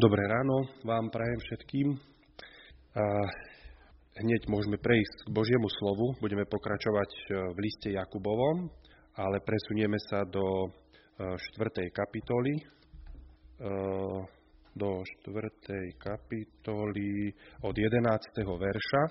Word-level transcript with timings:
Dobré 0.00 0.24
ráno 0.24 0.64
vám 0.80 1.12
prajem 1.12 1.36
všetkým. 1.44 1.92
A 2.96 3.04
hneď 4.16 4.48
môžeme 4.48 4.80
prejsť 4.80 5.28
k 5.28 5.34
Božiemu 5.36 5.68
slovu. 5.76 6.16
Budeme 6.24 6.48
pokračovať 6.48 7.10
e, 7.12 7.20
v 7.52 7.58
liste 7.60 7.92
Jakubovom, 7.92 8.64
ale 9.20 9.44
presunieme 9.44 10.00
sa 10.08 10.24
do 10.24 10.72
4. 11.20 11.36
E, 11.36 11.92
kapitoly. 11.92 12.54
E, 12.56 12.64
do 14.72 15.04
4. 15.04 15.92
kapitoly 16.00 17.36
od 17.60 17.76
11. 17.76 18.40
verša 18.40 19.02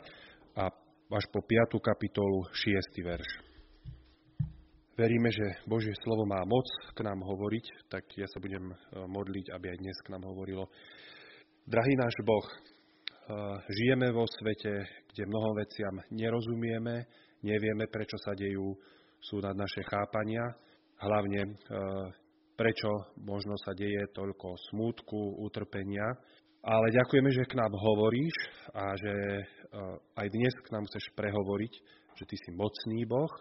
a 0.57 0.74
až 1.14 1.25
po 1.29 1.46
5. 1.46 1.86
kapitolu 1.86 2.50
6. 2.50 3.06
verš. 3.06 3.49
Veríme, 5.00 5.31
že 5.31 5.63
Božie 5.63 5.95
slovo 6.04 6.27
má 6.27 6.43
moc 6.43 6.68
k 6.91 7.07
nám 7.07 7.23
hovoriť, 7.23 7.88
tak 7.88 8.04
ja 8.20 8.27
sa 8.27 8.43
budem 8.43 8.68
e, 8.68 8.75
modliť, 9.07 9.55
aby 9.55 9.71
aj 9.71 9.79
dnes 9.79 9.97
k 10.04 10.11
nám 10.11 10.28
hovorilo. 10.28 10.68
Drahý 11.64 11.96
náš 11.96 12.11
Boh, 12.28 12.43
e, 12.43 12.55
žijeme 13.79 14.11
vo 14.11 14.27
svete, 14.27 14.83
kde 15.07 15.24
mnohom 15.24 15.55
veciam 15.55 15.96
nerozumieme, 16.11 17.07
nevieme, 17.47 17.88
prečo 17.88 18.19
sa 18.27 18.36
dejú, 18.36 18.75
sú 19.24 19.39
nad 19.39 19.55
naše 19.55 19.88
chápania, 19.88 20.43
hlavne 21.00 21.47
e, 21.47 21.52
prečo 22.60 23.16
možno 23.24 23.55
sa 23.63 23.71
deje 23.71 24.04
toľko 24.11 24.52
smútku, 24.68 25.47
utrpenia. 25.47 26.11
Ale 26.60 26.91
ďakujeme, 26.91 27.32
že 27.32 27.47
k 27.47 27.55
nám 27.55 27.71
hovoríš 27.71 28.36
a 28.75 28.83
že 29.00 29.16
aj 30.19 30.27
dnes 30.27 30.52
k 30.60 30.71
nám 30.75 30.83
chceš 30.91 31.07
prehovoriť, 31.16 31.74
že 32.19 32.27
Ty 32.27 32.36
si 32.36 32.52
mocný 32.52 33.08
Boh, 33.08 33.31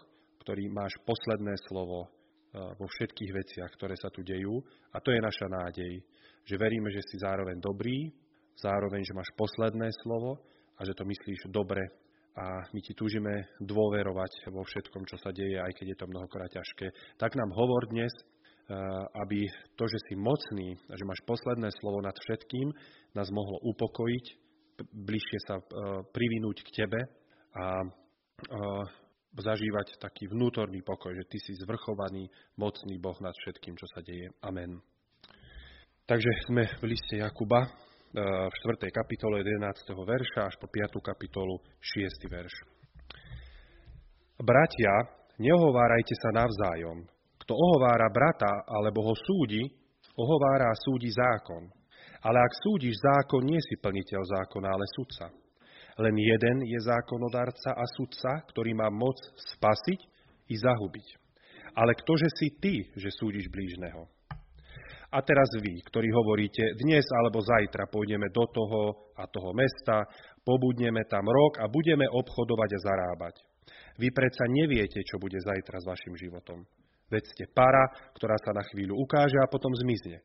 ktorý 0.49 0.65
máš 0.73 0.97
posledné 1.05 1.53
slovo 1.69 2.09
eh, 2.09 2.73
vo 2.73 2.89
všetkých 2.89 3.31
veciach, 3.37 3.69
ktoré 3.77 3.93
sa 3.93 4.09
tu 4.09 4.25
dejú. 4.25 4.57
A 4.89 4.97
to 4.97 5.13
je 5.13 5.21
naša 5.21 5.45
nádej, 5.45 6.01
že 6.41 6.57
veríme, 6.57 6.89
že 6.89 7.05
si 7.05 7.21
zároveň 7.21 7.61
dobrý, 7.61 8.09
zároveň, 8.57 9.05
že 9.05 9.13
máš 9.13 9.29
posledné 9.37 9.93
slovo 10.01 10.41
a 10.73 10.81
že 10.81 10.97
to 10.97 11.05
myslíš 11.05 11.53
dobre. 11.53 11.85
A 12.33 12.65
my 12.73 12.81
ti 12.81 12.97
túžime 12.97 13.45
dôverovať 13.61 14.49
vo 14.49 14.65
všetkom, 14.65 15.05
čo 15.05 15.21
sa 15.21 15.29
deje, 15.29 15.61
aj 15.61 15.69
keď 15.69 15.85
je 15.93 15.97
to 16.01 16.09
mnohokrát 16.09 16.49
ťažké. 16.49 16.89
Tak 17.21 17.37
nám 17.37 17.53
hovor 17.53 17.85
dnes, 17.93 18.09
eh, 18.09 18.73
aby 19.21 19.45
to, 19.77 19.85
že 19.85 20.01
si 20.09 20.17
mocný 20.17 20.73
a 20.89 20.97
že 20.97 21.05
máš 21.05 21.21
posledné 21.29 21.69
slovo 21.77 22.01
nad 22.01 22.17
všetkým, 22.17 22.73
nás 23.13 23.29
mohlo 23.29 23.61
upokojiť, 23.69 24.25
bližšie 24.97 25.39
sa 25.45 25.61
eh, 25.61 25.65
privinúť 26.09 26.57
k 26.65 26.69
tebe 26.73 27.05
a 27.53 27.85
zažívať 29.37 30.01
taký 30.01 30.25
vnútorný 30.29 30.81
pokoj, 30.81 31.13
že 31.13 31.27
Ty 31.29 31.37
si 31.37 31.53
zvrchovaný, 31.61 32.29
mocný 32.57 32.97
Boh 32.97 33.17
nad 33.21 33.33
všetkým, 33.45 33.77
čo 33.77 33.85
sa 33.93 34.01
deje. 34.01 34.33
Amen. 34.41 34.81
Takže 36.09 36.49
sme 36.49 36.65
v 36.81 36.83
liste 36.89 37.21
Jakuba, 37.21 37.61
e, 37.61 37.69
v 38.49 38.55
4. 38.65 38.89
kapitole 38.89 39.45
11. 39.45 39.93
verša 39.93 40.49
až 40.49 40.55
po 40.57 40.65
5. 40.65 40.97
kapitolu 41.05 41.61
6. 41.77 42.25
verš. 42.25 42.55
Bratia, 44.41 44.93
neohovárajte 45.37 46.15
sa 46.17 46.33
navzájom. 46.33 47.05
Kto 47.45 47.53
ohovára 47.53 48.09
brata 48.09 48.65
alebo 48.65 49.05
ho 49.05 49.13
súdi, 49.13 49.61
ohovára 50.17 50.73
a 50.73 50.81
súdi 50.81 51.13
zákon. 51.13 51.69
Ale 52.19 52.35
ak 52.35 52.53
súdiš 52.65 52.99
zákon, 52.99 53.47
nie 53.47 53.61
si 53.63 53.79
plniteľ 53.79 54.21
zákona, 54.27 54.67
ale 54.67 54.85
sudca. 54.91 55.31
Len 55.99 56.15
jeden 56.15 56.57
je 56.63 56.79
zákonodarca 56.79 57.75
a 57.75 57.83
sudca, 57.99 58.47
ktorý 58.47 58.71
má 58.71 58.87
moc 58.87 59.19
spasiť 59.35 59.99
i 60.47 60.55
zahubiť. 60.55 61.07
Ale 61.75 61.91
ktože 61.99 62.31
si 62.39 62.55
ty, 62.55 62.87
že 62.95 63.11
súdiš 63.11 63.51
blížneho? 63.51 64.07
A 65.09 65.19
teraz 65.25 65.49
vy, 65.57 65.81
ktorí 65.89 66.07
hovoríte, 66.13 66.77
dnes 66.79 67.01
alebo 67.19 67.41
zajtra 67.41 67.89
pôjdeme 67.89 68.29
do 68.29 68.45
toho 68.47 69.11
a 69.17 69.25
toho 69.25 69.51
mesta, 69.57 70.05
pobudneme 70.45 71.03
tam 71.09 71.25
rok 71.25 71.59
a 71.59 71.65
budeme 71.65 72.05
obchodovať 72.05 72.69
a 72.77 72.83
zarábať. 72.85 73.35
Vy 73.97 74.13
predsa 74.13 74.45
neviete, 74.47 75.01
čo 75.03 75.17
bude 75.17 75.41
zajtra 75.41 75.81
s 75.81 75.89
vašim 75.89 76.13
životom. 76.13 76.61
Veď 77.09 77.25
ste 77.25 77.45
para, 77.49 77.89
ktorá 78.15 78.37
sa 78.37 78.53
na 78.53 78.61
chvíľu 78.69 79.01
ukáže 79.01 79.41
a 79.41 79.49
potom 79.49 79.73
zmizne. 79.73 80.21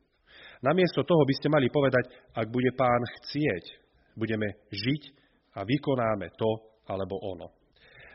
Namiesto 0.61 1.01
toho 1.01 1.25
by 1.25 1.33
ste 1.33 1.49
mali 1.49 1.67
povedať, 1.73 2.05
ak 2.37 2.47
bude 2.53 2.69
pán 2.77 3.01
chcieť, 3.19 3.65
budeme 4.13 4.53
žiť 4.69 5.24
a 5.55 5.63
vykonáme 5.63 6.35
to 6.35 6.51
alebo 6.85 7.17
ono. 7.23 7.47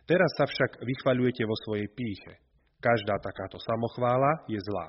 Teraz 0.06 0.30
sa 0.36 0.44
však 0.46 0.82
vychvaľujete 0.82 1.42
vo 1.46 1.56
svojej 1.66 1.88
píche. 1.90 2.34
Každá 2.80 3.20
takáto 3.20 3.60
samochvála 3.60 4.48
je 4.48 4.58
zlá. 4.58 4.88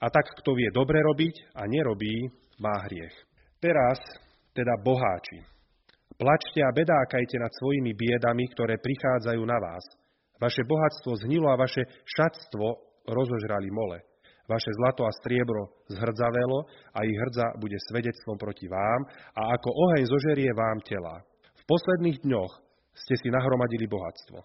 A 0.00 0.06
tak, 0.08 0.32
kto 0.40 0.56
vie 0.56 0.70
dobre 0.72 0.96
robiť 1.02 1.52
a 1.52 1.68
nerobí, 1.68 2.30
má 2.56 2.88
hriech. 2.88 3.12
Teraz, 3.60 4.00
teda 4.56 4.80
boháči, 4.80 5.44
plačte 6.16 6.60
a 6.64 6.72
bedákajte 6.72 7.36
nad 7.36 7.52
svojimi 7.60 7.92
biedami, 7.92 8.48
ktoré 8.56 8.80
prichádzajú 8.80 9.42
na 9.44 9.58
vás. 9.60 9.84
Vaše 10.40 10.64
bohatstvo 10.64 11.20
zhnilo 11.20 11.52
a 11.52 11.60
vaše 11.60 11.84
šatstvo 12.16 12.80
rozožrali 13.04 13.68
mole. 13.68 14.00
Vaše 14.48 14.72
zlato 14.82 15.04
a 15.04 15.12
striebro 15.20 15.84
zhrdzavelo 15.92 16.64
a 16.96 17.04
ich 17.04 17.14
hrdza 17.14 17.60
bude 17.60 17.76
svedectvom 17.86 18.40
proti 18.40 18.66
vám 18.66 19.00
a 19.36 19.52
ako 19.52 19.68
oheň 19.68 20.02
zožerie 20.08 20.50
vám 20.56 20.80
tela 20.82 21.22
posledných 21.70 22.26
dňoch 22.26 22.52
ste 22.90 23.14
si 23.14 23.30
nahromadili 23.30 23.86
bohatstvo. 23.86 24.38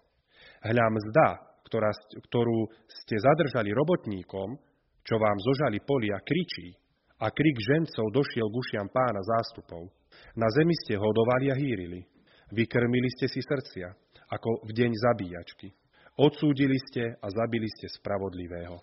Hľa 0.62 0.88
mzda, 0.94 1.28
ktorá, 1.66 1.90
ktorú 2.30 2.70
ste 2.86 3.18
zadržali 3.18 3.74
robotníkom, 3.74 4.54
čo 5.02 5.16
vám 5.18 5.38
zožali 5.42 5.82
polia, 5.82 6.22
kričí 6.22 6.78
a 7.18 7.34
krik 7.34 7.58
žencov 7.58 8.06
došiel 8.14 8.46
k 8.46 8.58
ušiam 8.62 8.88
pána 8.94 9.22
zástupov. 9.26 9.90
Na 10.38 10.46
zemi 10.54 10.74
ste 10.86 11.02
hodovali 11.02 11.50
a 11.50 11.56
hýrili. 11.58 12.06
Vykrmili 12.54 13.10
ste 13.18 13.26
si 13.26 13.42
srdcia, 13.42 13.90
ako 14.30 14.70
v 14.70 14.72
deň 14.78 14.92
zabíjačky. 14.94 15.74
Odsúdili 16.22 16.78
ste 16.90 17.18
a 17.18 17.28
zabili 17.28 17.68
ste 17.76 17.90
spravodlivého. 17.90 18.78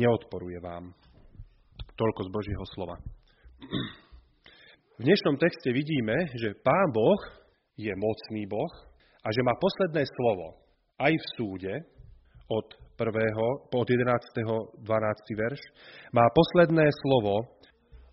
Neodporuje 0.00 0.58
vám. 0.64 0.96
Toľko 1.92 2.20
z 2.24 2.30
Božieho 2.32 2.64
slova. 2.72 2.96
V 5.00 5.08
dnešnom 5.08 5.40
texte 5.40 5.72
vidíme, 5.72 6.30
že 6.36 6.54
Pán 6.62 6.92
Boh 6.94 7.41
je 7.82 7.94
mocný 7.98 8.46
Boh 8.46 8.72
a 9.22 9.28
že 9.34 9.42
má 9.42 9.54
posledné 9.58 10.06
slovo 10.06 10.62
aj 11.02 11.12
v 11.18 11.26
súde 11.34 11.74
od 12.46 12.66
1. 12.94 13.10
od 13.74 13.88
11. 13.88 14.06
12. 14.86 15.42
verš, 15.42 15.60
má 16.14 16.26
posledné 16.30 16.86
slovo 17.02 17.58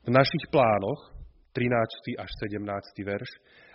v 0.08 0.10
našich 0.10 0.46
plánoch 0.50 1.14
13. 1.54 2.18
až 2.18 2.30
17. 2.50 2.66
verš 3.06 3.30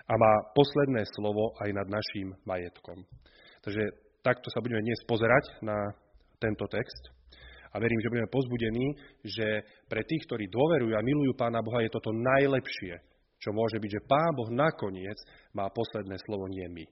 a 0.08 0.14
má 0.18 0.32
posledné 0.56 1.02
slovo 1.14 1.54
aj 1.62 1.70
nad 1.70 1.86
našim 1.86 2.34
majetkom. 2.48 3.04
Takže 3.62 3.82
takto 4.24 4.48
sa 4.50 4.60
budeme 4.60 4.82
dnes 4.84 5.00
pozerať 5.06 5.44
na 5.62 5.76
tento 6.40 6.66
text 6.68 7.14
a 7.74 7.80
verím, 7.82 8.00
že 8.00 8.12
budeme 8.12 8.30
pozbudení, 8.30 8.86
že 9.26 9.46
pre 9.90 10.06
tých, 10.06 10.24
ktorí 10.30 10.46
dôverujú 10.46 10.94
a 10.94 11.02
milujú 11.04 11.32
Pána 11.34 11.58
Boha, 11.64 11.82
je 11.82 11.90
toto 11.90 12.14
najlepšie, 12.14 13.02
čo 13.44 13.52
môže 13.52 13.76
byť, 13.76 13.90
že 14.00 14.08
Pán 14.08 14.32
Boh 14.32 14.48
nakoniec 14.48 15.20
má 15.52 15.68
posledné 15.68 16.16
slovo, 16.24 16.48
nie 16.48 16.64
my. 16.64 16.84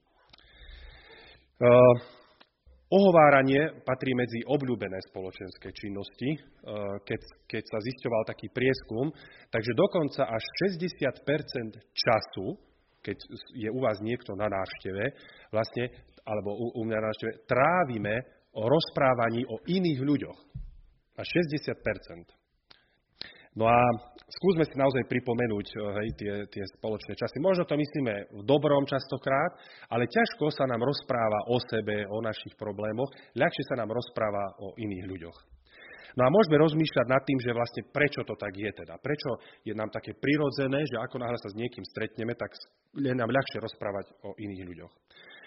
Uh, 1.62 1.96
ohováranie 2.92 3.80
patrí 3.88 4.12
medzi 4.12 4.44
obľúbené 4.44 5.00
spoločenské 5.08 5.72
činnosti, 5.72 6.36
uh, 6.36 7.00
keď, 7.08 7.20
keď 7.48 7.62
sa 7.64 7.78
zisťoval 7.80 8.22
taký 8.28 8.52
prieskum, 8.52 9.08
takže 9.48 9.72
dokonca 9.72 10.28
až 10.28 10.44
60% 10.68 11.80
času, 11.96 12.46
keď 13.00 13.16
je 13.56 13.70
u 13.72 13.80
vás 13.80 13.96
niekto 14.04 14.36
na 14.36 14.52
návšteve, 14.52 15.04
vlastne, 15.48 15.88
alebo 16.28 16.52
u, 16.52 16.66
u 16.76 16.82
mňa 16.84 16.98
na 17.00 17.06
návšteve, 17.08 17.32
trávime 17.48 18.14
o 18.52 18.68
rozprávaní 18.68 19.48
o 19.48 19.56
iných 19.64 20.00
ľuďoch. 20.04 20.38
A 21.16 21.22
60 21.24 22.41
No 23.52 23.68
a 23.68 23.84
skúsme 24.32 24.64
si 24.64 24.72
naozaj 24.80 25.04
pripomenúť 25.12 25.66
eh, 25.68 25.80
hej, 26.00 26.08
tie, 26.16 26.32
tie 26.48 26.64
spoločné 26.80 27.12
časy. 27.12 27.36
Možno 27.36 27.68
to 27.68 27.76
myslíme 27.76 28.32
v 28.32 28.42
dobrom 28.48 28.88
častokrát, 28.88 29.60
ale 29.92 30.08
ťažko 30.08 30.48
sa 30.56 30.64
nám 30.64 30.80
rozpráva 30.80 31.52
o 31.52 31.60
sebe, 31.68 32.08
o 32.08 32.24
našich 32.24 32.56
problémoch, 32.56 33.12
ľahšie 33.36 33.64
sa 33.68 33.76
nám 33.76 33.92
rozpráva 33.92 34.56
o 34.56 34.72
iných 34.80 35.04
ľuďoch. 35.04 35.38
No 36.12 36.28
a 36.28 36.32
môžeme 36.32 36.60
rozmýšľať 36.60 37.06
nad 37.08 37.24
tým, 37.24 37.40
že 37.40 37.56
vlastne 37.56 37.82
prečo 37.88 38.20
to 38.20 38.36
tak 38.36 38.52
je 38.52 38.68
teda. 38.68 39.00
Prečo 39.00 39.40
je 39.64 39.72
nám 39.72 39.88
také 39.88 40.12
prirodzené, 40.12 40.84
že 40.84 41.00
ako 41.00 41.16
náhle 41.16 41.40
sa 41.40 41.48
s 41.48 41.56
niekým 41.56 41.84
stretneme, 41.88 42.36
tak 42.36 42.52
je 43.00 43.12
nám 43.16 43.32
ľahšie 43.32 43.58
rozprávať 43.64 44.12
o 44.28 44.36
iných 44.36 44.64
ľuďoch. 44.64 44.92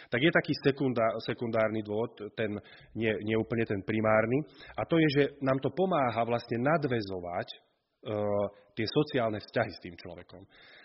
Tak 0.10 0.22
je 0.22 0.32
taký 0.34 0.54
sekundá, 0.62 1.06
sekundárny 1.22 1.82
dôvod, 1.82 2.34
ten, 2.38 2.54
nie, 2.94 3.14
nie 3.26 3.38
úplne 3.38 3.66
ten 3.66 3.82
primárny, 3.82 4.46
a 4.78 4.86
to 4.86 5.02
je, 5.02 5.08
že 5.10 5.24
nám 5.42 5.58
to 5.62 5.74
pomáha 5.74 6.22
vlastne 6.26 6.62
nadvezovať 6.62 7.65
tie 8.76 8.88
sociálne 8.88 9.40
vzťahy 9.40 9.72
s 9.72 9.84
tým 9.84 9.96
človekom. 9.96 10.44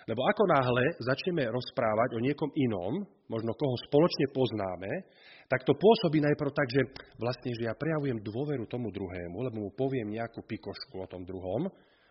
Lebo 0.08 0.22
ako 0.26 0.42
náhle 0.48 0.96
začneme 1.02 1.46
rozprávať 1.50 2.16
o 2.16 2.24
niekom 2.24 2.50
inom, 2.56 3.04
možno 3.28 3.52
koho 3.54 3.76
spoločne 3.86 4.26
poznáme, 4.32 4.90
tak 5.50 5.66
to 5.66 5.74
pôsobí 5.74 6.22
najprv 6.22 6.50
tak, 6.54 6.68
že 6.70 6.82
vlastne, 7.18 7.50
že 7.54 7.66
ja 7.66 7.74
prejavujem 7.74 8.22
dôveru 8.22 8.64
tomu 8.70 8.90
druhému, 8.94 9.36
lebo 9.50 9.56
mu 9.66 9.70
poviem 9.74 10.14
nejakú 10.14 10.46
pikošku 10.46 11.02
o 11.02 11.10
tom 11.10 11.26
druhom, 11.26 11.68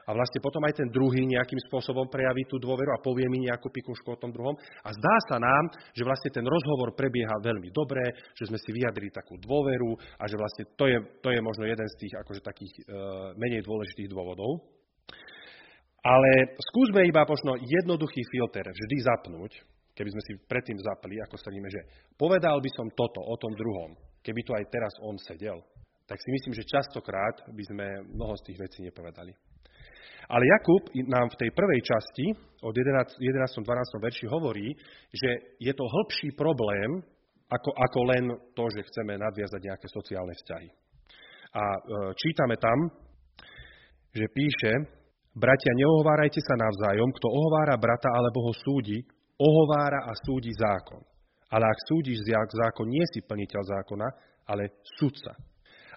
a 0.09 0.11
vlastne 0.17 0.41
potom 0.41 0.65
aj 0.65 0.73
ten 0.73 0.89
druhý 0.89 1.21
nejakým 1.21 1.61
spôsobom 1.69 2.09
prejaví 2.09 2.41
tú 2.49 2.57
dôveru 2.57 2.97
a 2.97 3.03
povie 3.05 3.29
mi 3.29 3.45
nejakú 3.45 3.69
pikušku 3.69 4.09
o 4.09 4.17
tom 4.17 4.33
druhom. 4.33 4.57
A 4.81 4.89
zdá 4.89 5.15
sa 5.29 5.37
nám, 5.37 5.69
že 5.93 6.01
vlastne 6.01 6.33
ten 6.33 6.41
rozhovor 6.41 6.97
prebieha 6.97 7.37
veľmi 7.37 7.69
dobre, 7.69 8.17
že 8.33 8.49
sme 8.49 8.57
si 8.57 8.73
vyjadrili 8.73 9.13
takú 9.13 9.37
dôveru 9.37 9.93
a 10.17 10.25
že 10.25 10.33
vlastne 10.33 10.65
to 10.73 10.89
je, 10.89 10.97
to 11.21 11.29
je 11.29 11.37
možno 11.45 11.69
jeden 11.69 11.85
z 11.85 11.95
tých 12.01 12.13
akože 12.25 12.41
takých 12.41 12.73
e, 12.73 12.81
menej 13.37 13.61
dôležitých 13.61 14.09
dôvodov. 14.09 14.78
Ale 15.99 16.55
skúsme 16.71 17.03
iba 17.03 17.27
možno 17.27 17.59
jednoduchý 17.59 18.21
filter 18.31 18.63
vždy 18.71 18.97
zapnúť, 19.03 19.51
keby 19.91 20.09
sme 20.15 20.23
si 20.23 20.33
predtým 20.47 20.79
zapli, 20.79 21.19
ako 21.19 21.35
sa 21.35 21.51
víme, 21.51 21.67
že 21.67 21.83
povedal 22.15 22.55
by 22.63 22.71
som 22.71 22.87
toto 22.95 23.19
o 23.19 23.35
tom 23.35 23.51
druhom, 23.51 23.99
keby 24.23 24.39
tu 24.47 24.55
aj 24.55 24.63
teraz 24.71 24.93
on 25.03 25.19
sedel, 25.19 25.59
tak 26.07 26.17
si 26.23 26.29
myslím, 26.31 26.55
že 26.55 26.71
častokrát 26.71 27.51
by 27.51 27.63
sme 27.67 27.85
mnoho 28.15 28.33
z 28.39 28.45
tých 28.51 28.57
vecí 28.63 28.79
nepovedali. 28.81 29.35
Ale 30.29 30.45
Jakub 30.45 30.93
nám 31.09 31.27
v 31.33 31.39
tej 31.41 31.49
prvej 31.51 31.81
časti 31.81 32.25
od 32.61 32.73
11. 32.73 33.17
12. 33.17 33.65
verši 33.97 34.25
hovorí, 34.29 34.77
že 35.09 35.57
je 35.57 35.73
to 35.73 35.89
hĺbší 35.89 36.37
problém, 36.37 37.01
ako, 37.49 37.73
ako 37.73 37.99
len 38.13 38.23
to, 38.53 38.63
že 38.69 38.85
chceme 38.93 39.17
nadviazať 39.17 39.61
nejaké 39.61 39.87
sociálne 39.89 40.37
vzťahy. 40.37 40.69
A 41.49 41.63
e, 41.65 41.79
čítame 42.13 42.61
tam, 42.61 42.93
že 44.13 44.25
píše, 44.29 44.98
bratia, 45.39 45.71
neohovárajte 45.79 46.43
sa 46.43 46.59
navzájom, 46.59 47.09
kto 47.15 47.27
ohovára 47.31 47.79
brata 47.79 48.11
alebo 48.11 48.51
ho 48.51 48.53
súdi, 48.53 48.99
ohovára 49.39 50.05
a 50.05 50.13
súdi 50.27 50.51
zákon. 50.51 50.99
Ale 51.49 51.65
ak 51.65 51.79
súdiš 51.89 52.21
zákon, 52.29 52.85
nie 52.85 53.01
si 53.09 53.25
plniteľ 53.25 53.61
zákona, 53.79 54.07
ale 54.51 54.83
sudca. 54.99 55.33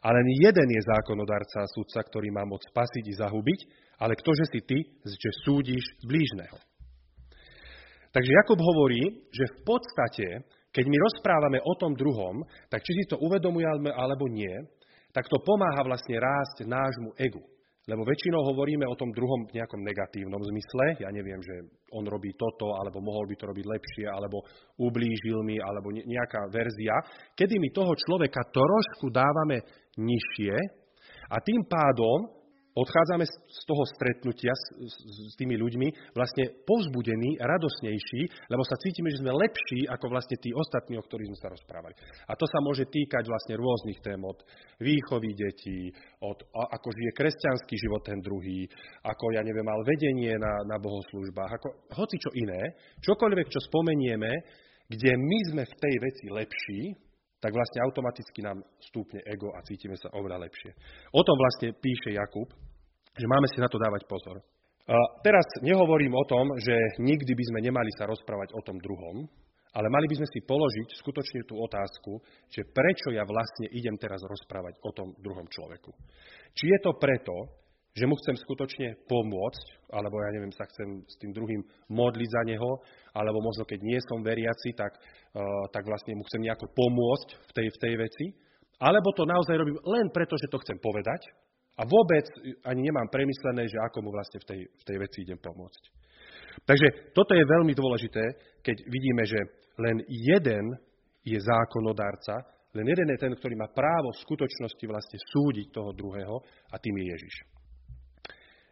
A 0.03 0.09
len 0.11 0.27
jeden 0.41 0.67
je 0.67 0.83
zákonodarca 0.83 1.62
a 1.62 1.71
sudca, 1.71 2.00
ktorý 2.03 2.33
má 2.33 2.43
moc 2.49 2.65
spasiť 2.73 3.05
i 3.06 3.15
zahubiť, 3.21 3.61
ale 4.00 4.17
ktože 4.19 4.49
si 4.50 4.61
ty, 4.65 4.79
že 5.05 5.31
súdiš 5.44 5.85
blížneho. 6.03 6.59
Takže 8.11 8.33
Jakub 8.43 8.59
hovorí, 8.59 9.29
že 9.31 9.44
v 9.47 9.59
podstate, 9.62 10.27
keď 10.75 10.85
my 10.89 10.97
rozprávame 10.97 11.59
o 11.62 11.75
tom 11.79 11.93
druhom, 11.94 12.43
tak 12.69 12.83
či 12.83 12.93
si 12.99 13.05
to 13.09 13.21
uvedomujeme 13.21 13.93
alebo 13.93 14.27
nie, 14.27 14.53
tak 15.12 15.29
to 15.29 15.39
pomáha 15.44 15.85
vlastne 15.85 16.17
rásť 16.17 16.65
nášmu 16.65 17.12
egu. 17.21 17.51
Lebo 17.82 18.06
väčšinou 18.06 18.46
hovoríme 18.46 18.87
o 18.87 18.94
tom 18.94 19.11
druhom 19.11 19.50
nejakom 19.50 19.82
negatívnom 19.82 20.38
zmysle. 20.38 21.02
Ja 21.02 21.11
neviem, 21.11 21.43
že 21.43 21.67
on 21.90 22.06
robí 22.06 22.31
toto, 22.38 22.79
alebo 22.79 23.02
mohol 23.02 23.26
by 23.26 23.34
to 23.34 23.50
robiť 23.50 23.67
lepšie, 23.67 24.06
alebo 24.06 24.46
ublížil 24.79 25.43
mi, 25.43 25.58
alebo 25.58 25.90
nejaká 25.90 26.46
verzia. 26.55 26.94
Kedy 27.34 27.58
my 27.58 27.69
toho 27.75 27.90
človeka 27.99 28.46
trošku 28.55 29.11
dávame 29.11 29.67
nižšie 29.99 30.55
a 31.26 31.37
tým 31.43 31.67
pádom 31.67 32.42
odchádzame 32.72 33.24
z 33.28 33.62
toho 33.69 33.84
stretnutia 33.84 34.52
s, 34.52 34.64
s, 34.80 34.94
s 35.32 35.34
tými 35.36 35.60
ľuďmi 35.60 36.16
vlastne 36.16 36.48
povzbudení, 36.64 37.36
radosnejší, 37.36 38.48
lebo 38.48 38.64
sa 38.64 38.80
cítime, 38.80 39.12
že 39.12 39.20
sme 39.20 39.36
lepší 39.36 39.84
ako 39.88 40.08
vlastne 40.08 40.36
tí 40.40 40.50
ostatní, 40.56 40.96
o 40.96 41.04
ktorých 41.04 41.28
sme 41.32 41.38
sa 41.40 41.52
rozprávali. 41.52 41.94
A 42.28 42.32
to 42.36 42.48
sa 42.48 42.58
môže 42.64 42.88
týkať 42.88 43.28
vlastne 43.28 43.60
rôznych 43.60 44.00
tém, 44.00 44.20
od 44.24 44.38
výchovy 44.80 45.30
detí, 45.36 45.92
od 46.24 46.38
ako 46.52 46.88
žije 46.90 47.12
kresťanský 47.12 47.74
život 47.76 48.02
ten 48.04 48.19
druhý, 48.24 48.64
ako, 49.04 49.36
ja 49.36 49.44
neviem, 49.44 49.64
mal 49.66 49.80
vedenie 49.84 50.32
na, 50.40 50.52
na 50.64 50.76
bohoslužbách, 50.80 51.50
ako 51.60 51.69
hoci 51.92 52.16
čo 52.19 52.30
iné, 52.34 52.72
čokoľvek, 53.04 53.46
čo 53.52 53.60
spomenieme, 53.69 54.30
kde 54.88 55.12
my 55.16 55.38
sme 55.52 55.62
v 55.64 55.74
tej 55.78 55.94
veci 56.00 56.26
lepší, 56.28 56.80
tak 57.43 57.50
vlastne 57.50 57.83
automaticky 57.83 58.39
nám 58.39 58.62
stúpne 58.79 59.19
ego 59.27 59.50
a 59.50 59.67
cítime 59.67 59.99
sa 59.99 60.15
oveľa 60.15 60.47
lepšie. 60.47 60.71
O 61.11 61.27
tom 61.27 61.35
vlastne 61.35 61.75
píše 61.75 62.15
Jakub, 62.15 62.47
že 63.19 63.27
máme 63.27 63.50
si 63.50 63.59
na 63.59 63.67
to 63.67 63.83
dávať 63.83 64.06
pozor. 64.06 64.39
A 64.87 64.94
teraz 65.27 65.43
nehovorím 65.62 66.15
o 66.15 66.25
tom, 66.31 66.47
že 66.62 66.75
nikdy 67.03 67.35
by 67.35 67.44
sme 67.50 67.61
nemali 67.67 67.91
sa 67.99 68.06
rozprávať 68.06 68.55
o 68.55 68.62
tom 68.62 68.79
druhom, 68.79 69.27
ale 69.73 69.89
mali 69.89 70.06
by 70.06 70.23
sme 70.23 70.29
si 70.29 70.41
položiť 70.44 70.89
skutočne 71.00 71.41
tú 71.49 71.59
otázku, 71.59 72.21
že 72.47 72.69
prečo 72.71 73.09
ja 73.11 73.25
vlastne 73.25 73.73
idem 73.73 73.97
teraz 73.99 74.21
rozprávať 74.21 74.79
o 74.85 74.91
tom 74.94 75.17
druhom 75.19 75.49
človeku. 75.49 75.91
Či 76.53 76.65
je 76.69 76.79
to 76.85 76.93
preto, 77.00 77.62
že 77.93 78.09
mu 78.09 78.17
chcem 78.17 78.37
skutočne 78.41 79.05
pomôcť, 79.05 79.93
alebo 79.93 80.17
ja 80.25 80.31
neviem, 80.33 80.53
sa 80.53 80.65
chcem 80.65 81.05
s 81.05 81.17
tým 81.21 81.37
druhým 81.37 81.61
modliť 81.93 82.29
za 82.33 82.43
neho, 82.49 82.71
alebo 83.12 83.44
možno 83.44 83.69
keď 83.69 83.81
nie 83.85 84.00
som 84.09 84.25
veriaci, 84.25 84.73
tak, 84.73 84.97
uh, 84.97 85.69
tak 85.69 85.85
vlastne 85.85 86.17
mu 86.17 86.25
chcem 86.25 86.49
nejako 86.49 86.73
pomôcť 86.73 87.29
v 87.37 87.53
tej, 87.53 87.67
v 87.69 87.79
tej 87.85 87.94
veci, 88.00 88.27
alebo 88.81 89.12
to 89.12 89.29
naozaj 89.29 89.55
robím 89.61 89.79
len 89.85 90.09
preto, 90.09 90.41
že 90.41 90.49
to 90.49 90.59
chcem 90.65 90.81
povedať 90.81 91.21
a 91.77 91.85
vôbec 91.85 92.25
ani 92.65 92.89
nemám 92.89 93.12
premyslené, 93.12 93.69
že 93.69 93.79
ako 93.81 94.05
mu 94.05 94.11
vlastne 94.12 94.41
v 94.41 94.47
tej, 94.49 94.61
v 94.67 94.85
tej 94.89 94.97
veci 94.97 95.19
idem 95.29 95.41
pomôcť. 95.41 95.83
Takže 96.65 97.17
toto 97.17 97.33
je 97.33 97.44
veľmi 97.44 97.73
dôležité, 97.73 98.25
keď 98.61 98.77
vidíme, 98.89 99.25
že 99.25 99.41
len 99.81 100.05
jeden 100.09 100.77
je 101.25 101.39
zákonodárca, 101.41 102.44
len 102.73 102.89
jeden 102.89 103.09
je 103.12 103.21
ten, 103.21 103.33
ktorý 103.33 103.56
má 103.56 103.69
právo 103.69 104.12
v 104.12 104.23
skutočnosti 104.25 104.85
vlastne 104.89 105.19
súdiť 105.33 105.67
toho 105.73 105.93
druhého 105.93 106.37
a 106.73 106.77
tým 106.81 106.97
je 107.00 107.06
Ježiš. 107.17 107.35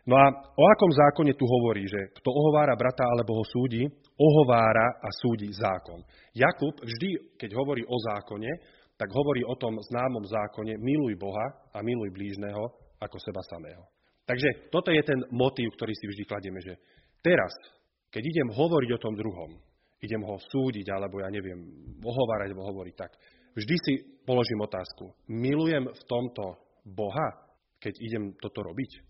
No 0.08 0.17
a 0.17 0.26
o 0.32 0.64
akom 0.64 0.93
zákone 0.93 1.37
tu 1.37 1.44
hovorí, 1.44 1.85
že 1.85 2.08
kto 2.17 2.32
ohovára 2.32 2.73
brata 2.73 3.05
alebo 3.05 3.37
ho 3.37 3.44
súdi, 3.44 3.85
ohovára 4.17 4.97
a 4.97 5.08
súdi 5.12 5.52
zákon. 5.52 6.00
Jakub 6.32 6.73
vždy, 6.81 7.37
keď 7.37 7.50
hovorí 7.52 7.85
o 7.85 7.97
zákone, 8.08 8.49
tak 8.97 9.08
hovorí 9.12 9.44
o 9.44 9.56
tom 9.56 9.76
známom 9.76 10.25
zákone 10.25 10.76
miluj 10.81 11.17
Boha 11.17 11.73
a 11.73 11.81
miluj 11.85 12.12
blížneho 12.12 12.64
ako 13.00 13.17
seba 13.20 13.41
samého. 13.49 13.85
Takže 14.29 14.69
toto 14.69 14.93
je 14.93 15.00
ten 15.00 15.20
motív, 15.32 15.73
ktorý 15.76 15.93
si 15.97 16.06
vždy 16.06 16.23
kladieme, 16.29 16.61
že 16.61 16.76
teraz, 17.25 17.52
keď 18.12 18.23
idem 18.25 18.49
hovoriť 18.52 18.91
o 18.94 19.02
tom 19.02 19.17
druhom, 19.17 19.56
idem 20.00 20.23
ho 20.25 20.37
súdiť, 20.37 20.87
alebo 20.93 21.20
ja 21.20 21.29
neviem, 21.29 21.61
ohovárať, 22.00 22.52
alebo 22.52 22.69
hovoriť 22.73 22.94
tak, 22.97 23.12
vždy 23.56 23.76
si 23.85 23.93
položím 24.25 24.64
otázku, 24.64 25.12
milujem 25.29 25.88
v 25.88 26.02
tomto 26.08 26.61
Boha, 26.85 27.29
keď 27.81 27.97
idem 28.00 28.25
toto 28.37 28.64
robiť? 28.64 29.10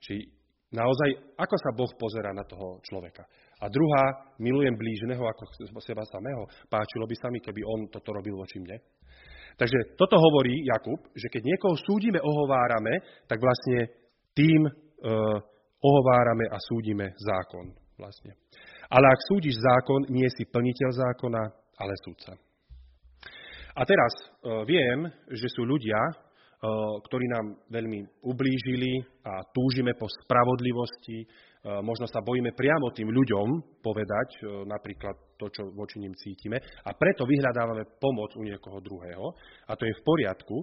Či 0.00 0.24
naozaj, 0.72 1.36
ako 1.36 1.56
sa 1.60 1.70
Boh 1.76 1.92
pozera 2.00 2.32
na 2.32 2.44
toho 2.48 2.80
človeka. 2.84 3.24
A 3.60 3.68
druhá, 3.68 4.34
milujem 4.40 4.72
blížneho 4.72 5.20
ako 5.20 5.42
seba 5.84 6.04
samého. 6.08 6.48
Páčilo 6.72 7.04
by 7.04 7.16
sa 7.20 7.28
mi, 7.28 7.44
keby 7.44 7.60
on 7.60 7.80
toto 7.92 8.16
robil 8.16 8.32
voči 8.32 8.56
mne. 8.56 8.80
Takže 9.60 9.92
toto 10.00 10.16
hovorí 10.16 10.64
Jakub, 10.64 11.04
že 11.12 11.28
keď 11.28 11.42
niekoho 11.44 11.76
súdime, 11.76 12.16
ohovárame, 12.16 13.04
tak 13.28 13.36
vlastne 13.36 13.92
tým 14.32 14.64
e, 14.64 14.72
ohovárame 15.84 16.48
a 16.48 16.56
súdime 16.56 17.12
zákon. 17.20 17.76
Vlastne. 18.00 18.32
Ale 18.88 19.04
ak 19.04 19.20
súdiš 19.28 19.60
zákon, 19.60 20.08
nie 20.08 20.24
si 20.32 20.48
plniteľ 20.48 20.90
zákona, 20.96 21.42
ale 21.76 21.92
súdca. 22.00 22.32
A 23.76 23.82
teraz 23.84 24.12
e, 24.16 24.24
viem, 24.64 25.04
že 25.28 25.52
sú 25.52 25.68
ľudia, 25.68 26.00
ktorí 27.08 27.24
nám 27.32 27.56
veľmi 27.72 28.20
ublížili 28.20 29.00
a 29.24 29.40
túžime 29.48 29.96
po 29.96 30.04
spravodlivosti. 30.04 31.24
Eh, 31.60 31.80
možno 31.84 32.08
sa 32.08 32.24
bojíme 32.24 32.56
priamo 32.56 32.88
tým 32.88 33.12
ľuďom 33.12 33.80
povedať 33.84 34.28
eh, 34.40 34.64
napríklad 34.64 35.12
to, 35.36 35.44
čo 35.52 35.68
voči 35.76 36.00
nim 36.00 36.16
cítime 36.16 36.56
a 36.56 36.90
preto 36.96 37.28
vyhľadávame 37.28 38.00
pomoc 38.00 38.32
u 38.40 38.48
niekoho 38.48 38.80
druhého 38.80 39.28
a 39.68 39.76
to 39.76 39.84
je 39.84 39.92
v 39.92 40.00
poriadku, 40.00 40.56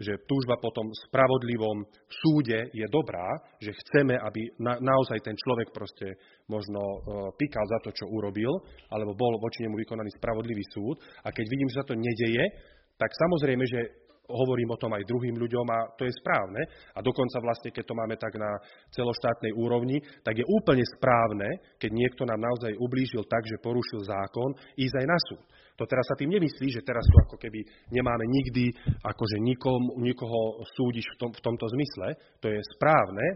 že 0.00 0.24
túžba 0.24 0.56
po 0.56 0.72
tom 0.72 0.88
spravodlivom 1.04 1.84
súde 2.08 2.72
je 2.72 2.86
dobrá, 2.88 3.28
že 3.60 3.76
chceme, 3.76 4.16
aby 4.16 4.40
na, 4.56 4.80
naozaj 4.80 5.20
ten 5.20 5.36
človek 5.36 5.68
proste 5.74 6.16
možno 6.46 6.80
e, 6.80 6.98
pýkal 7.34 7.66
za 7.66 7.78
to, 7.82 7.90
čo 7.90 8.06
urobil, 8.06 8.62
alebo 8.94 9.18
bol 9.18 9.34
voči 9.42 9.66
nemu 9.66 9.74
vykonaný 9.74 10.14
spravodlivý 10.14 10.62
súd. 10.70 11.02
A 11.26 11.34
keď 11.34 11.44
vidím, 11.50 11.68
že 11.74 11.78
sa 11.82 11.88
to 11.90 11.98
nedeje, 11.98 12.44
tak 12.94 13.10
samozrejme, 13.10 13.64
že 13.66 13.80
hovorím 14.28 14.76
o 14.76 14.80
tom 14.80 14.92
aj 14.92 15.08
druhým 15.08 15.40
ľuďom 15.40 15.66
a 15.72 15.78
to 15.96 16.04
je 16.04 16.12
správne. 16.20 16.60
A 16.94 17.00
dokonca 17.00 17.40
vlastne, 17.40 17.72
keď 17.72 17.84
to 17.88 17.98
máme 17.98 18.16
tak 18.20 18.36
na 18.36 18.60
celoštátnej 18.92 19.56
úrovni, 19.56 20.04
tak 20.20 20.36
je 20.36 20.46
úplne 20.46 20.84
správne, 20.84 21.48
keď 21.80 21.90
niekto 21.90 22.22
nám 22.28 22.38
naozaj 22.38 22.76
ublížil 22.76 23.24
tak, 23.24 23.42
že 23.48 23.60
porušil 23.64 24.04
zákon, 24.04 24.52
ísť 24.76 24.94
aj 25.00 25.06
na 25.08 25.18
súd. 25.32 25.42
To 25.78 25.86
teraz 25.86 26.04
sa 26.10 26.18
tým 26.18 26.34
nemyslí, 26.34 26.74
že 26.74 26.82
teraz 26.82 27.06
tu 27.06 27.16
ako 27.22 27.36
keby 27.38 27.62
nemáme 27.94 28.26
nikdy 28.26 28.74
akože 28.98 29.38
nikom, 29.38 30.02
nikoho 30.02 30.66
súdiš 30.74 31.06
v, 31.14 31.16
tom, 31.22 31.30
v 31.30 31.40
tomto 31.40 31.66
zmysle. 31.70 32.18
To 32.42 32.46
je 32.50 32.58
správne, 32.74 33.26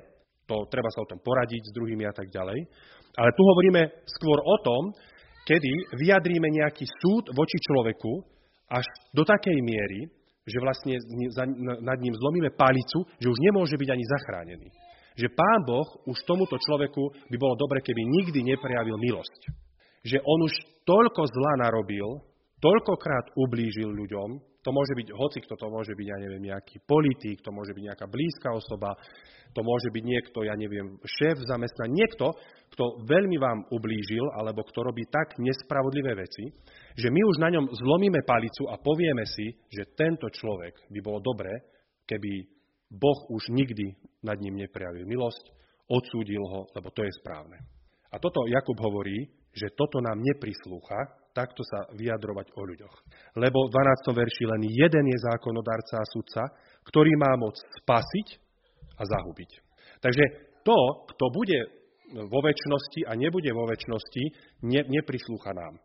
to 0.51 0.67
treba 0.69 0.91
sa 0.91 1.07
o 1.07 1.11
tom 1.11 1.23
poradiť 1.23 1.63
s 1.71 1.75
druhými 1.75 2.03
a 2.03 2.13
tak 2.13 2.29
ďalej. 2.35 2.59
Ale 3.15 3.31
tu 3.39 3.43
hovoríme 3.47 3.83
skôr 4.11 4.43
o 4.43 4.57
tom, 4.67 4.83
kedy 5.47 5.95
vyjadríme 6.03 6.49
nejaký 6.51 6.83
súd 6.83 7.31
voči 7.31 7.59
človeku 7.71 8.13
až 8.73 8.87
do 9.15 9.23
takej 9.23 9.59
miery, 9.63 10.11
že 10.43 10.59
vlastne 10.59 10.99
nad 11.83 11.99
ním 12.03 12.15
zlomíme 12.19 12.51
palicu, 12.59 13.07
že 13.23 13.31
už 13.31 13.39
nemôže 13.39 13.79
byť 13.79 13.89
ani 13.95 14.05
zachránený. 14.07 14.69
Že 15.15 15.29
Pán 15.37 15.61
Boh 15.69 15.89
už 16.09 16.19
tomuto 16.25 16.57
človeku 16.59 17.31
by 17.31 17.37
bolo 17.37 17.55
dobre, 17.55 17.85
keby 17.85 18.03
nikdy 18.23 18.43
neprejavil 18.43 18.97
milosť. 18.99 19.41
Že 20.03 20.19
on 20.25 20.39
už 20.49 20.55
toľko 20.83 21.23
zla 21.31 21.53
narobil, 21.63 22.07
toľkokrát 22.59 23.39
ublížil 23.39 23.87
ľuďom, 23.87 24.52
To 24.63 24.71
môže 24.71 24.95
byť, 24.95 25.09
hoci 25.11 25.39
kto 25.43 25.59
to 25.59 25.67
môže 25.67 25.91
byť, 25.99 26.07
ja 26.07 26.19
neviem, 26.23 26.47
nejaký 26.47 26.87
politik, 26.87 27.43
to 27.43 27.51
môže 27.51 27.75
byť 27.75 27.83
nejaká 27.83 28.07
blízka 28.07 28.55
osoba, 28.55 28.95
to 29.53 29.61
môže 29.61 29.91
byť 29.93 30.05
niekto, 30.07 30.39
ja 30.47 30.55
neviem, 30.55 30.97
šéf 31.03 31.43
zamestnan, 31.45 31.93
niekto, 31.93 32.33
kto 32.73 33.05
veľmi 33.05 33.37
vám 33.37 33.59
ublížil, 33.69 34.25
alebo 34.39 34.65
kto 34.65 34.87
robí 34.87 35.05
tak 35.11 35.37
nespravodlivé 35.37 36.17
veci, 36.17 36.49
že 36.97 37.13
my 37.13 37.21
už 37.21 37.37
na 37.43 37.53
ňom 37.53 37.69
zlomíme 37.69 38.23
palicu 38.25 38.71
a 38.73 38.81
povieme 38.81 39.27
si, 39.29 39.53
že 39.69 39.93
tento 39.93 40.31
človek 40.31 40.89
by 40.89 41.01
bolo 41.05 41.21
dobré, 41.21 41.53
keby 42.09 42.49
Boh 42.89 43.19
už 43.29 43.53
nikdy 43.53 43.93
nad 44.25 44.41
ním 44.41 44.57
neprejavil 44.57 45.05
milosť, 45.05 45.45
odsúdil 45.89 46.45
ho, 46.49 46.71
lebo 46.73 46.89
to 46.95 47.05
je 47.05 47.13
správne. 47.21 47.61
A 48.13 48.17
toto 48.21 48.45
Jakub 48.49 48.77
hovorí, 48.81 49.29
že 49.53 49.73
toto 49.77 50.01
nám 50.01 50.21
neprislúcha, 50.21 51.22
takto 51.33 51.65
sa 51.65 51.89
vyjadrovať 51.97 52.53
o 52.57 52.63
ľuďoch. 52.65 52.95
Lebo 53.41 53.69
v 53.69 53.73
12. 53.73 54.21
verši 54.21 54.45
len 54.49 54.63
jeden 54.69 55.05
je 55.09 55.19
zákonodárca 55.25 56.01
a 56.01 56.11
sudca, 56.13 56.43
ktorý 56.89 57.13
má 57.17 57.37
moc 57.41 57.57
spasiť 57.57 58.27
a 59.01 59.03
zahubiť. 59.05 59.51
Takže 60.01 60.25
to, 60.63 60.79
kto 61.15 61.25
bude 61.33 61.59
vo 62.13 62.41
väčšnosti 62.45 63.09
a 63.09 63.13
nebude 63.17 63.49
vo 63.57 63.65
väčšnosti, 63.65 64.25
ne, 64.69 64.81
neprislúcha 64.85 65.57
nám. 65.57 65.81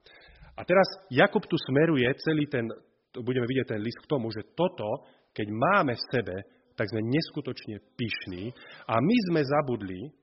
A 0.57 0.61
teraz 0.65 0.87
Jakub 1.13 1.45
tu 1.45 1.55
smeruje 1.55 2.09
celý 2.19 2.49
ten, 2.49 2.67
budeme 3.15 3.47
vidieť 3.47 3.77
ten 3.77 3.81
list 3.81 4.01
k 4.03 4.09
tomu, 4.09 4.33
že 4.33 4.43
toto, 4.57 5.05
keď 5.31 5.47
máme 5.53 5.93
v 5.95 6.07
sebe, 6.11 6.35
tak 6.77 6.89
sme 6.89 7.01
neskutočne 7.01 7.81
pyšní 7.97 8.53
a 8.85 9.01
my 9.01 9.17
sme 9.31 9.41
zabudli, 9.45 10.13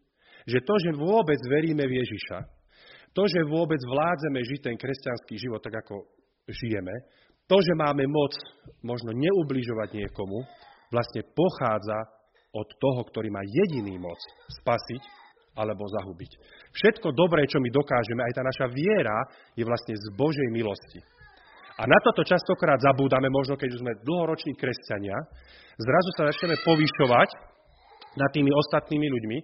že 0.45 0.62
to, 0.62 0.75
že 0.76 0.99
vôbec 0.99 1.40
veríme 1.49 1.83
v 1.87 1.97
Ježiša, 2.04 2.38
to, 3.14 3.23
že 3.30 3.47
vôbec 3.47 3.78
vládzeme 3.87 4.42
žiť 4.42 4.61
ten 4.61 4.76
kresťanský 4.76 5.35
život 5.38 5.62
tak, 5.62 5.87
ako 5.87 6.02
žijeme, 6.50 6.92
to, 7.47 7.56
že 7.61 7.75
máme 7.78 8.04
moc 8.11 8.33
možno 8.83 9.14
neubližovať 9.14 9.88
niekomu, 9.94 10.42
vlastne 10.90 11.23
pochádza 11.33 11.99
od 12.54 12.68
toho, 12.78 13.00
ktorý 13.11 13.28
má 13.30 13.42
jediný 13.42 13.99
moc 13.99 14.18
spasiť 14.62 15.02
alebo 15.54 15.87
zahubiť. 15.87 16.30
Všetko 16.75 17.14
dobré, 17.14 17.47
čo 17.47 17.62
my 17.62 17.71
dokážeme, 17.71 18.26
aj 18.26 18.35
tá 18.35 18.42
naša 18.42 18.66
viera, 18.75 19.18
je 19.54 19.62
vlastne 19.62 19.94
z 19.94 20.06
Božej 20.18 20.49
milosti. 20.50 20.99
A 21.78 21.87
na 21.90 21.99
toto 22.02 22.23
častokrát 22.23 22.78
zabúdame, 22.78 23.26
možno 23.30 23.59
keď 23.59 23.75
už 23.75 23.83
sme 23.83 23.99
dlhoroční 24.06 24.54
kresťania, 24.54 25.14
zrazu 25.78 26.11
sa 26.14 26.30
začneme 26.30 26.54
povyšovať 26.62 27.28
nad 28.14 28.30
tými 28.30 28.50
ostatnými 28.54 29.06
ľuďmi 29.11 29.38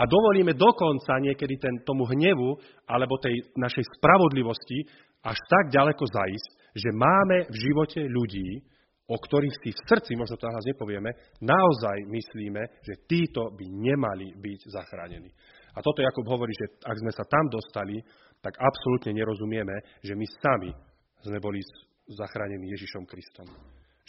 a 0.00 0.08
dovolíme 0.08 0.56
dokonca 0.56 1.20
niekedy 1.20 1.60
ten, 1.60 1.84
tomu 1.84 2.08
hnevu 2.08 2.56
alebo 2.88 3.20
tej 3.20 3.36
našej 3.52 3.84
spravodlivosti 4.00 4.88
až 5.20 5.36
tak 5.36 5.68
ďaleko 5.68 6.00
zajsť, 6.00 6.50
že 6.72 6.90
máme 6.96 7.44
v 7.52 7.56
živote 7.60 8.00
ľudí, 8.08 8.64
o 9.10 9.16
ktorých 9.18 9.56
si 9.60 9.70
v 9.76 9.84
srdci, 9.84 10.16
možno 10.16 10.40
to 10.40 10.48
nás 10.48 10.64
nepovieme, 10.64 11.10
naozaj 11.44 12.08
myslíme, 12.08 12.62
že 12.80 13.04
títo 13.04 13.52
by 13.52 13.66
nemali 13.68 14.32
byť 14.38 14.60
zachránení. 14.72 15.28
A 15.76 15.84
toto 15.84 16.00
Jakub 16.00 16.24
hovorí, 16.24 16.54
že 16.56 16.80
ak 16.80 16.96
sme 16.96 17.12
sa 17.12 17.26
tam 17.26 17.50
dostali, 17.52 18.00
tak 18.40 18.56
absolútne 18.56 19.12
nerozumieme, 19.12 20.00
že 20.00 20.16
my 20.16 20.26
sami 20.40 20.70
sme 21.20 21.38
boli 21.42 21.60
zachránení 22.08 22.72
Ježišom 22.72 23.04
Kristom. 23.04 23.46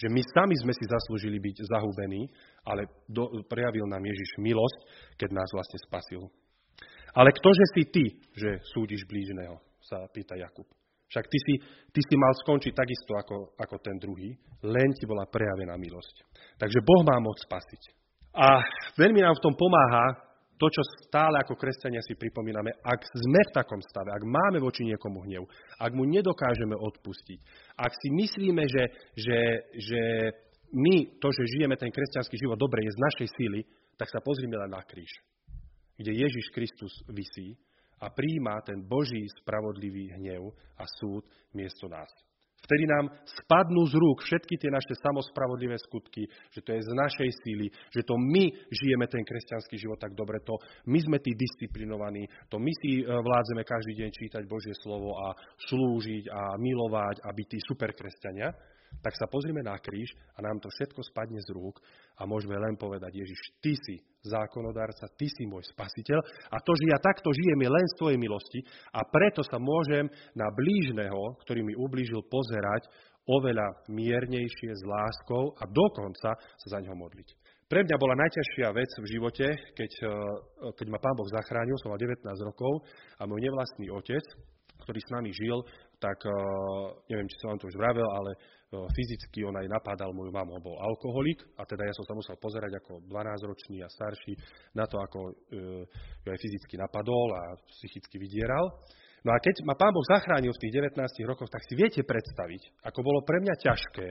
Že 0.02 0.08
my 0.10 0.22
sami 0.34 0.56
sme 0.58 0.74
si 0.74 0.90
zaslúžili 0.90 1.38
byť 1.38 1.62
zahubení, 1.70 2.26
ale 2.66 2.90
do, 3.06 3.30
prejavil 3.46 3.86
nám 3.86 4.02
Ježiš 4.02 4.42
milosť, 4.42 4.80
keď 5.14 5.30
nás 5.38 5.50
vlastne 5.54 5.78
spasil. 5.86 6.22
Ale 7.14 7.30
ktože 7.30 7.66
si 7.78 7.84
ty, 7.94 8.06
že 8.34 8.66
súdiš 8.74 9.06
blížneho, 9.06 9.62
sa 9.78 10.10
pýta 10.10 10.34
Jakub. 10.34 10.66
Však 11.12 11.28
ty 11.28 11.38
si, 11.44 11.54
ty 11.92 12.00
si 12.00 12.16
mal 12.16 12.32
skončiť 12.40 12.72
takisto 12.72 13.12
ako, 13.20 13.38
ako 13.60 13.76
ten 13.84 14.00
druhý, 14.00 14.32
len 14.64 14.90
ti 14.96 15.04
bola 15.04 15.28
prejavená 15.28 15.76
milosť. 15.76 16.16
Takže 16.56 16.80
Boh 16.82 17.04
má 17.04 17.20
moc 17.20 17.36
spasiť. 17.36 17.82
A 18.32 18.64
veľmi 18.96 19.20
nám 19.20 19.36
v 19.36 19.44
tom 19.44 19.54
pomáha 19.60 20.31
to, 20.62 20.70
čo 20.70 20.86
stále 21.10 21.42
ako 21.42 21.58
kresťania 21.58 22.06
si 22.06 22.14
pripomíname, 22.14 22.70
ak 22.86 23.02
sme 23.02 23.42
v 23.50 23.56
takom 23.58 23.82
stave, 23.82 24.14
ak 24.14 24.22
máme 24.22 24.62
voči 24.62 24.86
niekomu 24.86 25.26
hnev, 25.26 25.50
ak 25.82 25.90
mu 25.98 26.06
nedokážeme 26.06 26.78
odpustiť, 26.78 27.40
ak 27.82 27.90
si 27.98 28.14
myslíme, 28.14 28.62
že, 28.70 28.84
že, 29.18 29.40
že 29.74 30.02
my, 30.70 31.18
to, 31.18 31.34
že 31.34 31.58
žijeme 31.58 31.74
ten 31.82 31.90
kresťanský 31.90 32.38
život 32.38 32.62
dobre, 32.62 32.86
je 32.86 32.94
z 32.94 33.02
našej 33.02 33.28
síly, 33.34 33.66
tak 33.98 34.14
sa 34.14 34.22
pozrime 34.22 34.54
len 34.62 34.70
na 34.70 34.86
kríž, 34.86 35.10
kde 35.98 36.14
Ježiš 36.14 36.54
Kristus 36.54 36.94
visí 37.10 37.58
a 37.98 38.14
príjma 38.14 38.62
ten 38.62 38.86
Boží 38.86 39.26
spravodlivý 39.42 40.14
hnev 40.14 40.54
a 40.78 40.86
súd 41.02 41.26
miesto 41.58 41.90
nás. 41.90 42.10
Vtedy 42.62 42.86
nám 42.86 43.10
spadnú 43.26 43.90
z 43.90 43.98
rúk 43.98 44.22
všetky 44.22 44.56
tie 44.62 44.70
naše 44.70 44.94
samospravodlivé 45.02 45.82
skutky, 45.82 46.30
že 46.54 46.62
to 46.62 46.78
je 46.78 46.82
z 46.86 46.92
našej 46.94 47.30
síly, 47.42 47.68
že 47.90 48.06
to 48.06 48.14
my 48.16 48.54
žijeme 48.70 49.10
ten 49.10 49.26
kresťanský 49.26 49.82
život 49.82 49.98
tak 49.98 50.14
dobre, 50.14 50.40
to 50.46 50.54
my 50.86 51.00
sme 51.02 51.18
tí 51.18 51.34
disciplinovaní, 51.34 52.30
to 52.54 52.62
my 52.62 52.72
si 52.86 53.02
e, 53.02 53.04
vládzeme 53.04 53.66
každý 53.66 54.06
deň 54.06 54.10
čítať 54.14 54.44
Božie 54.46 54.78
slovo 54.78 55.18
a 55.18 55.34
slúžiť 55.68 56.30
a 56.30 56.42
milovať 56.62 57.26
a 57.26 57.34
byť 57.34 57.48
tí 57.50 57.60
superkresťania 57.66 58.54
tak 59.00 59.16
sa 59.16 59.26
pozrime 59.32 59.64
na 59.64 59.80
kríž 59.80 60.12
a 60.36 60.44
nám 60.44 60.60
to 60.60 60.68
všetko 60.68 61.00
spadne 61.08 61.40
z 61.40 61.50
rúk 61.56 61.80
a 62.20 62.28
môžeme 62.28 62.60
len 62.60 62.76
povedať, 62.76 63.16
Ježiš, 63.16 63.40
ty 63.64 63.74
si 63.74 63.96
zákonodárca, 64.28 65.10
ty 65.18 65.32
si 65.32 65.48
môj 65.48 65.64
spasiteľ 65.72 66.20
a 66.52 66.58
to, 66.60 66.72
že 66.76 66.92
ja 66.92 67.00
takto 67.00 67.32
žijem, 67.32 67.60
je 67.64 67.72
len 67.72 67.86
z 67.90 67.98
tvojej 67.98 68.20
milosti 68.20 68.60
a 68.94 69.02
preto 69.08 69.42
sa 69.42 69.58
môžem 69.58 70.12
na 70.36 70.52
blížneho, 70.52 71.40
ktorý 71.48 71.66
mi 71.66 71.74
ublížil, 71.74 72.22
pozerať 72.30 72.86
oveľa 73.30 73.86
miernejšie 73.90 74.72
s 74.74 74.84
láskou 74.84 75.54
a 75.62 75.64
dokonca 75.70 76.36
sa 76.36 76.68
za 76.68 76.78
neho 76.82 76.98
modliť. 76.98 77.42
Pre 77.72 77.88
mňa 77.88 77.96
bola 77.96 78.20
najťažšia 78.20 78.68
vec 78.76 78.92
v 79.00 79.08
živote, 79.08 79.48
keď, 79.72 79.92
eh, 80.04 80.12
keď 80.76 80.88
ma 80.92 81.00
pán 81.00 81.16
Boh 81.16 81.30
zachránil, 81.32 81.80
som 81.80 81.96
mal 81.96 82.02
19 82.04 82.44
rokov 82.44 82.84
a 83.16 83.24
môj 83.24 83.40
nevlastný 83.48 83.88
otec, 83.96 84.26
ktorý 84.84 85.00
s 85.00 85.14
nami 85.14 85.32
žil, 85.32 85.64
tak 86.04 86.20
eh, 86.28 86.32
neviem, 87.08 87.32
či 87.32 87.40
som 87.40 87.56
vám 87.56 87.60
to 87.64 87.72
už 87.72 87.80
vravel, 87.80 88.04
ale 88.04 88.36
fyzicky 88.72 89.44
on 89.44 89.56
aj 89.60 89.68
napádal 89.68 90.16
moju 90.16 90.32
mamu, 90.32 90.64
bol 90.64 90.80
alkoholik 90.80 91.44
a 91.60 91.68
teda 91.68 91.84
ja 91.84 91.94
som 91.96 92.08
sa 92.08 92.16
musel 92.16 92.40
pozerať 92.40 92.80
ako 92.80 93.04
12-ročný 93.12 93.84
a 93.84 93.92
starší 93.92 94.34
na 94.80 94.88
to, 94.88 94.96
ako 94.96 95.20
e, 95.28 95.34
ju 96.24 96.28
aj 96.32 96.40
fyzicky 96.40 96.80
napadol 96.80 97.36
a 97.36 97.60
psychicky 97.76 98.16
vydieral. 98.16 98.64
No 99.28 99.36
a 99.36 99.38
keď 99.44 99.68
ma 99.68 99.76
pán 99.76 99.92
Boh 99.92 100.08
zachránil 100.08 100.56
v 100.56 100.62
tých 100.64 100.74
19 100.82 100.98
rokoch, 101.28 101.52
tak 101.52 101.68
si 101.68 101.76
viete 101.76 102.02
predstaviť, 102.02 102.82
ako 102.88 103.00
bolo 103.04 103.20
pre 103.28 103.44
mňa 103.44 103.56
ťažké 103.60 104.10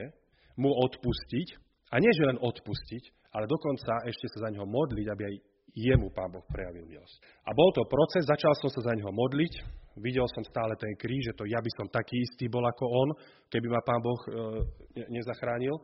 mu 0.61 0.71
odpustiť, 0.71 1.47
a 1.91 1.99
nie 1.99 2.11
že 2.15 2.23
len 2.29 2.39
odpustiť, 2.39 3.03
ale 3.35 3.49
dokonca 3.49 4.07
ešte 4.07 4.27
sa 4.31 4.47
za 4.47 4.49
neho 4.55 4.63
modliť, 4.63 5.07
aby 5.11 5.23
aj 5.27 5.35
jemu 5.75 6.11
pán 6.11 6.31
Boh 6.31 6.43
prejavil 6.47 6.87
milosť. 6.87 7.17
A 7.47 7.55
bol 7.55 7.69
to 7.71 7.87
proces, 7.87 8.27
začal 8.27 8.51
som 8.59 8.69
sa 8.71 8.91
za 8.91 8.93
neho 8.95 9.11
modliť, 9.11 9.53
videl 9.99 10.27
som 10.31 10.43
stále 10.43 10.75
ten 10.75 10.91
kríž, 10.95 11.31
že 11.31 11.37
to 11.37 11.43
ja 11.47 11.59
by 11.59 11.71
som 11.75 11.87
taký 11.91 12.19
istý 12.19 12.47
bol 12.51 12.63
ako 12.63 12.85
on, 12.87 13.09
keby 13.47 13.67
ma 13.67 13.81
pán 13.83 14.01
Boh 14.03 14.21
e, 14.23 14.29
nezachránil. 15.11 15.75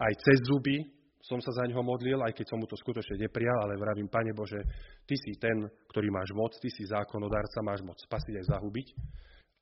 Aj 0.00 0.12
cez 0.12 0.38
zuby 0.48 0.80
som 1.24 1.40
sa 1.40 1.52
za 1.56 1.64
neho 1.64 1.80
modlil, 1.80 2.20
aj 2.20 2.36
keď 2.36 2.46
som 2.52 2.60
mu 2.60 2.68
to 2.68 2.76
skutočne 2.76 3.16
neprijal, 3.16 3.56
ale 3.64 3.80
vravím, 3.80 4.12
Pane 4.12 4.36
Bože, 4.36 4.60
Ty 5.08 5.16
si 5.16 5.32
ten, 5.40 5.56
ktorý 5.88 6.12
máš 6.12 6.36
moc, 6.36 6.52
Ty 6.60 6.68
si 6.68 6.84
zákonodárca, 6.84 7.64
máš 7.64 7.80
moc 7.80 7.96
spasiť 7.96 8.44
aj 8.44 8.46
zahubiť. 8.52 8.88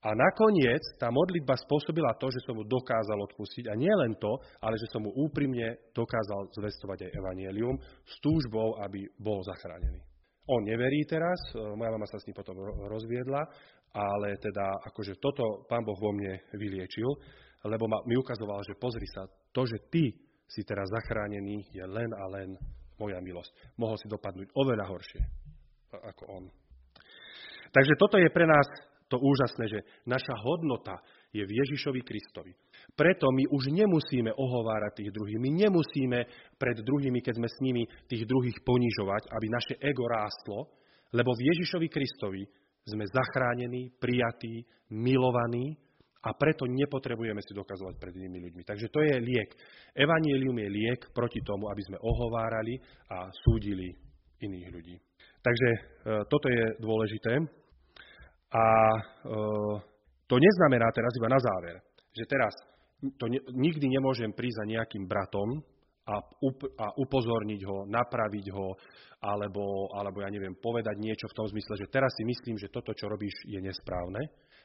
A 0.02 0.10
nakoniec 0.18 0.82
tá 0.98 1.14
modlitba 1.14 1.54
spôsobila 1.54 2.18
to, 2.18 2.26
že 2.34 2.42
som 2.42 2.58
mu 2.58 2.66
dokázal 2.66 3.22
odpustiť. 3.30 3.70
A 3.70 3.78
nie 3.78 3.90
len 3.90 4.18
to, 4.18 4.34
ale 4.58 4.74
že 4.74 4.90
som 4.90 5.06
mu 5.06 5.14
úprimne 5.14 5.78
dokázal 5.94 6.50
zvestovať 6.58 7.06
aj 7.06 7.14
evanielium 7.22 7.78
s 8.02 8.14
túžbou, 8.18 8.82
aby 8.82 9.06
bol 9.22 9.38
zachránený. 9.46 10.02
On 10.50 10.58
neverí 10.66 11.06
teraz, 11.06 11.38
e, 11.54 11.62
moja 11.78 11.94
mama 11.94 12.02
sa 12.10 12.18
s 12.18 12.26
ním 12.26 12.34
potom 12.34 12.58
rozviedla, 12.90 13.46
ale 13.94 14.34
teda 14.42 14.90
akože 14.90 15.22
toto 15.22 15.62
pán 15.70 15.86
Boh 15.86 15.94
vo 15.94 16.10
mne 16.10 16.34
vyliečil, 16.58 17.06
lebo 17.62 17.86
ma, 17.86 18.02
mi 18.02 18.18
ukazoval, 18.18 18.58
že 18.66 18.74
pozri 18.74 19.06
sa, 19.06 19.22
to, 19.54 19.62
že 19.62 19.86
ty 19.86 20.10
si 20.50 20.66
teraz 20.66 20.90
zachránený, 20.90 21.62
je 21.70 21.84
len 21.86 22.10
a 22.10 22.26
len 22.26 22.58
moja 22.98 23.22
milosť. 23.22 23.78
Mohol 23.78 23.96
si 24.02 24.10
dopadnúť 24.10 24.50
oveľa 24.50 24.84
horšie 24.90 25.22
ako 25.92 26.22
on. 26.32 26.44
Takže 27.72 27.94
toto 28.00 28.16
je 28.16 28.28
pre 28.32 28.48
nás 28.48 28.64
to 29.12 29.20
úžasné, 29.20 29.64
že 29.68 29.80
naša 30.08 30.32
hodnota 30.40 30.96
je 31.36 31.44
v 31.44 31.52
Ježišovi 31.52 32.00
Kristovi. 32.00 32.56
Preto 32.96 33.28
my 33.28 33.44
už 33.52 33.68
nemusíme 33.68 34.32
ohovárať 34.32 35.04
tých 35.04 35.10
druhých. 35.12 35.38
My 35.40 35.50
nemusíme 35.52 36.18
pred 36.56 36.80
druhými, 36.80 37.20
keď 37.20 37.34
sme 37.36 37.48
s 37.48 37.58
nimi, 37.60 37.84
tých 38.08 38.24
druhých 38.24 38.64
ponižovať, 38.64 39.28
aby 39.28 39.46
naše 39.52 39.74
ego 39.84 40.08
rástlo, 40.08 40.72
lebo 41.12 41.36
v 41.36 41.44
Ježišovi 41.52 41.88
Kristovi 41.92 42.42
sme 42.88 43.04
zachránení, 43.06 43.92
prijatí, 44.00 44.64
milovaní 44.90 45.76
a 46.22 46.30
preto 46.38 46.66
nepotrebujeme 46.70 47.42
si 47.42 47.52
dokazovať 47.54 47.98
pred 47.98 48.14
inými 48.14 48.38
ľuďmi. 48.48 48.62
Takže 48.62 48.90
to 48.94 49.00
je 49.02 49.14
liek. 49.18 49.50
Evangelium 49.94 50.54
je 50.54 50.68
liek 50.70 51.00
proti 51.10 51.42
tomu, 51.42 51.66
aby 51.66 51.82
sme 51.82 51.98
ohovárali 51.98 52.78
a 53.10 53.26
súdili 53.42 53.90
iných 54.42 54.68
ľudí. 54.70 54.96
Takže 55.42 55.68
e, 55.70 55.78
toto 56.30 56.46
je 56.46 56.62
dôležité. 56.78 57.61
A 58.52 58.64
e, 58.92 59.00
to 60.28 60.36
neznamená 60.36 60.92
teraz 60.92 61.12
iba 61.16 61.28
na 61.32 61.40
záver, 61.40 61.80
že 62.12 62.24
teraz 62.28 62.52
to 63.16 63.26
ne, 63.26 63.40
nikdy 63.56 63.88
nemôžem 63.88 64.30
prísť 64.30 64.62
za 64.62 64.64
nejakým 64.68 65.04
bratom 65.08 65.64
a, 66.06 66.20
up, 66.20 66.60
a 66.78 66.86
upozorniť 67.00 67.60
ho, 67.64 67.78
napraviť 67.88 68.46
ho, 68.52 68.76
alebo, 69.22 69.90
alebo 69.94 70.20
ja 70.20 70.30
neviem, 70.30 70.54
povedať 70.58 70.98
niečo 70.98 71.30
v 71.30 71.36
tom 71.38 71.46
zmysle, 71.48 71.78
že 71.78 71.90
teraz 71.90 72.10
si 72.18 72.26
myslím, 72.26 72.58
že 72.58 72.70
toto, 72.70 72.92
čo 72.92 73.08
robíš, 73.08 73.32
je 73.46 73.58
nesprávne. 73.62 74.20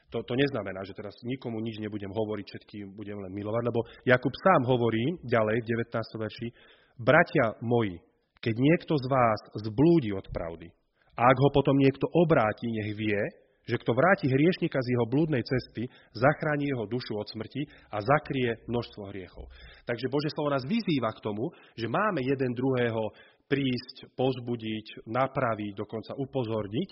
To, 0.08 0.24
to 0.24 0.34
neznamená, 0.34 0.82
že 0.88 0.96
teraz 0.96 1.12
nikomu 1.20 1.60
nič 1.60 1.78
nebudem 1.84 2.08
hovoriť, 2.08 2.46
všetkým 2.48 2.96
budem 2.96 3.20
len 3.20 3.32
milovať, 3.32 3.62
lebo 3.68 3.80
Jakub 4.08 4.32
sám 4.40 4.64
hovorí 4.64 5.20
ďalej 5.20 5.56
v 5.62 5.68
19. 5.84 6.24
verši, 6.24 6.48
bratia 6.96 7.54
moji, 7.60 8.00
keď 8.40 8.54
niekto 8.56 8.96
z 8.96 9.06
vás 9.06 9.40
zblúdi 9.68 10.16
od 10.16 10.24
pravdy, 10.32 10.72
a 11.18 11.22
ak 11.28 11.36
ho 11.42 11.50
potom 11.50 11.76
niekto 11.76 12.06
obráti, 12.14 12.70
nech 12.70 12.94
vie, 12.94 13.20
že 13.68 13.76
kto 13.76 13.92
vráti 13.92 14.32
hriešnika 14.32 14.80
z 14.80 14.88
jeho 14.96 15.04
blúdnej 15.04 15.44
cesty, 15.44 15.84
zachráni 16.16 16.72
jeho 16.72 16.88
dušu 16.88 17.20
od 17.20 17.28
smrti 17.28 17.68
a 17.92 18.00
zakrie 18.00 18.64
množstvo 18.64 19.12
hriechov. 19.12 19.44
Takže 19.84 20.08
Bože 20.08 20.32
slovo 20.32 20.48
nás 20.48 20.64
vyzýva 20.64 21.12
k 21.12 21.20
tomu, 21.20 21.52
že 21.76 21.84
máme 21.84 22.24
jeden 22.24 22.56
druhého 22.56 23.12
prísť, 23.48 24.12
pozbudiť, 24.16 25.08
napraviť, 25.08 25.72
dokonca 25.76 26.12
upozorniť, 26.16 26.88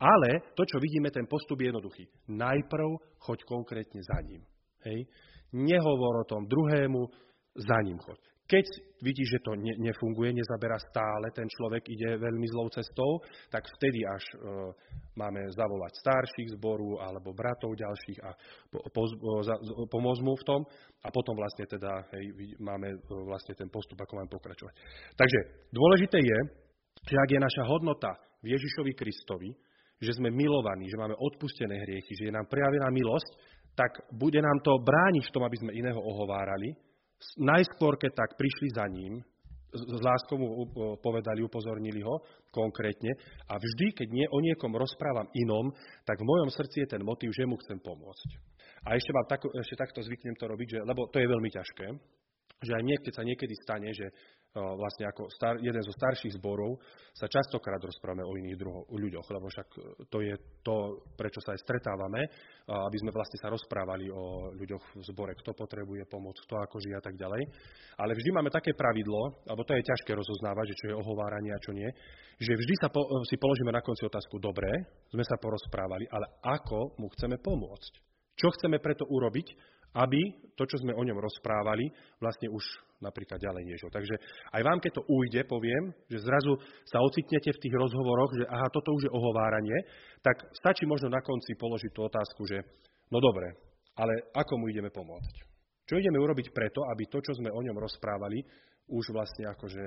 ale 0.00 0.52
to, 0.56 0.64
čo 0.64 0.80
vidíme, 0.80 1.12
ten 1.12 1.28
postup 1.28 1.60
je 1.60 1.68
jednoduchý. 1.68 2.04
Najprv 2.32 2.88
choď 3.24 3.38
konkrétne 3.44 4.00
za 4.00 4.20
ním. 4.24 4.40
Hej? 4.84 5.04
Nehovor 5.52 6.24
o 6.24 6.28
tom 6.28 6.44
druhému, 6.48 7.08
za 7.56 7.80
ním 7.84 7.98
choď. 7.98 8.20
Keď 8.48 8.64
vidíš, 9.04 9.28
že 9.38 9.44
to 9.44 9.52
ne, 9.54 9.76
nefunguje, 9.76 10.32
nezaberá 10.32 10.80
stále, 10.80 11.28
ten 11.36 11.44
človek 11.46 11.84
ide 11.92 12.16
veľmi 12.16 12.46
zlou 12.48 12.72
cestou, 12.72 13.20
tak 13.52 13.68
vtedy 13.78 14.02
až 14.08 14.24
e, 14.24 14.36
máme 15.14 15.52
zavolať 15.52 15.92
starších 16.00 16.56
zboru 16.56 16.96
alebo 16.96 17.36
bratov 17.36 17.76
ďalších 17.76 18.18
a 18.24 18.30
po, 18.72 18.80
po, 18.90 19.02
za, 19.44 19.54
pomôcť 19.92 20.22
mu 20.24 20.34
v 20.34 20.46
tom 20.48 20.60
a 21.04 21.08
potom 21.12 21.36
vlastne 21.36 21.68
teda 21.68 22.08
hej, 22.16 22.56
máme 22.58 22.88
e, 22.96 22.98
vlastne 23.28 23.52
ten 23.52 23.68
postup, 23.68 24.00
ako 24.00 24.16
máme 24.16 24.32
pokračovať. 24.32 24.74
Takže 25.14 25.38
dôležité 25.68 26.18
je, 26.18 26.38
že 27.04 27.16
ak 27.20 27.28
je 27.30 27.40
naša 27.44 27.64
hodnota 27.68 28.16
v 28.42 28.56
Ježišovi 28.56 28.92
Kristovi, 28.96 29.52
že 29.98 30.14
sme 30.14 30.30
milovaní, 30.30 30.86
že 30.88 30.98
máme 30.98 31.14
odpustené 31.20 31.84
hriechy, 31.84 32.16
že 32.16 32.30
je 32.30 32.34
nám 32.34 32.46
prejavená 32.46 32.88
milosť, 32.90 33.30
tak 33.74 33.92
bude 34.14 34.40
nám 34.42 34.58
to 34.62 34.74
brániť 34.82 35.24
v 35.26 35.34
tom, 35.34 35.42
aby 35.46 35.56
sme 35.58 35.76
iného 35.76 35.98
ohovárali, 35.98 36.74
najskôr, 37.38 37.98
keď 37.98 38.12
tak 38.14 38.30
prišli 38.38 38.68
za 38.74 38.86
ním, 38.86 39.22
s 39.68 40.00
láskou 40.00 40.40
mu 40.40 40.64
povedali, 41.04 41.44
upozornili 41.44 42.00
ho 42.00 42.24
konkrétne 42.48 43.12
a 43.52 43.60
vždy, 43.60 43.92
keď 43.92 44.08
nie, 44.08 44.26
o 44.32 44.40
niekom 44.40 44.72
rozprávam 44.72 45.28
inom, 45.36 45.68
tak 46.08 46.16
v 46.16 46.28
mojom 46.28 46.48
srdci 46.48 46.88
je 46.88 46.92
ten 46.96 47.02
motív, 47.04 47.36
že 47.36 47.44
mu 47.44 47.60
chcem 47.60 47.76
pomôcť. 47.76 48.28
A 48.88 48.96
ešte, 48.96 49.12
vám 49.12 49.28
tak, 49.28 49.44
ešte 49.44 49.76
takto 49.76 50.00
zvyknem 50.00 50.40
to 50.40 50.48
robiť, 50.48 50.68
že, 50.72 50.78
lebo 50.88 51.12
to 51.12 51.20
je 51.20 51.28
veľmi 51.28 51.50
ťažké, 51.52 51.86
že 52.64 52.72
aj 52.74 52.82
niekedy 52.82 53.10
sa 53.12 53.22
niekedy 53.22 53.54
stane, 53.60 53.90
že 53.92 54.06
vlastne 54.56 55.04
ako 55.04 55.28
star, 55.28 55.60
jeden 55.60 55.82
zo 55.84 55.92
starších 55.92 56.40
zborov 56.40 56.80
sa 57.12 57.28
častokrát 57.28 57.78
rozprávame 57.78 58.24
o 58.24 58.32
iných 58.32 58.56
druho, 58.56 58.80
o 58.88 58.96
ľuďoch, 58.96 59.26
lebo 59.28 59.46
však 59.50 59.68
to 60.08 60.18
je 60.24 60.34
to, 60.64 61.04
prečo 61.14 61.38
sa 61.44 61.52
aj 61.52 61.60
stretávame, 61.62 62.24
aby 62.64 62.96
sme 62.96 63.12
vlastne 63.12 63.38
sa 63.38 63.52
rozprávali 63.52 64.08
o 64.08 64.54
ľuďoch 64.56 64.84
v 64.98 65.02
zbore, 65.04 65.32
kto 65.36 65.52
potrebuje 65.52 66.08
pomoc, 66.08 66.36
kto 66.48 66.54
ako 66.64 66.76
žije 66.80 66.96
a 66.96 67.04
tak 67.04 67.14
ďalej. 67.20 67.42
Ale 68.00 68.16
vždy 68.16 68.30
máme 68.32 68.48
také 68.48 68.72
pravidlo, 68.72 69.44
alebo 69.44 69.66
to 69.68 69.76
je 69.76 69.84
ťažké 69.84 70.16
rozoznávať, 70.16 70.72
že 70.72 70.78
čo 70.80 70.86
je 70.90 70.98
ohováranie 70.98 71.52
a 71.52 71.62
čo 71.62 71.76
nie, 71.76 71.88
že 72.38 72.54
vždy 72.54 72.74
sa 72.80 72.88
po, 72.88 73.04
si 73.26 73.36
položíme 73.36 73.74
na 73.74 73.84
konci 73.84 74.06
otázku, 74.06 74.40
dobre, 74.40 74.70
sme 75.12 75.24
sa 75.26 75.36
porozprávali, 75.36 76.06
ale 76.08 76.40
ako 76.40 76.96
mu 76.96 77.10
chceme 77.12 77.36
pomôcť? 77.42 77.92
Čo 78.38 78.54
chceme 78.54 78.78
preto 78.78 79.02
urobiť, 79.10 79.77
aby 79.94 80.20
to, 80.58 80.64
čo 80.66 80.82
sme 80.82 80.92
o 80.92 81.02
ňom 81.06 81.16
rozprávali, 81.16 81.88
vlastne 82.18 82.50
už 82.50 82.64
napríklad 82.98 83.38
ďalej 83.38 83.62
nešlo. 83.62 83.94
Takže 83.94 84.14
aj 84.52 84.62
vám, 84.66 84.82
keď 84.82 84.98
to 84.98 85.06
ujde, 85.06 85.40
poviem, 85.46 85.94
že 86.10 86.18
zrazu 86.18 86.58
sa 86.82 86.98
ocitnete 86.98 87.54
v 87.54 87.62
tých 87.62 87.74
rozhovoroch, 87.78 88.34
že 88.34 88.44
aha, 88.50 88.66
toto 88.74 88.90
už 88.90 89.06
je 89.06 89.14
ohováranie, 89.14 89.78
tak 90.18 90.50
stačí 90.50 90.82
možno 90.82 91.14
na 91.14 91.22
konci 91.22 91.54
položiť 91.54 91.90
tú 91.94 92.02
otázku, 92.02 92.42
že 92.50 92.58
no 93.14 93.22
dobre, 93.22 93.54
ale 93.94 94.34
ako 94.34 94.58
mu 94.58 94.66
ideme 94.66 94.90
pomôcť? 94.90 95.34
Čo 95.88 95.96
ideme 95.96 96.20
urobiť 96.20 96.52
preto, 96.52 96.84
aby 96.90 97.06
to, 97.08 97.22
čo 97.22 97.32
sme 97.38 97.48
o 97.54 97.60
ňom 97.64 97.78
rozprávali, 97.78 98.44
už 98.88 99.12
vlastne 99.12 99.48
akože 99.52 99.84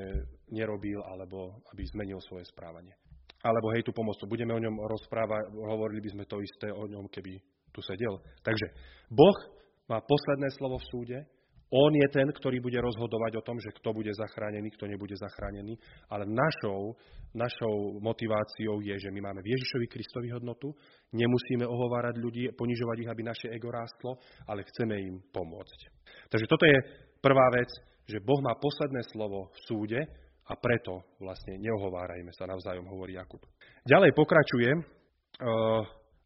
nerobil, 0.54 1.02
alebo 1.10 1.62
aby 1.74 1.82
zmenil 1.90 2.22
svoje 2.26 2.46
správanie. 2.50 2.94
Alebo 3.42 3.74
hej, 3.74 3.82
tú 3.82 3.92
pomoc, 3.94 4.18
budeme 4.30 4.54
o 4.54 4.62
ňom 4.62 4.86
rozprávať, 4.86 5.50
hovorili 5.58 6.02
by 6.06 6.10
sme 6.14 6.24
to 6.30 6.38
isté 6.42 6.70
o 6.70 6.86
ňom, 6.86 7.10
keby 7.10 7.42
tu 7.74 7.82
sedel. 7.82 8.22
Takže 8.46 8.70
Boh 9.10 9.61
má 9.90 10.02
posledné 10.02 10.50
slovo 10.58 10.78
v 10.78 10.90
súde. 10.90 11.20
On 11.72 11.88
je 11.88 12.04
ten, 12.12 12.28
ktorý 12.28 12.60
bude 12.60 12.76
rozhodovať 12.84 13.40
o 13.40 13.46
tom, 13.48 13.56
že 13.56 13.72
kto 13.72 13.96
bude 13.96 14.12
zachránený, 14.12 14.76
kto 14.76 14.92
nebude 14.92 15.16
zachránený. 15.16 15.80
Ale 16.12 16.28
našou, 16.28 17.00
našou 17.32 17.96
motiváciou 18.04 18.84
je, 18.84 19.00
že 19.00 19.08
my 19.08 19.24
máme 19.24 19.40
v 19.40 19.56
Ježišovi 19.56 19.88
Kristovi 19.88 20.36
hodnotu, 20.36 20.76
nemusíme 21.16 21.64
ohovárať 21.64 22.20
ľudí, 22.20 22.52
ponižovať 22.60 22.98
ich, 23.08 23.12
aby 23.12 23.24
naše 23.24 23.48
ego 23.56 23.72
rástlo, 23.72 24.20
ale 24.52 24.68
chceme 24.68 25.00
im 25.00 25.24
pomôcť. 25.32 25.80
Takže 26.28 26.50
toto 26.52 26.68
je 26.68 26.76
prvá 27.24 27.48
vec, 27.56 27.72
že 28.04 28.20
Boh 28.20 28.44
má 28.44 28.52
posledné 28.60 29.08
slovo 29.08 29.48
v 29.56 29.60
súde 29.64 30.00
a 30.52 30.54
preto 30.60 31.08
vlastne 31.24 31.56
neohovárajme 31.56 32.36
sa 32.36 32.52
navzájom, 32.52 32.84
hovorí 32.92 33.16
Jakub. 33.16 33.40
Ďalej 33.88 34.12
pokračuje, 34.12 34.70
eh, 34.76 35.82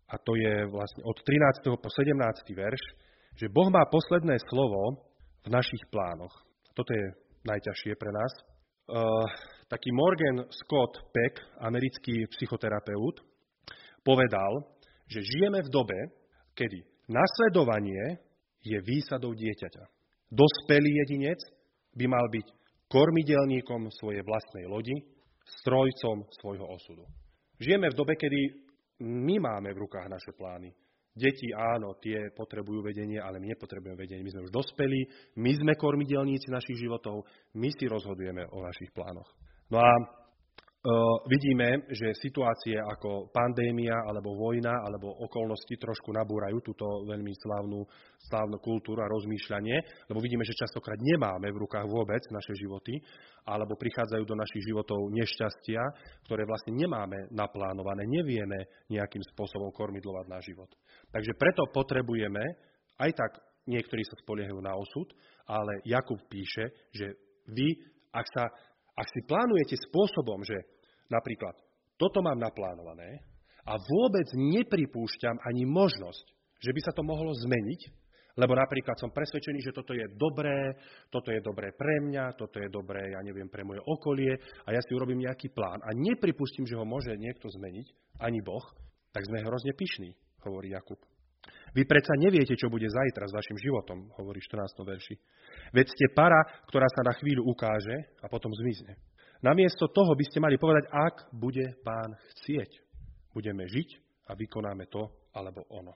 a 0.09 0.15
to 0.17 0.33
je 0.33 0.53
vlastne 0.73 1.01
od 1.05 1.17
13. 1.21 1.77
po 1.77 1.89
17. 1.93 2.57
verš, 2.57 2.81
že 3.35 3.51
Boh 3.51 3.67
má 3.67 3.83
posledné 3.91 4.39
slovo 4.47 5.11
v 5.43 5.49
našich 5.51 5.83
plánoch. 5.91 6.31
Toto 6.71 6.91
je 6.91 7.05
najťažšie 7.45 7.93
pre 7.99 8.11
nás. 8.11 8.31
Uh, 8.85 9.25
taký 9.67 9.89
Morgan 9.91 10.45
Scott 10.49 10.93
Peck, 11.11 11.41
americký 11.59 12.25
psychoterapeut, 12.37 13.21
povedal, 14.05 14.75
že 15.09 15.21
žijeme 15.21 15.61
v 15.61 15.69
dobe, 15.73 15.99
kedy 16.53 16.81
nasledovanie 17.09 18.21
je 18.61 18.77
výsadou 18.81 19.33
dieťaťa. 19.33 19.83
Dospelý 20.33 20.89
jedinec 21.05 21.37
by 21.93 22.05
mal 22.09 22.25
byť 22.33 22.47
kormidelníkom 22.89 23.89
svojej 24.01 24.21
vlastnej 24.25 24.65
lodi, 24.65 24.95
strojcom 25.61 26.25
svojho 26.41 26.65
osudu. 26.65 27.05
Žijeme 27.61 27.93
v 27.93 27.97
dobe, 27.97 28.13
kedy 28.17 28.65
my 29.05 29.37
máme 29.37 29.69
v 29.73 29.81
rukách 29.85 30.09
naše 30.09 30.33
plány. 30.33 30.73
Deti, 31.15 31.47
áno, 31.55 31.95
tie 32.03 32.27
potrebujú 32.35 32.83
vedenie, 32.83 33.23
ale 33.23 33.39
my 33.39 33.55
nepotrebujeme 33.55 33.95
vedenie. 33.95 34.19
My 34.19 34.35
sme 34.35 34.45
už 34.45 34.51
dospelí, 34.51 34.99
my 35.39 35.51
sme 35.55 35.73
kormidelníci 35.79 36.51
našich 36.51 36.75
životov, 36.75 37.23
my 37.55 37.71
si 37.71 37.87
rozhodujeme 37.87 38.43
o 38.51 38.59
našich 38.59 38.91
plánoch. 38.91 39.31
No 39.71 39.79
a 39.79 39.91
vidíme, 41.25 41.89
že 41.89 42.13
situácie 42.21 42.77
ako 42.77 43.33
pandémia 43.33 44.05
alebo 44.05 44.37
vojna 44.37 44.85
alebo 44.85 45.17
okolnosti 45.25 45.73
trošku 45.81 46.13
nabúrajú 46.13 46.61
túto 46.61 46.85
veľmi 47.09 47.33
slávnu, 47.33 47.81
slávnu 48.29 48.57
kultúru 48.61 49.01
a 49.01 49.09
rozmýšľanie, 49.09 50.07
lebo 50.09 50.21
vidíme, 50.21 50.45
že 50.45 50.53
častokrát 50.53 51.01
nemáme 51.01 51.49
v 51.49 51.61
rukách 51.65 51.89
vôbec 51.89 52.21
naše 52.29 52.53
životy, 52.53 53.01
alebo 53.45 53.77
prichádzajú 53.77 54.23
do 54.25 54.37
našich 54.37 54.61
životov 54.65 55.09
nešťastia, 55.09 55.81
ktoré 56.29 56.45
vlastne 56.45 56.77
nemáme 56.77 57.33
naplánované, 57.33 58.05
nevieme 58.05 58.85
nejakým 58.89 59.21
spôsobom 59.33 59.73
kormidlovať 59.73 60.25
náš 60.29 60.53
život. 60.53 60.69
Takže 61.09 61.33
preto 61.37 61.65
potrebujeme, 61.73 62.41
aj 63.01 63.11
tak 63.13 63.31
niektorí 63.69 64.05
sa 64.05 64.17
spoliehajú 64.21 64.61
na 64.61 64.73
osud, 64.77 65.09
ale 65.49 65.81
Jakub 65.85 66.21
píše, 66.29 66.89
že 66.93 67.05
vy, 67.49 67.73
ak, 68.13 68.27
sa, 68.33 68.43
ak 68.97 69.07
si 69.09 69.21
plánujete 69.25 69.77
spôsobom, 69.89 70.41
že 70.41 70.74
Napríklad, 71.09 71.55
toto 71.95 72.19
mám 72.25 72.39
naplánované 72.41 73.23
a 73.65 73.77
vôbec 73.77 74.27
nepripúšťam 74.33 75.41
ani 75.41 75.63
možnosť, 75.65 76.25
že 76.61 76.73
by 76.73 76.81
sa 76.81 76.91
to 76.93 77.05
mohlo 77.05 77.33
zmeniť, 77.33 77.81
lebo 78.35 78.51
napríklad 78.51 78.99
som 78.99 79.15
presvedčený, 79.15 79.63
že 79.63 79.71
toto 79.71 79.95
je 79.95 80.11
dobré, 80.19 80.75
toto 81.07 81.31
je 81.31 81.39
dobré 81.39 81.71
pre 81.71 82.03
mňa, 82.03 82.35
toto 82.35 82.59
je 82.59 82.67
dobré, 82.67 83.15
ja 83.15 83.23
neviem, 83.23 83.47
pre 83.47 83.63
moje 83.63 83.79
okolie 83.87 84.35
a 84.67 84.75
ja 84.75 84.81
si 84.83 84.91
urobím 84.91 85.23
nejaký 85.23 85.55
plán 85.55 85.79
a 85.79 85.95
nepripustím, 85.95 86.67
že 86.67 86.75
ho 86.75 86.83
môže 86.83 87.15
niekto 87.15 87.47
zmeniť, 87.47 88.19
ani 88.19 88.43
Boh, 88.43 88.65
tak 89.15 89.23
sme 89.23 89.39
hrozne 89.39 89.71
pyšní, 89.71 90.11
hovorí 90.43 90.75
Jakub. 90.75 90.99
Vy 91.75 91.83
predsa 91.87 92.15
neviete, 92.19 92.55
čo 92.55 92.71
bude 92.71 92.87
zajtra 92.87 93.27
s 93.27 93.35
vašim 93.35 93.57
životom, 93.59 94.07
hovorí 94.19 94.39
14. 94.39 94.83
verši. 94.83 95.15
Veď 95.75 95.87
ste 95.91 96.05
para, 96.11 96.39
ktorá 96.71 96.87
sa 96.91 97.03
na 97.07 97.13
chvíľu 97.15 97.47
ukáže 97.51 98.15
a 98.23 98.27
potom 98.31 98.51
zmizne. 98.51 98.95
Namiesto 99.43 99.91
toho 99.91 100.15
by 100.15 100.23
ste 100.27 100.39
mali 100.39 100.55
povedať, 100.55 100.87
ak 100.91 101.15
bude 101.35 101.75
pán 101.83 102.15
chcieť. 102.35 102.71
Budeme 103.35 103.67
žiť 103.67 103.89
a 104.29 104.37
vykonáme 104.37 104.87
to 104.87 105.03
alebo 105.35 105.67
ono. 105.75 105.93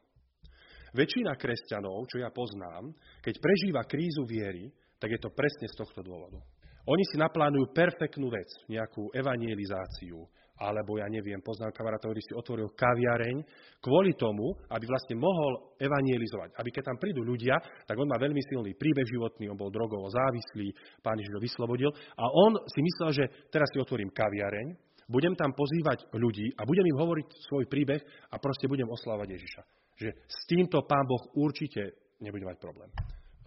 Väčšina 0.92 1.38
kresťanov, 1.38 2.10
čo 2.10 2.18
ja 2.20 2.34
poznám, 2.34 2.90
keď 3.22 3.36
prežíva 3.38 3.86
krízu 3.86 4.26
viery, 4.26 4.74
tak 4.98 5.16
je 5.16 5.20
to 5.22 5.32
presne 5.32 5.70
z 5.70 5.78
tohto 5.78 6.02
dôvodu. 6.02 6.42
Oni 6.90 7.04
si 7.06 7.22
naplánujú 7.22 7.70
perfektnú 7.70 8.34
vec, 8.34 8.50
nejakú 8.66 9.14
evangelizáciu, 9.14 10.26
alebo 10.60 11.00
ja 11.00 11.08
neviem, 11.08 11.40
poznám 11.40 11.72
kamaráta, 11.72 12.12
ktorý 12.12 12.20
si 12.20 12.36
otvoril 12.36 12.68
kaviareň 12.76 13.38
kvôli 13.80 14.12
tomu, 14.20 14.52
aby 14.68 14.84
vlastne 14.84 15.16
mohol 15.16 15.72
evangelizovať. 15.80 16.60
Aby 16.60 16.70
keď 16.76 16.84
tam 16.92 16.98
prídu 17.00 17.24
ľudia, 17.24 17.56
tak 17.88 17.96
on 17.96 18.12
má 18.12 18.20
veľmi 18.20 18.44
silný 18.52 18.76
príbeh 18.76 19.08
životný, 19.08 19.48
on 19.48 19.56
bol 19.56 19.72
drogovo 19.72 20.12
závislý, 20.12 20.76
pán 21.00 21.16
Ježiš 21.16 21.32
ho 21.32 21.42
vyslobodil 21.42 21.92
a 21.96 22.26
on 22.28 22.60
si 22.68 22.80
myslel, 22.84 23.10
že 23.16 23.26
teraz 23.48 23.72
si 23.72 23.80
otvorím 23.80 24.12
kaviareň, 24.12 24.76
budem 25.08 25.34
tam 25.40 25.56
pozývať 25.56 26.12
ľudí 26.12 26.54
a 26.60 26.68
budem 26.68 26.86
im 26.92 27.00
hovoriť 27.00 27.28
svoj 27.48 27.66
príbeh 27.72 28.04
a 28.30 28.36
proste 28.38 28.68
budem 28.68 28.86
oslávať 28.92 29.40
Ježiša. 29.40 29.62
Že 29.96 30.10
s 30.12 30.40
týmto 30.46 30.84
pán 30.84 31.08
Boh 31.08 31.24
určite 31.40 32.12
nebude 32.20 32.44
mať 32.44 32.60
problém. 32.60 32.92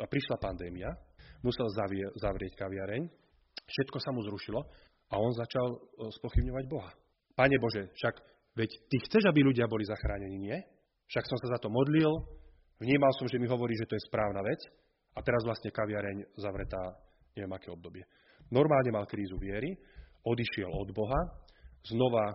A 0.01 0.09
prišla 0.09 0.41
pandémia, 0.41 0.91
musel 1.45 1.69
zavrieť 2.17 2.53
kaviareň, 2.57 3.05
všetko 3.69 3.99
sa 4.01 4.11
mu 4.11 4.25
zrušilo 4.25 4.61
a 5.13 5.15
on 5.21 5.33
začal 5.37 5.67
e, 5.69 5.79
spochybňovať 6.19 6.65
Boha. 6.67 6.91
Pane 7.33 7.57
Bože, 7.59 7.89
však 7.97 8.15
veď 8.57 8.71
Ty 8.89 8.97
chceš, 9.09 9.23
aby 9.29 9.41
ľudia 9.43 9.65
boli 9.69 9.85
zachránení, 9.89 10.39
nie? 10.39 10.59
Však 11.09 11.25
som 11.29 11.39
sa 11.41 11.57
za 11.57 11.59
to 11.61 11.69
modlil, 11.69 12.13
vnímal 12.81 13.13
som, 13.17 13.29
že 13.29 13.41
mi 13.41 13.49
hovorí, 13.49 13.77
že 13.77 13.89
to 13.89 13.97
je 13.97 14.07
správna 14.09 14.41
vec 14.45 14.61
a 15.13 15.21
teraz 15.21 15.45
vlastne 15.45 15.73
kaviareň 15.73 16.37
zavretá 16.41 16.81
neviem 17.37 17.53
aké 17.53 17.69
obdobie. 17.73 18.05
Normálne 18.53 18.93
mal 18.93 19.09
krízu 19.09 19.41
viery, 19.41 19.73
odišiel 20.25 20.69
od 20.69 20.89
Boha, 20.93 21.21
znova 21.83 22.25
e, 22.31 22.35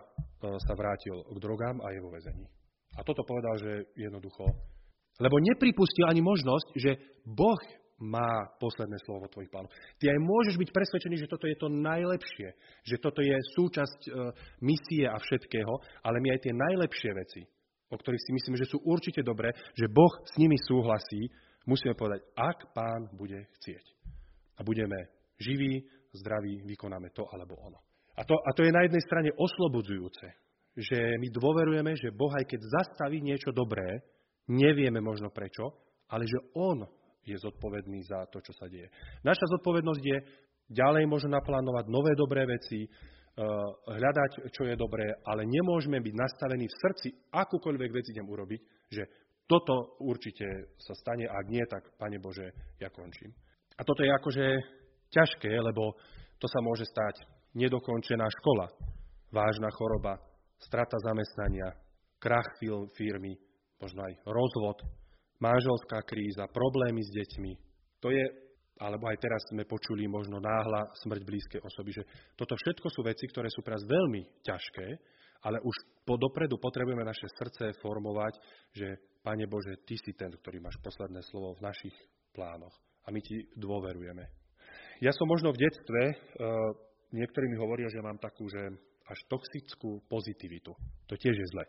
sa 0.61 0.73
vrátil 0.73 1.23
k 1.23 1.37
drogám 1.37 1.77
a 1.81 1.87
je 1.93 1.99
vo 2.01 2.11
vezení. 2.11 2.45
A 2.97 3.05
toto 3.05 3.21
povedal, 3.23 3.55
že 3.61 3.71
jednoducho... 3.93 4.43
Lebo 5.17 5.41
nepripustil 5.41 6.05
ani 6.09 6.21
možnosť, 6.21 6.67
že 6.77 6.91
Boh 7.25 7.57
má 7.97 8.53
posledné 8.61 8.97
slovo 9.01 9.25
tvojich 9.25 9.49
plánov. 9.49 9.73
Ty 9.97 10.13
aj 10.13 10.19
môžeš 10.21 10.55
byť 10.61 10.69
presvedčený, 10.69 11.15
že 11.17 11.31
toto 11.31 11.49
je 11.49 11.57
to 11.57 11.67
najlepšie, 11.69 12.49
že 12.85 12.95
toto 13.01 13.25
je 13.25 13.33
súčasť 13.57 13.99
e, 14.05 14.11
misie 14.61 15.09
a 15.09 15.17
všetkého, 15.17 15.73
ale 16.05 16.21
my 16.21 16.37
aj 16.37 16.39
tie 16.45 16.53
najlepšie 16.53 17.11
veci, 17.17 17.41
o 17.89 17.97
ktorých 17.97 18.21
si 18.21 18.31
myslíme, 18.37 18.57
že 18.61 18.69
sú 18.69 18.77
určite 18.85 19.25
dobré, 19.25 19.49
že 19.73 19.89
Boh 19.89 20.13
s 20.29 20.37
nimi 20.37 20.61
súhlasí, 20.61 21.25
musíme 21.65 21.97
povedať, 21.97 22.21
ak 22.37 22.69
pán 22.77 23.09
bude 23.17 23.49
chcieť. 23.57 23.85
A 24.57 24.61
budeme 24.61 25.09
živí, 25.41 25.81
zdraví, 26.13 26.61
vykonáme 26.69 27.09
to 27.17 27.25
alebo 27.33 27.57
ono. 27.65 27.81
A 28.17 28.25
to, 28.25 28.33
a 28.33 28.49
to 28.53 28.65
je 28.65 28.73
na 28.73 28.85
jednej 28.85 29.01
strane 29.05 29.29
oslobodzujúce, 29.33 30.25
že 30.77 31.17
my 31.17 31.27
dôverujeme, 31.33 31.93
že 31.97 32.13
Boh 32.13 32.29
aj 32.33 32.45
keď 32.45 32.61
zastaví 32.81 33.21
niečo 33.21 33.49
dobré, 33.49 34.05
nevieme 34.49 35.01
možno 35.01 35.33
prečo, 35.33 35.73
ale 36.09 36.25
že 36.25 36.37
On 36.57 36.85
je 37.27 37.43
zodpovedný 37.43 37.99
za 38.07 38.23
to, 38.31 38.39
čo 38.39 38.55
sa 38.55 38.71
deje. 38.71 38.87
Naša 39.23 39.45
zodpovednosť 39.57 40.03
je 40.03 40.17
ďalej 40.71 41.03
možno 41.07 41.35
naplánovať 41.35 41.85
nové 41.91 42.15
dobré 42.15 42.47
veci, 42.47 42.83
eh, 42.83 42.89
hľadať, 43.87 44.51
čo 44.51 44.63
je 44.67 44.75
dobré, 44.75 45.11
ale 45.27 45.43
nemôžeme 45.47 45.99
byť 45.99 46.15
nastavení 46.15 46.65
v 46.67 46.79
srdci, 46.79 47.07
akúkoľvek 47.31 47.89
vec 47.91 48.05
idem 48.11 48.27
urobiť, 48.27 48.61
že 48.91 49.03
toto 49.47 49.95
určite 50.03 50.75
sa 50.75 50.93
stane, 50.99 51.23
ak 51.23 51.45
nie, 51.47 51.63
tak, 51.71 51.95
Pane 51.95 52.19
Bože, 52.19 52.51
ja 52.83 52.91
končím. 52.91 53.31
A 53.79 53.81
toto 53.87 54.03
je 54.03 54.11
akože 54.11 54.45
ťažké, 55.07 55.47
lebo 55.55 55.95
to 56.35 56.51
sa 56.51 56.59
môže 56.59 56.83
stať 56.83 57.23
nedokončená 57.55 58.27
škola, 58.27 58.67
vážna 59.31 59.71
choroba, 59.71 60.19
strata 60.59 60.99
zamestnania, 60.99 61.71
krach 62.19 62.59
firmy, 62.97 63.39
možno 63.79 64.03
aj 64.03 64.13
rozvod, 64.25 64.77
manželská 65.37 66.01
kríza, 66.05 66.49
problémy 66.49 67.01
s 67.01 67.13
deťmi. 67.13 67.51
To 68.01 68.09
je, 68.13 68.25
alebo 68.81 69.09
aj 69.09 69.17
teraz 69.21 69.41
sme 69.49 69.65
počuli 69.65 70.05
možno 70.05 70.37
náhla 70.41 70.89
smrť 71.05 71.21
blízkej 71.25 71.61
osoby, 71.61 71.91
že 71.93 72.03
toto 72.37 72.53
všetko 72.53 72.87
sú 72.89 73.01
veci, 73.05 73.25
ktoré 73.29 73.49
sú 73.49 73.61
pre 73.61 73.77
nás 73.77 73.85
veľmi 73.85 74.21
ťažké, 74.45 74.87
ale 75.45 75.61
už 75.61 75.75
po 76.05 76.17
dopredu 76.17 76.57
potrebujeme 76.57 77.05
naše 77.05 77.29
srdce 77.37 77.77
formovať, 77.81 78.33
že 78.73 78.87
Pane 79.21 79.45
Bože, 79.45 79.81
Ty 79.85 79.95
si 80.01 80.13
ten, 80.17 80.33
ktorý 80.33 80.61
máš 80.61 80.77
posledné 80.81 81.21
slovo 81.25 81.53
v 81.57 81.65
našich 81.65 81.93
plánoch 82.33 82.73
a 83.05 83.13
my 83.13 83.21
Ti 83.21 83.53
dôverujeme. 83.53 84.25
Ja 84.97 85.13
som 85.13 85.29
možno 85.29 85.53
v 85.53 85.61
detstve, 85.61 86.01
uh, 86.09 86.73
niektorí 87.13 87.45
mi 87.53 87.57
hovoria, 87.61 87.85
že 87.85 88.01
mám 88.01 88.17
takú, 88.17 88.49
že 88.49 88.61
až 89.07 89.19
toxickú 89.29 90.01
pozitivitu. 90.09 90.73
To 91.07 91.13
tiež 91.15 91.37
je 91.37 91.47
zle 91.53 91.63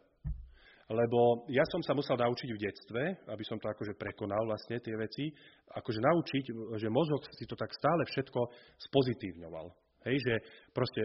lebo 0.88 1.44
ja 1.52 1.60
som 1.68 1.84
sa 1.84 1.92
musel 1.92 2.16
naučiť 2.16 2.48
v 2.48 2.62
detstve, 2.64 3.02
aby 3.28 3.44
som 3.44 3.60
to 3.60 3.68
akože 3.68 3.92
prekonal 4.00 4.48
vlastne 4.48 4.80
tie 4.80 4.96
veci, 4.96 5.28
akože 5.76 6.00
naučiť, 6.00 6.44
že 6.80 6.88
mozog 6.88 7.28
si 7.28 7.44
to 7.44 7.52
tak 7.60 7.68
stále 7.76 8.02
všetko 8.08 8.40
spozitívňoval. 8.88 9.68
Hej, 10.08 10.16
že 10.24 10.34
proste 10.72 11.02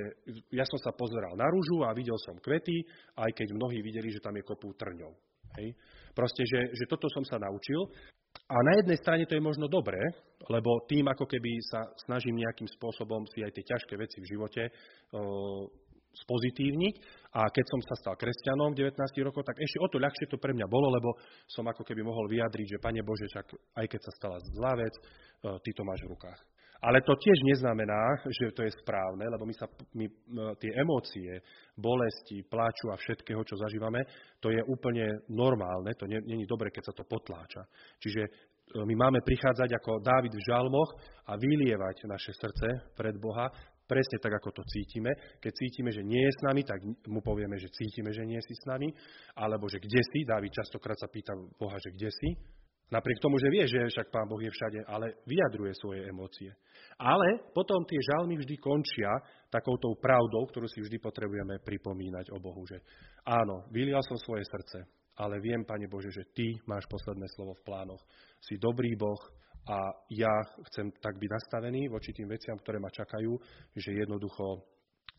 ja 0.53 0.63
som 0.63 0.79
sa 0.79 0.95
pozeral 0.95 1.35
na 1.35 1.49
rúžu 1.49 1.83
a 1.83 1.91
videl 1.91 2.15
som 2.23 2.39
kvety, 2.39 2.85
aj 3.19 3.31
keď 3.35 3.51
mnohí 3.51 3.83
videli, 3.83 4.07
že 4.07 4.23
tam 4.23 4.37
je 4.39 4.47
kopu 4.47 4.71
trňov. 4.79 5.11
Hej. 5.59 5.75
Proste, 6.15 6.47
že, 6.47 6.71
že 6.71 6.85
toto 6.87 7.09
som 7.11 7.25
sa 7.25 7.41
naučil. 7.41 7.89
A 8.49 8.55
na 8.63 8.73
jednej 8.81 8.97
strane 8.97 9.25
to 9.25 9.35
je 9.37 9.43
možno 9.43 9.69
dobré, 9.69 9.99
lebo 10.49 10.85
tým 10.89 11.05
ako 11.09 11.25
keby 11.25 11.51
sa 11.69 11.85
snažím 12.05 12.41
nejakým 12.41 12.69
spôsobom 12.69 13.25
si 13.29 13.45
aj 13.45 13.53
tie 13.53 13.65
ťažké 13.65 13.93
veci 13.97 14.17
v 14.21 14.29
živote 14.29 14.63
spozitívniť. 16.13 16.95
A 17.33 17.49
keď 17.49 17.65
som 17.65 17.81
sa 17.81 17.97
stal 17.97 18.13
kresťanom 18.13 18.77
v 18.77 18.93
19 18.93 19.25
rokoch, 19.25 19.41
tak 19.41 19.57
ešte 19.57 19.81
o 19.81 19.89
to 19.89 19.97
ľahšie 19.97 20.29
to 20.29 20.37
pre 20.37 20.53
mňa 20.53 20.69
bolo, 20.69 20.93
lebo 20.93 21.17
som 21.49 21.65
ako 21.65 21.81
keby 21.81 22.05
mohol 22.05 22.29
vyjadriť, 22.29 22.77
že 22.77 22.83
Pane 22.83 23.01
Bože, 23.01 23.25
čak, 23.25 23.49
aj 23.73 23.85
keď 23.89 24.01
sa 24.05 24.11
stala 24.13 24.37
zlá 24.53 24.73
vec, 24.77 24.93
e, 24.93 25.01
Ty 25.57 25.69
to 25.73 25.81
máš 25.81 26.05
v 26.05 26.13
rukách. 26.13 26.39
Ale 26.83 26.99
to 27.01 27.15
tiež 27.15 27.39
neznamená, 27.47 28.19
že 28.27 28.51
to 28.51 28.67
je 28.67 28.75
správne, 28.83 29.23
lebo 29.23 29.47
my 29.47 29.55
sa, 29.55 29.71
my, 29.95 30.05
tie 30.59 30.71
emócie, 30.75 31.39
bolesti, 31.79 32.43
pláču 32.43 32.91
a 32.91 32.99
všetkého, 32.99 33.39
čo 33.47 33.55
zažívame, 33.55 34.03
to 34.43 34.51
je 34.51 34.59
úplne 34.67 35.23
normálne, 35.31 35.95
to 35.95 36.03
není 36.05 36.43
dobre, 36.43 36.75
keď 36.75 36.91
sa 36.91 36.93
to 36.93 37.07
potláča. 37.07 37.63
Čiže 38.03 38.21
e, 38.21 38.29
my 38.83 38.93
máme 38.99 39.23
prichádzať 39.23 39.69
ako 39.79 40.03
Dávid 40.03 40.35
v 40.35 40.45
žalmoch 40.45 40.91
a 41.31 41.39
vylievať 41.39 42.03
naše 42.03 42.35
srdce 42.35 42.93
pred 42.99 43.15
Boha, 43.15 43.47
presne 43.87 44.17
tak, 44.19 44.39
ako 44.39 44.61
to 44.61 44.63
cítime. 44.67 45.11
Keď 45.39 45.51
cítime, 45.53 45.89
že 45.91 46.03
nie 46.03 46.23
je 46.23 46.31
s 46.33 46.39
nami, 46.43 46.61
tak 46.63 46.79
mu 47.07 47.19
povieme, 47.19 47.55
že 47.59 47.71
cítime, 47.71 48.11
že 48.11 48.23
nie 48.23 48.39
si 48.41 48.53
s 48.55 48.63
nami, 48.67 48.89
alebo 49.37 49.67
že 49.67 49.79
kde 49.79 50.01
si. 50.01 50.19
Dávid 50.25 50.51
častokrát 50.51 50.97
sa 50.97 51.11
pýta 51.11 51.35
Boha, 51.59 51.77
že 51.79 51.91
kde 51.91 52.09
si. 52.09 52.29
Napriek 52.93 53.17
tomu, 53.25 53.41
že 53.41 53.49
vie, 53.49 53.65
že 53.65 53.89
však 53.89 54.13
Pán 54.13 54.29
Boh 54.29 54.37
je 54.37 54.53
všade, 54.53 54.85
ale 54.85 55.17
vyjadruje 55.25 55.73
svoje 55.81 56.05
emócie. 56.05 56.53
Ale 57.01 57.41
potom 57.49 57.81
tie 57.89 57.97
žalmy 57.97 58.37
vždy 58.37 58.53
končia 58.61 59.09
takoutou 59.49 59.97
pravdou, 59.97 60.45
ktorú 60.45 60.69
si 60.69 60.77
vždy 60.83 61.01
potrebujeme 61.01 61.57
pripomínať 61.65 62.29
o 62.29 62.37
Bohu, 62.37 62.61
že 62.69 62.85
áno, 63.25 63.65
vylial 63.73 64.03
som 64.05 64.19
svoje 64.21 64.45
srdce, 64.45 64.85
ale 65.17 65.41
viem, 65.41 65.65
Pane 65.65 65.89
Bože, 65.89 66.13
že 66.13 66.29
Ty 66.37 66.45
máš 66.69 66.85
posledné 66.85 67.25
slovo 67.33 67.57
v 67.57 67.65
plánoch. 67.65 68.01
Si 68.37 68.61
dobrý 68.61 68.93
Boh, 68.93 69.21
a 69.63 69.77
ja 70.11 70.33
chcem 70.71 70.91
tak 70.99 71.15
byť 71.15 71.29
nastavený 71.31 71.87
voči 71.87 72.11
tým 72.11 72.27
veciam, 72.27 72.59
ktoré 72.59 72.83
ma 72.83 72.91
čakajú, 72.91 73.31
že 73.79 73.95
jednoducho, 73.95 74.59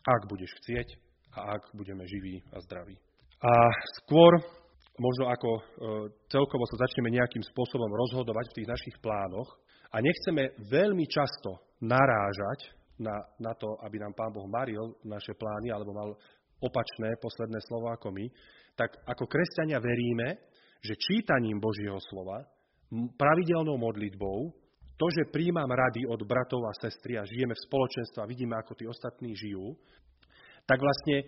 ak 0.04 0.28
budeš 0.28 0.52
chcieť 0.60 0.88
a 1.40 1.56
ak 1.56 1.72
budeme 1.72 2.04
živí 2.04 2.44
a 2.52 2.60
zdraví. 2.60 2.96
A 3.40 3.52
skôr, 4.00 4.36
možno 5.00 5.32
ako 5.32 5.50
e, 5.50 5.62
celkovo 6.28 6.64
sa 6.68 6.84
začneme 6.84 7.08
nejakým 7.08 7.40
spôsobom 7.40 7.88
rozhodovať 7.88 8.52
v 8.52 8.56
tých 8.60 8.68
našich 8.68 8.96
plánoch 9.00 9.48
a 9.92 10.00
nechceme 10.04 10.60
veľmi 10.68 11.04
často 11.08 11.64
narážať 11.80 12.72
na, 13.00 13.16
na 13.40 13.52
to, 13.56 13.80
aby 13.82 13.96
nám 13.98 14.12
Pán 14.12 14.32
Boh 14.32 14.46
maril 14.46 14.94
naše 15.08 15.34
plány 15.34 15.72
alebo 15.72 15.96
mal 15.96 16.10
opačné 16.62 17.16
posledné 17.18 17.58
slovo 17.64 17.90
ako 17.90 18.12
my, 18.12 18.26
tak 18.78 18.92
ako 19.08 19.24
kresťania 19.26 19.82
veríme, 19.82 20.38
že 20.84 21.00
čítaním 21.00 21.58
Božieho 21.58 21.96
slova 22.12 22.44
pravidelnou 22.92 23.76
modlitbou, 23.78 24.52
to, 24.94 25.06
že 25.10 25.32
príjmam 25.34 25.66
rady 25.66 26.06
od 26.06 26.22
bratov 26.22 26.70
a 26.70 26.78
sestry 26.78 27.18
a 27.18 27.26
žijeme 27.26 27.54
v 27.54 27.64
spoločenstve 27.66 28.18
a 28.22 28.30
vidíme, 28.30 28.54
ako 28.54 28.72
tí 28.78 28.84
ostatní 28.86 29.34
žijú, 29.34 29.74
tak 30.64 30.78
vlastne 30.78 31.16
e, 31.18 31.24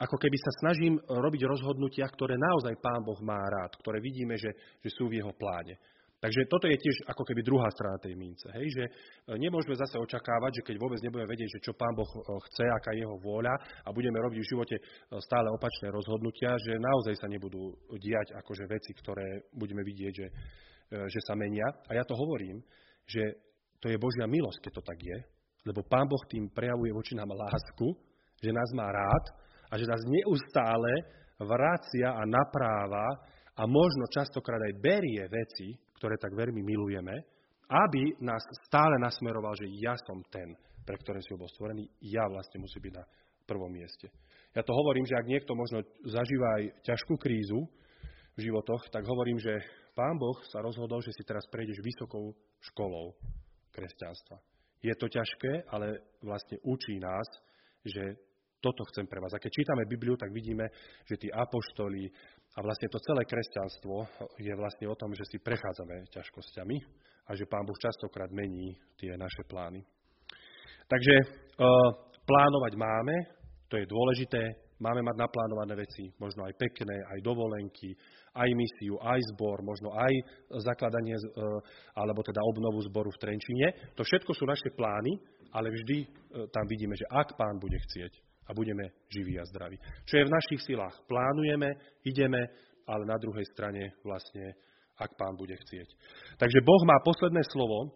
ako 0.00 0.16
keby 0.16 0.36
sa 0.40 0.52
snažím 0.64 0.94
robiť 0.96 1.42
rozhodnutia, 1.44 2.08
ktoré 2.08 2.40
naozaj 2.40 2.80
Pán 2.80 3.04
Boh 3.04 3.20
má 3.20 3.36
rád, 3.36 3.76
ktoré 3.84 4.00
vidíme, 4.00 4.40
že, 4.40 4.50
že 4.80 4.90
sú 4.96 5.12
v 5.12 5.20
jeho 5.20 5.32
pláne. 5.36 5.76
Takže 6.20 6.52
toto 6.52 6.68
je 6.68 6.76
tiež 6.76 7.08
ako 7.08 7.24
keby 7.24 7.40
druhá 7.40 7.64
strana 7.72 7.96
tej 7.96 8.12
mince. 8.12 8.44
Hej? 8.52 8.66
Že 8.76 8.84
e, 8.84 8.90
nemôžeme 9.40 9.72
zase 9.72 9.96
očakávať, 9.96 10.60
že 10.60 10.66
keď 10.68 10.76
vôbec 10.76 11.00
nebudeme 11.00 11.24
vedieť, 11.24 11.48
že 11.56 11.64
čo 11.64 11.72
Pán 11.72 11.96
Boh 11.96 12.08
e, 12.12 12.20
chce, 12.44 12.68
aká 12.68 12.92
je 12.92 13.08
jeho 13.08 13.16
vôľa 13.24 13.56
a 13.56 13.88
budeme 13.88 14.20
robiť 14.20 14.38
v 14.44 14.50
živote 14.52 14.76
stále 15.16 15.48
opačné 15.48 15.88
rozhodnutia, 15.88 16.60
že 16.60 16.76
naozaj 16.76 17.16
sa 17.16 17.24
nebudú 17.24 17.72
diať 17.96 18.36
akože 18.36 18.68
veci, 18.68 18.92
ktoré 18.92 19.48
budeme 19.56 19.80
vidieť, 19.80 20.12
že, 20.12 20.28
E, 20.90 21.06
že 21.06 21.20
sa 21.22 21.38
menia. 21.38 21.70
A 21.86 21.94
ja 21.94 22.02
to 22.02 22.18
hovorím, 22.18 22.58
že 23.06 23.22
to 23.78 23.86
je 23.86 23.96
Božia 23.98 24.26
milosť, 24.26 24.58
keď 24.58 24.72
to 24.74 24.82
tak 24.82 24.98
je, 24.98 25.18
lebo 25.62 25.86
Pán 25.86 26.10
Boh 26.10 26.20
tým 26.26 26.50
prejavuje 26.50 26.90
voči 26.90 27.14
nám 27.14 27.30
lásku, 27.30 27.94
že 28.42 28.50
nás 28.50 28.70
má 28.74 28.90
rád 28.90 29.24
a 29.70 29.78
že 29.78 29.86
nás 29.86 30.02
neustále 30.02 30.92
vracia 31.38 32.10
a 32.10 32.26
napráva 32.26 33.06
a 33.54 33.62
možno 33.70 34.10
častokrát 34.10 34.58
aj 34.66 34.82
berie 34.82 35.22
veci, 35.30 35.78
ktoré 36.00 36.16
tak 36.16 36.32
veľmi 36.32 36.64
milujeme, 36.64 37.12
aby 37.68 38.16
nás 38.24 38.40
stále 38.66 38.96
nasmeroval, 38.98 39.52
že 39.54 39.68
ja 39.78 39.92
som 40.08 40.24
ten, 40.32 40.56
pre 40.82 40.96
ktoré 40.96 41.20
si 41.20 41.36
bol 41.36 41.46
stvorený, 41.46 41.84
ja 42.00 42.24
vlastne 42.26 42.64
musím 42.64 42.88
byť 42.88 42.94
na 42.96 43.04
prvom 43.44 43.68
mieste. 43.68 44.08
Ja 44.56 44.64
to 44.64 44.72
hovorím, 44.72 45.04
že 45.04 45.20
ak 45.20 45.28
niekto 45.28 45.52
možno 45.52 45.84
zažíva 46.08 46.48
aj 46.58 46.64
ťažkú 46.82 47.14
krízu 47.20 47.68
v 48.34 48.40
životoch, 48.40 48.88
tak 48.90 49.04
hovorím, 49.04 49.38
že 49.38 49.60
Pán 49.94 50.16
Boh 50.16 50.40
sa 50.48 50.64
rozhodol, 50.64 51.04
že 51.04 51.12
si 51.14 51.22
teraz 51.22 51.44
prejdeš 51.52 51.84
vysokou 51.84 52.32
školou 52.72 53.14
kresťanstva. 53.70 54.40
Je 54.80 54.94
to 54.96 55.06
ťažké, 55.12 55.68
ale 55.68 56.00
vlastne 56.24 56.56
učí 56.64 56.96
nás, 56.96 57.28
že 57.84 58.16
toto 58.60 58.84
chcem 58.92 59.08
pre 59.08 59.20
vás. 59.20 59.32
A 59.34 59.42
keď 59.42 59.50
čítame 59.50 59.88
Bibliu, 59.88 60.16
tak 60.20 60.30
vidíme, 60.30 60.68
že 61.08 61.16
tí 61.16 61.28
apoštoli 61.32 62.06
a 62.56 62.58
vlastne 62.60 62.88
to 62.92 63.00
celé 63.00 63.24
kresťanstvo 63.24 63.94
je 64.36 64.52
vlastne 64.54 64.86
o 64.86 64.94
tom, 64.94 65.16
že 65.16 65.24
si 65.26 65.40
prechádzame 65.40 66.12
ťažkosťami 66.12 66.76
a 67.26 67.30
že 67.32 67.48
Pán 67.48 67.64
Boh 67.64 67.78
častokrát 67.80 68.28
mení 68.30 68.76
tie 69.00 69.16
naše 69.16 69.42
plány. 69.48 69.80
Takže 70.84 71.14
e, 71.16 71.24
plánovať 72.26 72.72
máme, 72.76 73.16
to 73.70 73.78
je 73.78 73.86
dôležité, 73.86 74.70
Máme 74.80 75.04
mať 75.04 75.16
naplánované 75.20 75.76
veci, 75.76 76.08
možno 76.16 76.48
aj 76.48 76.56
pekné, 76.56 77.04
aj 77.12 77.20
dovolenky, 77.20 77.92
aj 78.32 78.48
misiu, 78.56 78.96
aj 78.96 79.20
zbor, 79.36 79.60
možno 79.60 79.92
aj 79.92 80.12
zakladanie 80.64 81.20
e, 81.20 81.24
alebo 81.92 82.24
teda 82.24 82.40
obnovu 82.48 82.80
zboru 82.88 83.12
v 83.12 83.20
Trenčine. 83.20 83.92
To 83.92 84.00
všetko 84.00 84.32
sú 84.32 84.48
naše 84.48 84.72
plány, 84.72 85.20
ale 85.52 85.68
vždy 85.68 85.98
e, 86.00 86.06
tam 86.48 86.64
vidíme, 86.64 86.96
že 86.96 87.04
ak 87.12 87.36
pán 87.36 87.60
bude 87.60 87.76
chcieť 87.76 88.29
a 88.50 88.54
budeme 88.54 89.06
živí 89.06 89.38
a 89.38 89.46
zdraví. 89.46 89.78
Čo 90.10 90.18
je 90.18 90.26
v 90.26 90.34
našich 90.34 90.60
silách. 90.66 90.98
Plánujeme, 91.06 91.70
ideme, 92.02 92.50
ale 92.90 93.06
na 93.06 93.14
druhej 93.14 93.46
strane 93.54 93.94
vlastne, 94.02 94.58
ak 94.98 95.14
pán 95.14 95.38
bude 95.38 95.54
chcieť. 95.54 95.88
Takže 96.34 96.58
Boh 96.66 96.82
má 96.82 96.98
posledné 97.06 97.46
slovo 97.54 97.94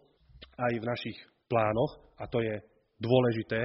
aj 0.55 0.73
v 0.79 0.87
našich 0.87 1.19
plánoch 1.51 2.15
a 2.23 2.31
to 2.31 2.39
je 2.39 2.55
dôležité, 3.03 3.59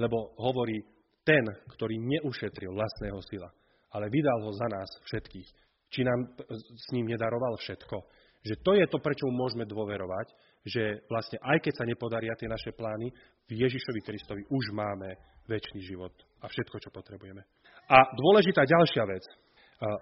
lebo 0.00 0.32
hovorí, 0.40 0.80
ten, 1.22 1.44
ktorý 1.76 2.02
neušetril 2.02 2.74
vlastného 2.74 3.20
sila, 3.30 3.46
ale 3.94 4.10
vydal 4.10 4.42
ho 4.42 4.50
za 4.56 4.66
nás 4.66 4.90
všetkých, 5.06 5.48
či 5.92 6.02
nám 6.02 6.34
s 6.58 6.86
ním 6.96 7.12
nedaroval 7.12 7.54
všetko. 7.60 7.96
Že 8.42 8.54
to 8.66 8.72
je 8.74 8.86
to, 8.90 8.98
prečo 8.98 9.30
mu 9.30 9.46
môžeme 9.46 9.62
dôverovať, 9.62 10.34
že 10.66 11.06
vlastne 11.06 11.38
aj 11.46 11.62
keď 11.62 11.72
sa 11.78 11.84
nepodaria 11.86 12.34
tie 12.34 12.50
naše 12.50 12.74
plány, 12.74 13.06
v 13.46 13.52
Ježišovi 13.54 14.00
Kristovi 14.02 14.42
už 14.50 14.74
máme 14.74 15.14
väčší 15.48 15.80
život 15.82 16.12
a 16.42 16.46
všetko, 16.46 16.76
čo 16.82 16.90
potrebujeme. 16.94 17.42
A 17.90 17.98
dôležitá 18.14 18.62
ďalšia 18.66 19.04
vec. 19.06 19.24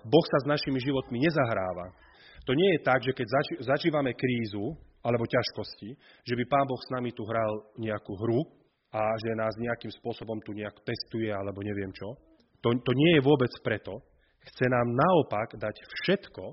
Boh 0.04 0.26
sa 0.28 0.38
s 0.44 0.50
našimi 0.50 0.76
životmi 0.80 1.16
nezahráva. 1.20 1.96
To 2.44 2.52
nie 2.52 2.76
je 2.76 2.84
tak, 2.84 3.00
že 3.00 3.16
keď 3.16 3.26
zažívame 3.64 4.12
krízu 4.12 4.76
alebo 5.00 5.24
ťažkosti, 5.24 5.96
že 6.24 6.34
by 6.36 6.44
Pán 6.44 6.68
Boh 6.68 6.80
s 6.80 6.92
nami 6.92 7.16
tu 7.16 7.24
hral 7.24 7.72
nejakú 7.80 8.12
hru, 8.20 8.60
a 8.90 9.02
že 9.22 9.38
nás 9.38 9.54
nejakým 9.54 9.90
spôsobom 10.02 10.42
tu 10.42 10.50
nejak 10.50 10.74
testuje 10.82 11.30
alebo 11.30 11.62
neviem 11.62 11.94
čo. 11.94 12.18
To, 12.60 12.74
to 12.74 12.92
nie 12.92 13.16
je 13.18 13.22
vôbec 13.22 13.50
preto. 13.62 14.02
Chce 14.50 14.66
nám 14.66 14.88
naopak 14.90 15.54
dať 15.56 15.76
všetko, 15.78 16.44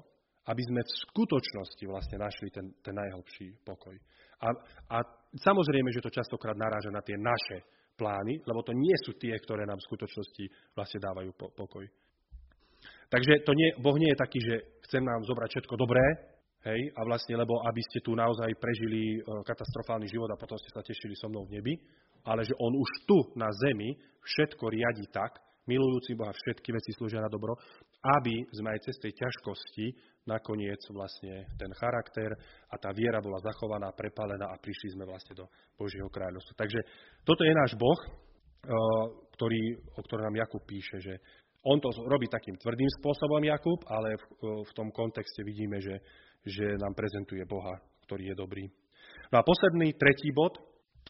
aby 0.47 0.61
sme 0.63 0.81
v 0.85 0.95
skutočnosti 1.09 1.83
vlastne 1.89 2.17
našli 2.21 2.47
ten, 2.53 2.71
ten 2.85 2.95
najhlbší 2.95 3.65
pokoj. 3.65 3.95
A, 4.45 4.53
a 4.93 4.97
samozrejme, 5.33 5.89
že 5.91 6.03
to 6.05 6.13
častokrát 6.13 6.55
naráža 6.55 6.93
na 6.93 7.01
tie 7.01 7.17
naše 7.17 7.65
plány, 7.97 8.39
lebo 8.45 8.61
to 8.61 8.71
nie 8.77 8.93
sú 9.01 9.17
tie, 9.17 9.33
ktoré 9.41 9.65
nám 9.65 9.81
v 9.81 9.87
skutočnosti 9.89 10.45
vlastne 10.77 10.99
dávajú 11.01 11.31
po, 11.33 11.49
pokoj. 11.57 11.83
Takže 13.09 13.41
to 13.43 13.51
nie, 13.57 13.73
Boh 13.81 13.97
nie 13.97 14.13
je 14.13 14.21
taký, 14.21 14.39
že 14.39 14.55
chcem 14.87 15.01
nám 15.01 15.25
zobrať 15.25 15.49
všetko 15.57 15.75
dobré, 15.79 16.03
hej, 16.67 16.81
a 16.93 17.01
vlastne, 17.07 17.39
lebo 17.39 17.63
aby 17.63 17.81
ste 17.87 18.03
tu 18.03 18.11
naozaj 18.13 18.51
prežili 18.59 19.17
e, 19.17 19.19
katastrofálny 19.23 20.11
život 20.11 20.27
a 20.31 20.39
potom 20.39 20.59
ste 20.59 20.69
sa 20.75 20.83
tešili 20.83 21.15
so 21.15 21.31
mnou 21.31 21.47
v 21.47 21.59
nebi, 21.59 21.73
ale 22.27 22.43
že 22.43 22.53
on 22.59 22.75
už 22.75 22.89
tu 23.07 23.17
na 23.39 23.47
zemi 23.67 23.95
všetko 24.19 24.67
riadi 24.67 25.07
tak, 25.07 25.39
milujúci 25.67 26.15
Boha 26.15 26.31
všetky 26.31 26.69
veci 26.75 26.91
slúžia 26.95 27.23
na 27.23 27.31
dobro, 27.31 27.55
aby 28.19 28.43
sme 28.51 28.75
aj 28.75 28.87
cez 28.87 28.95
tej 28.99 29.15
ťažkosti 29.15 29.85
nakoniec 30.27 30.79
vlastne 30.91 31.47
ten 31.55 31.71
charakter 31.73 32.35
a 32.69 32.75
tá 32.75 32.91
viera 32.91 33.23
bola 33.23 33.39
zachovaná, 33.39 33.95
prepalená 33.95 34.51
a 34.51 34.59
prišli 34.59 34.99
sme 34.99 35.07
vlastne 35.07 35.33
do 35.33 35.45
Božieho 35.79 36.11
kráľovstva. 36.11 36.59
Takže 36.59 36.79
toto 37.23 37.47
je 37.47 37.53
náš 37.55 37.73
Boh, 37.79 37.99
eh, 38.03 38.11
ktorý, 39.39 39.61
o 39.95 40.01
ktorom 40.03 40.27
nám 40.29 40.39
Jakub 40.43 40.63
píše, 40.67 40.99
že 40.99 41.15
on 41.67 41.79
to 41.83 41.89
robí 42.07 42.27
takým 42.31 42.55
tvrdým 42.55 42.87
spôsobom, 43.01 43.43
Jakub, 43.43 43.81
ale 43.91 44.15
v, 44.15 44.23
v 44.63 44.71
tom 44.71 44.87
kontexte 44.93 45.43
vidíme, 45.43 45.81
že, 45.81 45.99
že 46.45 46.79
nám 46.79 46.95
prezentuje 46.95 47.43
Boha, 47.43 47.75
ktorý 48.07 48.31
je 48.31 48.35
dobrý. 48.37 48.65
No 49.31 49.41
a 49.41 49.43
posledný, 49.43 49.91
tretí 49.99 50.31
bod, 50.31 50.55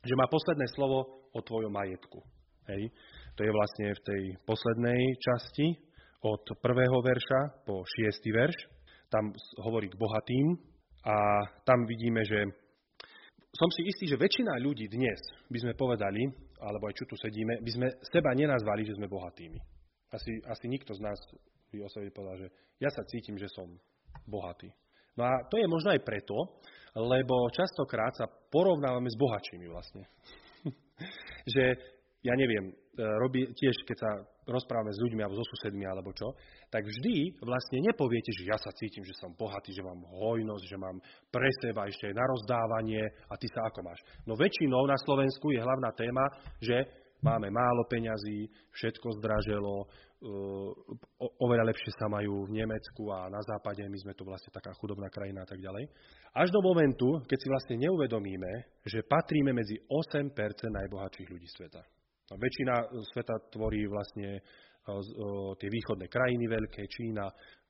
že 0.01 0.17
má 0.17 0.25
posledné 0.25 0.65
slovo 0.73 1.29
o 1.33 1.39
tvojom 1.41 1.69
majetku. 1.69 2.23
Hej. 2.67 2.89
To 3.37 3.45
je 3.45 3.51
vlastne 3.53 3.87
v 3.93 4.01
tej 4.01 4.23
poslednej 4.49 5.01
časti 5.21 5.67
od 6.25 6.41
prvého 6.57 6.97
verša 7.05 7.63
po 7.69 7.85
šiestý 7.85 8.33
verš. 8.33 8.57
Tam 9.07 9.31
hovorí 9.63 9.87
k 9.87 9.99
bohatým 9.99 10.59
a 11.07 11.15
tam 11.63 11.87
vidíme, 11.87 12.23
že 12.27 12.43
som 13.55 13.69
si 13.71 13.87
istý, 13.87 14.05
že 14.11 14.19
väčšina 14.19 14.59
ľudí 14.59 14.91
dnes 14.91 15.17
by 15.47 15.57
sme 15.63 15.73
povedali, 15.73 16.27
alebo 16.59 16.91
aj 16.91 16.95
čo 16.99 17.05
tu 17.07 17.15
sedíme, 17.15 17.63
by 17.63 17.71
sme 17.71 17.87
seba 18.05 18.35
nenazvali, 18.35 18.83
že 18.83 18.99
sme 18.99 19.07
bohatými. 19.09 19.57
Asi, 20.11 20.39
asi 20.45 20.65
nikto 20.67 20.93
z 20.93 21.01
nás 21.01 21.17
by 21.71 21.83
o 21.83 21.89
sebe 21.89 22.11
povedal, 22.11 22.47
že 22.47 22.47
ja 22.79 22.91
sa 22.91 23.03
cítim, 23.07 23.39
že 23.39 23.49
som 23.51 23.67
bohatý. 24.27 24.69
No 25.17 25.25
a 25.25 25.33
to 25.49 25.57
je 25.57 25.65
možno 25.65 25.95
aj 25.95 26.05
preto, 26.05 26.61
lebo 26.93 27.49
častokrát 27.49 28.13
sa 28.13 28.29
porovnávame 28.29 29.09
s 29.09 29.17
bohačími 29.17 29.65
vlastne. 29.65 30.05
že 31.53 31.63
ja 32.21 32.33
neviem, 32.37 32.73
robí, 32.97 33.45
tiež 33.53 33.85
keď 33.85 33.97
sa 33.97 34.11
rozprávame 34.47 34.89
s 34.89 35.01
ľuďmi 35.03 35.21
alebo 35.21 35.37
so 35.37 35.45
susedmi 35.53 35.85
alebo 35.85 36.09
čo, 36.15 36.33
tak 36.71 36.87
vždy 36.87 37.37
vlastne 37.43 37.83
nepoviete, 37.85 38.31
že 38.33 38.47
ja 38.49 38.57
sa 38.57 38.73
cítim, 38.73 39.05
že 39.05 39.15
som 39.19 39.35
bohatý, 39.37 39.71
že 39.75 39.85
mám 39.85 40.01
hojnosť, 40.07 40.63
že 40.65 40.77
mám 40.79 40.97
pre 41.29 41.49
seba 41.61 41.85
ešte 41.85 42.09
na 42.15 42.25
rozdávanie 42.25 43.03
a 43.29 43.35
ty 43.37 43.47
sa 43.51 43.67
ako 43.69 43.79
máš. 43.85 43.99
No 44.25 44.33
väčšinou 44.39 44.87
na 44.87 44.97
Slovensku 45.03 45.51
je 45.53 45.61
hlavná 45.61 45.91
téma, 45.93 46.25
že 46.63 47.07
máme 47.21 47.49
málo 47.49 47.85
peňazí, 47.89 48.45
všetko 48.73 49.07
zdraželo, 49.19 49.89
oveľa 51.17 51.69
lepšie 51.69 51.93
sa 51.93 52.09
majú 52.09 52.49
v 52.49 52.61
Nemecku 52.61 53.09
a 53.13 53.29
na 53.29 53.41
západe, 53.41 53.85
my 53.85 53.97
sme 54.01 54.17
tu 54.17 54.25
vlastne 54.25 54.49
taká 54.49 54.73
chudobná 54.77 55.09
krajina 55.13 55.45
a 55.45 55.49
tak 55.49 55.61
ďalej. 55.61 55.85
Až 56.33 56.49
do 56.49 56.61
momentu, 56.61 57.21
keď 57.25 57.37
si 57.37 57.47
vlastne 57.49 57.75
neuvedomíme, 57.85 58.81
že 58.85 59.05
patríme 59.05 59.53
medzi 59.53 59.77
8% 59.85 60.33
najbohatších 60.73 61.29
ľudí 61.29 61.49
sveta. 61.53 61.81
Väčšina 62.27 62.91
sveta 63.15 63.39
tvorí 63.47 63.87
vlastne 63.87 64.43
tie 65.59 65.69
východné 65.71 66.11
krajiny 66.11 66.47
veľké, 66.47 66.83
Čína, 66.87 67.27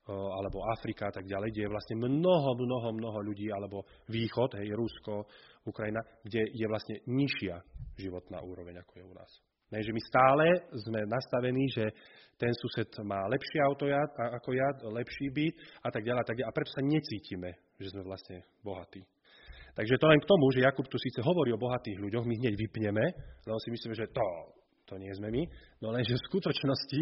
alebo 0.07 0.63
Afrika 0.71 1.11
a 1.11 1.13
tak 1.13 1.27
ďalej, 1.27 1.51
kde 1.51 1.63
je 1.67 1.73
vlastne 1.73 1.95
mnoho, 1.99 2.55
mnoho, 2.55 2.95
mnoho 2.95 3.19
ľudí, 3.27 3.51
alebo 3.51 3.83
východ, 4.07 4.55
hej, 4.55 4.71
Rusko, 4.71 5.27
Ukrajina, 5.67 5.99
kde 6.23 6.47
je 6.47 6.65
vlastne 6.69 6.95
nižšia 7.11 7.59
životná 7.99 8.39
úroveň, 8.39 8.79
ako 8.81 8.93
je 8.97 9.03
u 9.03 9.13
nás. 9.13 9.31
Ne, 9.67 9.83
že 9.83 9.91
my 9.91 9.99
stále 9.99 10.45
sme 10.79 11.03
nastavení, 11.11 11.67
že 11.67 11.91
ten 12.39 12.55
sused 12.55 12.87
má 13.03 13.27
lepšie 13.27 13.59
auto 13.67 13.83
ako 14.15 14.49
ja, 14.55 14.69
lepší 14.95 15.27
byt 15.27 15.55
a 15.83 15.91
tak 15.91 16.07
ďalej 16.07 16.21
a 16.23 16.27
tak 16.27 16.35
ďalej. 16.39 16.49
A 16.49 16.55
preto 16.55 16.71
sa 16.71 16.87
necítime, 16.87 17.49
že 17.75 17.91
sme 17.91 18.07
vlastne 18.07 18.47
bohatí. 18.63 19.03
Takže 19.77 20.01
to 20.01 20.09
len 20.09 20.17
k 20.17 20.25
tomu, 20.25 20.49
že 20.49 20.65
Jakub 20.65 20.89
tu 20.89 20.97
síce 20.97 21.21
hovorí 21.21 21.53
o 21.53 21.61
bohatých 21.61 22.01
ľuďoch, 22.01 22.25
my 22.25 22.35
hneď 22.41 22.57
vypneme, 22.57 23.05
lebo 23.45 23.57
si 23.61 23.69
myslíme, 23.69 23.93
že 23.93 24.09
to, 24.09 24.29
to 24.89 24.97
nie 24.97 25.13
sme 25.13 25.29
my, 25.29 25.45
no 25.85 25.93
lenže 25.93 26.17
v 26.17 26.27
skutočnosti 26.33 26.99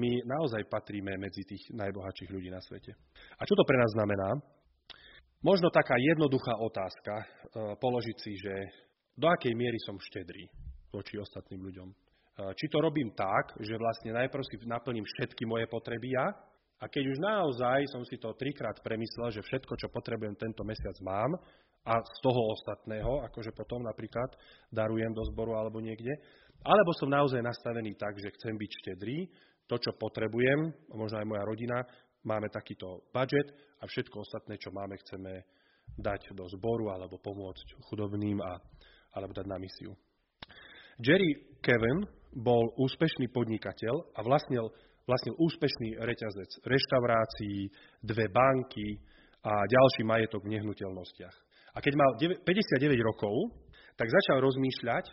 my 0.00 0.24
naozaj 0.24 0.64
patríme 0.72 1.12
medzi 1.20 1.44
tých 1.44 1.76
najbohatších 1.76 2.32
ľudí 2.32 2.48
na 2.48 2.64
svete. 2.64 2.96
A 3.36 3.44
čo 3.44 3.52
to 3.52 3.68
pre 3.68 3.76
nás 3.76 3.92
znamená? 3.92 4.28
Možno 5.44 5.68
taká 5.68 6.00
jednoduchá 6.00 6.56
otázka 6.56 7.14
e, 7.20 7.26
položiť 7.76 8.16
si, 8.16 8.32
že 8.40 8.54
do 9.12 9.28
akej 9.28 9.52
miery 9.52 9.76
som 9.84 10.00
štedrý 10.00 10.48
voči 10.88 11.20
ostatným 11.20 11.60
ľuďom. 11.68 11.88
Či 12.36 12.68
to 12.68 12.84
robím 12.84 13.16
tak, 13.16 13.56
že 13.64 13.80
vlastne 13.80 14.12
najprv 14.12 14.44
si 14.44 14.60
naplním 14.68 15.04
všetky 15.08 15.48
moje 15.48 15.64
potreby 15.72 16.12
ja, 16.12 16.28
a 16.76 16.84
keď 16.84 17.04
už 17.08 17.18
naozaj 17.24 17.88
som 17.88 18.04
si 18.04 18.20
to 18.20 18.36
trikrát 18.36 18.76
premyslel, 18.84 19.32
že 19.32 19.40
všetko, 19.40 19.80
čo 19.80 19.88
potrebujem 19.88 20.36
tento 20.36 20.60
mesiac 20.60 20.92
mám, 21.00 21.32
a 21.86 22.02
z 22.02 22.18
toho 22.18 22.50
ostatného, 22.50 23.22
akože 23.30 23.54
potom 23.54 23.86
napríklad 23.86 24.34
darujem 24.74 25.14
do 25.14 25.22
zboru 25.30 25.54
alebo 25.54 25.78
niekde, 25.78 26.10
alebo 26.66 26.90
som 26.98 27.06
naozaj 27.06 27.38
nastavený 27.38 27.94
tak, 27.94 28.18
že 28.18 28.34
chcem 28.34 28.58
byť 28.58 28.70
štedrý, 28.82 29.30
to, 29.70 29.78
čo 29.78 29.94
potrebujem, 29.94 30.74
možno 30.94 31.22
aj 31.22 31.26
moja 31.26 31.44
rodina, 31.46 31.78
máme 32.26 32.50
takýto 32.50 33.06
budget 33.14 33.54
a 33.82 33.86
všetko 33.86 34.22
ostatné, 34.22 34.58
čo 34.58 34.74
máme, 34.74 34.98
chceme 35.06 35.46
dať 35.94 36.34
do 36.34 36.46
zboru 36.58 36.90
alebo 36.90 37.22
pomôcť 37.22 37.78
chudobným 37.86 38.42
a, 38.42 38.58
alebo 39.14 39.30
dať 39.30 39.46
na 39.46 39.58
misiu. 39.62 39.94
Jerry 40.98 41.54
Kevin 41.62 42.02
bol 42.34 42.74
úspešný 42.82 43.30
podnikateľ 43.30 43.94
a 44.18 44.20
vlastnil, 44.26 44.66
vlastnil 45.06 45.38
úspešný 45.38 46.02
reťazec 46.02 46.50
reštaurácií, 46.66 47.70
dve 48.02 48.26
banky 48.26 48.98
a 49.46 49.52
ďalší 49.70 50.02
majetok 50.02 50.42
v 50.42 50.58
nehnuteľnostiach. 50.58 51.45
A 51.76 51.78
keď 51.84 51.92
mal 51.92 52.10
59 52.16 52.40
rokov, 53.04 53.52
tak 54.00 54.08
začal 54.08 54.40
rozmýšľať, 54.40 55.04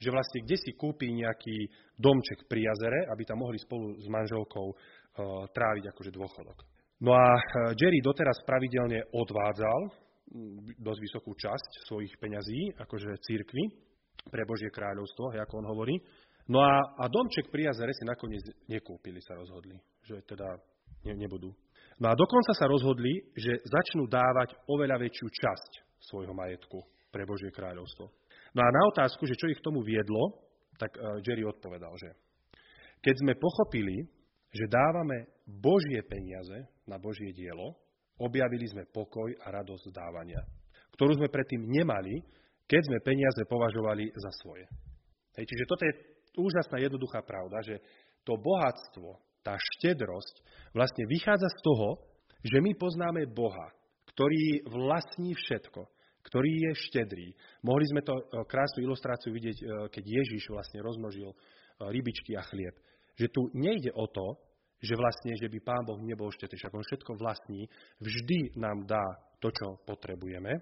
že 0.00 0.12
vlastne 0.12 0.44
kde 0.44 0.56
si 0.56 0.76
kúpi 0.76 1.12
nejaký 1.12 1.68
domček 1.96 2.48
pri 2.48 2.68
jazere, 2.68 3.08
aby 3.12 3.24
tam 3.24 3.40
mohli 3.40 3.56
spolu 3.60 3.96
s 4.00 4.08
manželkou 4.08 4.66
uh, 4.68 4.76
tráviť 5.52 5.92
akože 5.92 6.12
dôchodok. 6.12 6.58
No 7.04 7.16
a 7.16 7.36
uh, 7.36 7.72
Jerry 7.76 8.00
doteraz 8.00 8.40
pravidelne 8.44 9.04
odvádzal 9.12 9.80
dosť 10.78 11.00
vysokú 11.02 11.34
časť 11.34 11.90
svojich 11.90 12.14
peňazí, 12.22 12.78
akože 12.78 13.18
církvy, 13.26 13.64
pre 14.30 14.46
Božie 14.46 14.70
kráľovstvo, 14.70 15.32
ako 15.34 15.54
on 15.64 15.66
hovorí. 15.72 15.96
No 16.50 16.60
a, 16.62 16.76
a 16.80 17.04
domček 17.08 17.50
pri 17.50 17.70
jazere 17.70 17.90
si 17.96 18.04
nakoniec 18.06 18.42
nekúpili, 18.68 19.18
sa 19.22 19.34
rozhodli, 19.34 19.74
že 20.06 20.22
teda 20.28 20.48
ne, 21.08 21.14
nebudú. 21.18 21.50
No 22.00 22.06
a 22.10 22.14
dokonca 22.14 22.52
sa 22.56 22.70
rozhodli, 22.70 23.32
že 23.36 23.60
začnú 23.64 24.06
dávať 24.08 24.56
oveľa 24.70 25.02
väčšiu 25.02 25.26
časť 25.28 25.89
svojho 26.00 26.32
majetku 26.32 26.80
pre 27.12 27.26
Božie 27.26 27.52
kráľovstvo. 27.52 28.06
No 28.54 28.60
a 28.64 28.68
na 28.70 28.82
otázku, 28.90 29.26
že 29.26 29.38
čo 29.38 29.50
ich 29.50 29.62
tomu 29.62 29.84
viedlo, 29.84 30.50
tak 30.80 30.96
eh, 30.96 31.20
Jerry 31.20 31.44
odpovedal, 31.44 31.92
že 32.00 32.10
keď 33.00 33.14
sme 33.20 33.32
pochopili, 33.40 34.04
že 34.50 34.68
dávame 34.68 35.30
Božie 35.46 36.02
peniaze 36.04 36.68
na 36.84 36.98
Božie 36.98 37.32
dielo, 37.32 37.78
objavili 38.20 38.68
sme 38.68 38.84
pokoj 38.90 39.32
a 39.40 39.48
radosť 39.48 39.88
dávania, 39.88 40.42
ktorú 40.92 41.16
sme 41.16 41.32
predtým 41.32 41.64
nemali, 41.64 42.20
keď 42.68 42.82
sme 42.86 42.98
peniaze 43.00 43.42
považovali 43.48 44.12
za 44.12 44.30
svoje. 44.44 44.68
Hej, 45.38 45.46
čiže 45.48 45.64
toto 45.70 45.82
je 45.88 45.96
úžasná 46.36 46.76
jednoduchá 46.82 47.24
pravda, 47.24 47.64
že 47.64 47.80
to 48.22 48.36
bohatstvo, 48.36 49.16
tá 49.40 49.56
štedrosť 49.56 50.44
vlastne 50.76 51.08
vychádza 51.08 51.48
z 51.48 51.58
toho, 51.64 51.88
že 52.44 52.60
my 52.60 52.76
poznáme 52.76 53.24
Boha, 53.32 53.72
ktorý 54.20 54.68
vlastní 54.68 55.32
všetko, 55.32 55.80
ktorý 56.28 56.52
je 56.68 56.72
štedrý. 56.76 57.32
Mohli 57.64 57.84
sme 57.88 58.04
to 58.04 58.12
e, 58.20 58.44
krásnu 58.44 58.84
ilustráciu 58.84 59.32
vidieť, 59.32 59.56
e, 59.56 59.64
keď 59.88 60.04
Ježiš 60.04 60.52
vlastne 60.52 60.84
rozmnožil 60.84 61.32
e, 61.32 61.36
rybičky 61.88 62.36
a 62.36 62.44
chlieb. 62.44 62.76
Že 63.16 63.32
tu 63.32 63.48
nejde 63.56 63.96
o 63.96 64.04
to, 64.12 64.36
že 64.84 64.92
vlastne, 64.92 65.32
že 65.40 65.48
by 65.48 65.64
Pán 65.64 65.88
Boh 65.88 65.96
nebol 66.04 66.28
štedrý, 66.36 66.52
však 66.60 66.76
on 66.76 66.84
všetko 66.84 67.16
vlastní, 67.16 67.64
vždy 67.96 68.60
nám 68.60 68.84
dá 68.84 69.00
to, 69.40 69.48
čo 69.48 69.80
potrebujeme. 69.88 70.52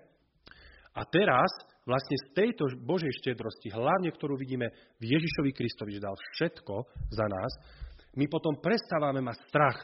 A 0.94 1.02
teraz 1.10 1.50
vlastne 1.82 2.14
z 2.14 2.38
tejto 2.38 2.62
Božej 2.78 3.10
štedrosti, 3.18 3.74
hlavne 3.74 4.14
ktorú 4.14 4.38
vidíme 4.38 4.70
v 5.02 5.18
Ježišovi 5.18 5.50
Kristovi, 5.50 5.98
že 5.98 6.06
dal 6.06 6.14
všetko 6.14 6.74
za 7.10 7.26
nás, 7.26 7.52
my 8.14 8.26
potom 8.30 8.54
prestávame 8.62 9.18
mať 9.18 9.36
strach 9.50 9.78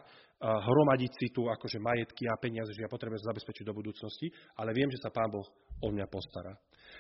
hromadiť 0.44 1.12
si 1.16 1.26
tu 1.32 1.48
akože 1.48 1.80
majetky 1.80 2.28
a 2.28 2.36
peniaze, 2.36 2.76
že 2.76 2.84
ja 2.84 2.90
potrebujem 2.92 3.24
zabezpečiť 3.24 3.64
do 3.64 3.72
budúcnosti, 3.72 4.28
ale 4.60 4.76
viem, 4.76 4.92
že 4.92 5.00
sa 5.00 5.08
Pán 5.08 5.32
Boh 5.32 5.48
o 5.80 5.88
mňa 5.88 6.06
postará. 6.12 6.52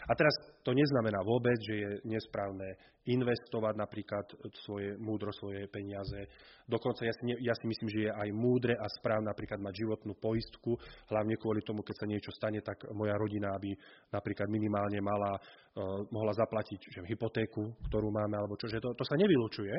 A 0.04 0.12
teraz 0.12 0.34
to 0.60 0.76
neznamená 0.76 1.20
vôbec, 1.24 1.56
že 1.64 1.74
je 1.74 1.90
nesprávne 2.04 2.76
investovať 3.04 3.74
napríklad 3.76 4.24
svoje 4.64 4.96
múdro, 4.96 5.28
svoje 5.36 5.68
peniaze. 5.68 6.24
Dokonca 6.64 7.04
ja 7.04 7.12
si, 7.12 7.24
ja 7.44 7.52
si 7.52 7.68
myslím, 7.68 7.88
že 7.92 8.00
je 8.08 8.10
aj 8.12 8.28
múdre 8.32 8.72
a 8.72 8.88
správne 8.88 9.28
napríklad 9.28 9.60
mať 9.60 9.74
životnú 9.84 10.16
poistku, 10.16 10.72
hlavne 11.12 11.36
kvôli 11.36 11.60
tomu, 11.60 11.84
keď 11.84 11.96
sa 12.00 12.08
niečo 12.08 12.32
stane, 12.32 12.64
tak 12.64 12.80
moja 12.96 13.12
rodina, 13.20 13.52
aby 13.52 13.76
napríklad 14.08 14.48
minimálne 14.48 15.04
mala, 15.04 15.36
uh, 15.36 16.00
mohla 16.08 16.32
zaplatiť 16.32 16.80
že 16.88 17.00
hypotéku, 17.04 17.76
ktorú 17.92 18.08
máme, 18.08 18.40
alebo 18.40 18.56
čo, 18.56 18.72
že 18.72 18.80
to, 18.80 18.96
to 18.96 19.04
sa 19.04 19.20
nevylučuje, 19.20 19.76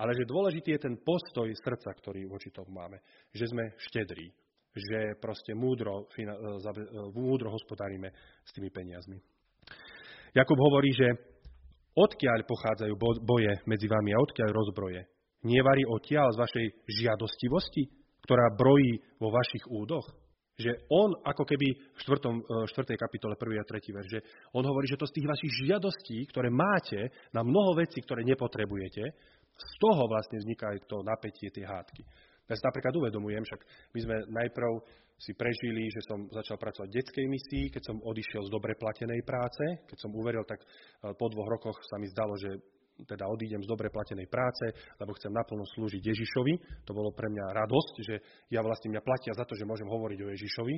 ale 0.00 0.16
že 0.16 0.24
dôležitý 0.24 0.80
je 0.80 0.84
ten 0.88 0.96
postoj 0.96 1.52
srdca, 1.52 1.92
ktorý 1.92 2.24
voči 2.24 2.48
tomu 2.48 2.72
máme, 2.72 3.04
že 3.36 3.52
sme 3.52 3.76
štedrí, 3.76 4.32
že 4.72 5.20
proste 5.20 5.52
múdro, 5.52 6.08
e, 6.16 6.24
e, 6.24 6.32
múdro 7.12 7.52
hospodárime 7.52 8.08
s 8.40 8.50
tými 8.56 8.72
peniazmi. 8.72 9.20
Jakub 10.32 10.56
hovorí, 10.56 10.96
že 10.96 11.08
odkiaľ 11.92 12.48
pochádzajú 12.48 12.94
boje 13.20 13.52
medzi 13.68 13.84
vami 13.84 14.16
a 14.16 14.22
odkiaľ 14.24 14.48
rozbroje? 14.48 15.04
Nievarí 15.44 15.84
odtiaľ 15.84 16.32
z 16.32 16.40
vašej 16.40 16.66
žiadostivosti, 16.88 17.82
ktorá 18.24 18.54
brojí 18.56 18.96
vo 19.20 19.28
vašich 19.28 19.68
údoch? 19.68 20.08
Že 20.56 20.88
on, 20.92 21.16
ako 21.20 21.44
keby 21.48 21.68
v 21.74 22.00
4. 22.00 22.68
4. 22.68 22.96
kapitole 22.96 23.34
1. 23.36 23.60
a 23.60 23.64
3. 23.64 23.96
verš, 23.98 24.08
že 24.08 24.20
on 24.56 24.64
hovorí, 24.64 24.88
že 24.88 25.00
to 25.00 25.08
z 25.08 25.20
tých 25.20 25.28
vašich 25.28 25.52
žiadostí, 25.68 26.28
ktoré 26.32 26.48
máte 26.48 27.12
na 27.32 27.44
mnoho 27.44 27.76
vecí, 27.76 28.00
ktoré 28.04 28.24
nepotrebujete, 28.24 29.04
z 29.52 29.72
toho 29.80 30.08
vlastne 30.08 30.40
vzniká 30.40 30.72
aj 30.72 30.88
to 30.88 31.04
napätie, 31.04 31.52
tie 31.52 31.64
hádky. 31.64 32.04
Ja 32.48 32.56
si 32.56 32.64
napríklad 32.68 32.92
uvedomujem, 32.92 33.42
však 33.48 33.60
my 33.96 33.98
sme 34.00 34.16
najprv 34.28 34.70
si 35.22 35.38
prežili, 35.38 35.86
že 35.86 36.02
som 36.02 36.26
začal 36.26 36.58
pracovať 36.58 36.88
v 36.90 36.96
detskej 36.98 37.26
misii, 37.30 37.64
keď 37.70 37.82
som 37.86 37.96
odišiel 38.02 38.42
z 38.42 38.50
dobre 38.50 38.74
platenej 38.74 39.22
práce. 39.22 39.62
Keď 39.86 39.98
som 40.02 40.10
uveril, 40.18 40.42
tak 40.42 40.58
e, 40.58 40.66
po 41.14 41.30
dvoch 41.30 41.46
rokoch 41.46 41.78
sa 41.86 42.02
mi 42.02 42.10
zdalo, 42.10 42.34
že 42.34 42.58
teda 43.06 43.30
odídem 43.30 43.62
z 43.62 43.70
dobre 43.70 43.88
platenej 43.88 44.26
práce, 44.26 44.68
lebo 44.98 45.14
chcem 45.16 45.32
naplno 45.32 45.62
slúžiť 45.64 46.02
Ježišovi. 46.02 46.84
To 46.86 46.92
bolo 46.92 47.14
pre 47.14 47.30
mňa 47.30 47.54
radosť, 47.54 47.94
že 48.02 48.14
ja 48.50 48.60
vlastne 48.60 48.92
mňa 48.92 49.02
platia 49.02 49.32
za 49.32 49.46
to, 49.46 49.54
že 49.54 49.66
môžem 49.66 49.86
hovoriť 49.86 50.18
o 50.22 50.30
Ježišovi. 50.34 50.74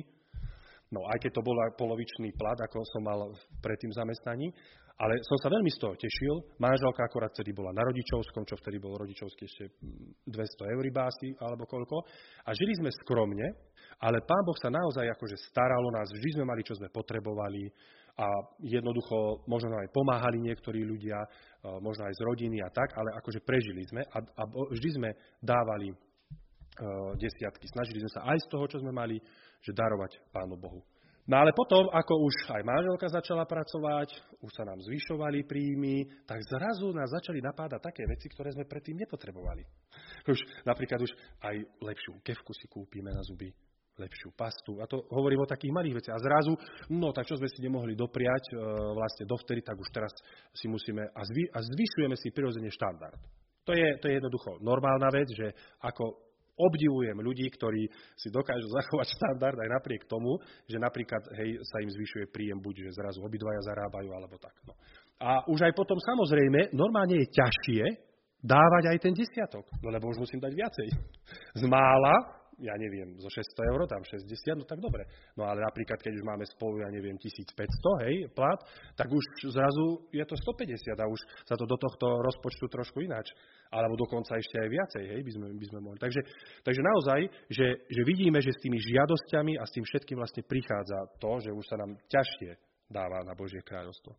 No 0.93 1.01
aj 1.09 1.17
keď 1.17 1.31
to 1.37 1.45
bol 1.45 1.57
polovičný 1.77 2.29
plat, 2.37 2.59
ako 2.61 2.77
som 2.93 3.01
mal 3.05 3.19
pred 3.63 3.77
tým 3.81 3.89
zamestnaní, 3.89 4.53
ale 4.95 5.19
som 5.27 5.35
sa 5.43 5.51
veľmi 5.51 5.67
z 5.75 5.79
toho 5.81 5.91
tešil. 5.99 6.55
Manželka 6.55 7.03
akorát 7.03 7.27
vtedy 7.35 7.51
bola 7.51 7.75
na 7.75 7.83
rodičovskom, 7.83 8.47
čo 8.47 8.55
vtedy 8.55 8.79
bolo 8.79 9.03
rodičovský 9.03 9.43
ešte 9.43 9.63
200 10.23 10.71
eur 10.71 10.85
básy 10.87 11.35
alebo 11.35 11.67
koľko. 11.67 11.99
A 12.47 12.55
žili 12.55 12.79
sme 12.79 12.87
skromne, 13.03 13.43
ale 13.99 14.23
Pán 14.23 14.43
Boh 14.47 14.55
sa 14.55 14.71
naozaj 14.71 15.11
akože 15.11 15.35
staral 15.51 15.83
o 15.83 15.91
nás. 15.91 16.07
Vždy 16.15 16.39
sme 16.39 16.45
mali, 16.47 16.63
čo 16.63 16.79
sme 16.79 16.87
potrebovali 16.95 17.67
a 18.15 18.27
jednoducho 18.63 19.43
možno 19.51 19.75
aj 19.75 19.91
pomáhali 19.91 20.39
niektorí 20.39 20.87
ľudia, 20.87 21.19
e, 21.19 21.27
možno 21.83 22.07
aj 22.07 22.15
z 22.15 22.21
rodiny 22.23 22.63
a 22.63 22.71
tak, 22.71 22.95
ale 22.95 23.11
akože 23.19 23.43
prežili 23.43 23.83
sme 23.91 23.99
a, 24.07 24.17
a 24.23 24.43
vždy 24.47 24.89
sme 24.95 25.09
dávali 25.43 25.91
uh, 25.91 27.11
desiatky. 27.19 27.67
Snažili 27.71 28.03
sme 28.03 28.11
sa 28.11 28.21
aj 28.31 28.39
z 28.43 28.47
toho, 28.51 28.65
čo 28.67 28.77
sme 28.79 28.91
mali, 28.91 29.19
že 29.61 29.71
darovať 29.75 30.19
Pánu 30.31 30.55
Bohu. 30.57 30.81
No 31.25 31.41
ale 31.41 31.57
potom, 31.57 31.89
ako 31.89 32.21
už 32.21 32.53
aj 32.53 32.61
manželka 32.61 33.09
začala 33.09 33.49
pracovať, 33.49 34.13
už 34.45 34.51
sa 34.53 34.61
nám 34.61 34.77
zvyšovali 34.77 35.41
príjmy, 35.49 36.05
tak 36.21 36.37
zrazu 36.45 36.93
nás 36.93 37.09
začali 37.09 37.41
napádať 37.41 37.81
také 37.81 38.05
veci, 38.05 38.29
ktoré 38.29 38.53
sme 38.53 38.69
predtým 38.69 38.93
nepotrebovali. 38.93 39.65
Už, 40.29 40.37
napríklad 40.69 41.01
už 41.01 41.11
aj 41.41 41.55
lepšiu 41.81 42.21
kevku 42.21 42.53
si 42.53 42.69
kúpime 42.69 43.09
na 43.09 43.25
zuby, 43.25 43.49
lepšiu 43.97 44.37
pastu. 44.37 44.77
A 44.77 44.85
to 44.85 45.01
hovorím 45.17 45.41
o 45.41 45.49
takých 45.49 45.73
malých 45.73 45.97
veciach. 45.97 46.13
A 46.13 46.25
zrazu, 46.29 46.53
no 46.93 47.09
tak 47.09 47.25
čo 47.25 47.41
sme 47.41 47.49
si 47.49 47.57
nemohli 47.57 47.97
dopriať 47.97 48.53
e, 48.53 48.55
vlastne 48.93 49.25
dovtedy, 49.25 49.65
tak 49.65 49.81
už 49.81 49.89
teraz 49.89 50.13
si 50.53 50.69
musíme 50.69 51.09
a, 51.09 51.21
zvy, 51.25 51.49
a 51.49 51.57
zvyšujeme 51.57 52.13
si 52.21 52.29
prirodzene 52.29 52.69
štandard. 52.69 53.17
To 53.65 53.73
je, 53.73 53.97
to 53.97 54.05
je 54.13 54.21
jednoducho 54.21 54.61
normálna 54.61 55.09
vec, 55.09 55.25
že 55.33 55.57
ako 55.81 56.34
obdivujem 56.55 57.19
ľudí, 57.19 57.47
ktorí 57.51 57.87
si 58.15 58.31
dokážu 58.31 58.67
zachovať 58.77 59.07
štandard 59.15 59.59
aj 59.59 59.69
napriek 59.69 60.07
tomu, 60.07 60.39
že 60.67 60.79
napríklad 60.79 61.21
hej, 61.35 61.59
sa 61.63 61.83
im 61.83 61.91
zvyšuje 61.91 62.31
príjem, 62.31 62.59
buď 62.59 62.89
že 62.89 62.97
zrazu 62.99 63.19
obidvaja 63.23 63.61
zarábajú, 63.67 64.09
alebo 64.15 64.35
tak. 64.39 64.55
No. 64.67 64.73
A 65.19 65.43
už 65.47 65.63
aj 65.67 65.73
potom 65.75 65.95
samozrejme, 65.99 66.75
normálne 66.75 67.23
je 67.23 67.31
ťažšie 67.31 67.83
dávať 68.45 68.83
aj 68.93 68.97
ten 69.01 69.13
desiatok, 69.15 69.65
no 69.81 69.89
lebo 69.89 70.11
už 70.11 70.21
musím 70.21 70.43
dať 70.43 70.53
viacej. 70.53 70.87
Z 71.59 71.63
mála 71.65 72.44
ja 72.59 72.75
neviem, 72.79 73.19
zo 73.19 73.27
600 73.27 73.71
eur, 73.71 73.79
tam 73.87 74.03
60, 74.03 74.23
no 74.55 74.63
tak 74.63 74.79
dobre. 74.79 75.03
No 75.35 75.43
ale 75.47 75.63
napríklad, 75.63 75.99
keď 75.99 76.13
už 76.15 76.23
máme 76.23 76.45
spolu, 76.47 76.79
ja 76.83 76.89
neviem, 76.91 77.19
1500, 77.19 78.05
hej, 78.07 78.15
plat, 78.31 78.59
tak 78.95 79.11
už 79.11 79.23
zrazu 79.51 80.07
je 80.11 80.23
to 80.23 80.35
150 80.39 80.95
a 80.95 81.05
už 81.05 81.19
sa 81.43 81.55
to 81.59 81.67
do 81.67 81.75
tohto 81.75 82.23
rozpočtu 82.23 82.71
trošku 82.71 83.03
ináč. 83.03 83.31
Alebo 83.71 83.99
dokonca 83.99 84.39
ešte 84.39 84.55
aj 84.61 84.69
viacej, 84.71 85.03
hej, 85.03 85.21
by 85.25 85.31
sme, 85.35 85.47
by 85.57 85.65
sme 85.67 85.79
mohli. 85.83 85.99
Takže, 85.99 86.21
takže 86.63 86.81
naozaj, 86.81 87.19
že, 87.51 87.67
že 87.91 88.01
vidíme, 88.07 88.39
že 88.39 88.55
s 88.55 88.63
tými 88.63 88.79
žiadosťami 88.79 89.59
a 89.59 89.63
s 89.67 89.73
tým 89.75 89.83
všetkým 89.83 90.17
vlastne 90.19 90.43
prichádza 90.47 90.99
to, 91.19 91.31
že 91.43 91.51
už 91.51 91.65
sa 91.67 91.75
nám 91.81 91.97
ťažšie 92.07 92.74
dáva 92.89 93.25
na 93.25 93.33
Božie 93.33 93.61
kráľovstvo. 93.65 94.13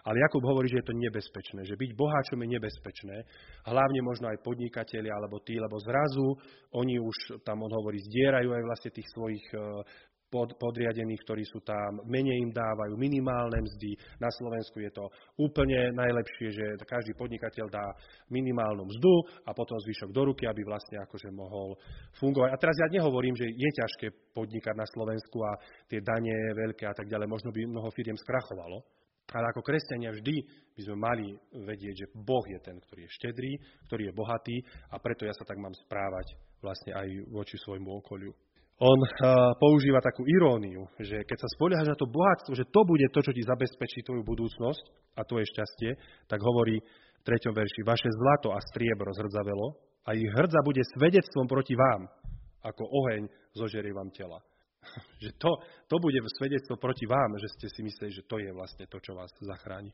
Ale 0.00 0.16
Jakub 0.16 0.40
hovorí, 0.48 0.72
že 0.72 0.80
je 0.80 0.88
to 0.88 0.96
nebezpečné, 0.96 1.60
že 1.68 1.76
byť 1.76 1.90
boháčom 1.92 2.40
je 2.40 2.48
nebezpečné, 2.56 3.16
hlavne 3.68 4.00
možno 4.00 4.32
aj 4.32 4.40
podnikatelia 4.40 5.12
alebo 5.12 5.44
tí, 5.44 5.60
lebo 5.60 5.76
zrazu 5.76 6.24
oni 6.72 6.96
už, 6.96 7.44
tam 7.44 7.60
on 7.60 7.72
hovorí, 7.72 8.00
zdierajú 8.00 8.48
aj 8.48 8.64
vlastne 8.64 8.90
tých 8.96 9.08
svojich 9.12 9.44
e, 9.52 9.58
pod, 10.30 10.54
podriadených, 10.56 11.20
ktorí 11.26 11.42
sú 11.42 11.60
tam, 11.60 12.00
menej 12.06 12.38
im 12.38 12.54
dávajú 12.54 12.94
minimálne 12.94 13.66
mzdy. 13.66 13.98
Na 14.22 14.30
Slovensku 14.30 14.78
je 14.78 14.94
to 14.94 15.10
úplne 15.36 15.90
najlepšie, 15.92 16.48
že 16.54 16.66
každý 16.86 17.18
podnikateľ 17.18 17.66
dá 17.66 17.86
minimálnu 18.30 18.86
mzdu 18.86 19.14
a 19.44 19.50
potom 19.50 19.76
zvyšok 19.82 20.14
do 20.14 20.30
ruky, 20.30 20.46
aby 20.46 20.62
vlastne 20.62 21.02
akože 21.02 21.28
mohol 21.34 21.74
fungovať. 22.22 22.50
A 22.54 22.60
teraz 22.62 22.76
ja 22.78 22.88
nehovorím, 22.88 23.34
že 23.34 23.50
je 23.50 23.70
ťažké 23.74 24.06
podnikať 24.30 24.74
na 24.78 24.86
Slovensku 24.86 25.42
a 25.42 25.58
tie 25.90 25.98
dane 25.98 26.54
veľké 26.54 26.86
a 26.86 26.94
tak 26.94 27.10
ďalej, 27.10 27.26
možno 27.26 27.50
by 27.50 27.66
mnoho 27.66 27.90
firiem 27.90 28.16
skrachovalo. 28.16 28.86
Ale 29.30 29.46
ako 29.54 29.62
kresťania 29.62 30.10
vždy 30.10 30.42
by 30.74 30.80
sme 30.82 30.96
mali 30.98 31.26
vedieť, 31.54 31.94
že 31.94 32.10
Boh 32.18 32.42
je 32.50 32.58
ten, 32.58 32.82
ktorý 32.82 33.06
je 33.06 33.14
štedrý, 33.14 33.52
ktorý 33.86 34.10
je 34.10 34.16
bohatý 34.16 34.56
a 34.90 34.98
preto 34.98 35.22
ja 35.22 35.34
sa 35.34 35.46
tak 35.46 35.54
mám 35.58 35.74
správať 35.86 36.34
vlastne 36.58 36.92
aj 36.98 37.08
voči 37.30 37.54
svojmu 37.54 38.02
okoliu. 38.02 38.34
On 38.80 38.98
uh, 39.04 39.52
používa 39.60 40.00
takú 40.00 40.24
iróniu, 40.24 40.88
že 40.96 41.20
keď 41.28 41.36
sa 41.36 41.48
spoliehaš 41.52 41.92
na 41.92 42.00
to 42.00 42.08
bohatstvo, 42.08 42.56
že 42.56 42.64
to 42.72 42.80
bude 42.88 43.04
to, 43.12 43.20
čo 43.20 43.36
ti 43.36 43.44
zabezpečí 43.44 44.00
tvoju 44.00 44.24
budúcnosť 44.24 44.84
a 45.20 45.22
tvoje 45.28 45.44
šťastie, 45.52 45.90
tak 46.24 46.40
hovorí 46.40 46.80
v 46.80 47.22
treťom 47.28 47.52
verši, 47.52 47.84
vaše 47.84 48.08
zlato 48.08 48.56
a 48.56 48.58
striebro 48.72 49.12
zhrdzavelo 49.12 49.76
a 50.08 50.16
ich 50.16 50.32
hrdza 50.32 50.64
bude 50.64 50.80
svedectvom 50.96 51.44
proti 51.44 51.76
vám, 51.76 52.08
ako 52.64 52.88
oheň 52.88 53.28
zožerie 53.52 53.92
vám 53.92 54.08
tela. 54.16 54.40
že 55.22 55.36
to, 55.36 55.60
to 55.84 55.96
bude 56.00 56.16
svedectvo 56.40 56.80
proti 56.80 57.04
vám, 57.04 57.36
že 57.36 57.52
ste 57.52 57.68
si 57.68 57.84
mysleli, 57.84 58.16
že 58.16 58.24
to 58.24 58.40
je 58.40 58.48
vlastne 58.48 58.88
to, 58.88 58.96
čo 59.04 59.12
vás 59.12 59.28
zachráni. 59.44 59.92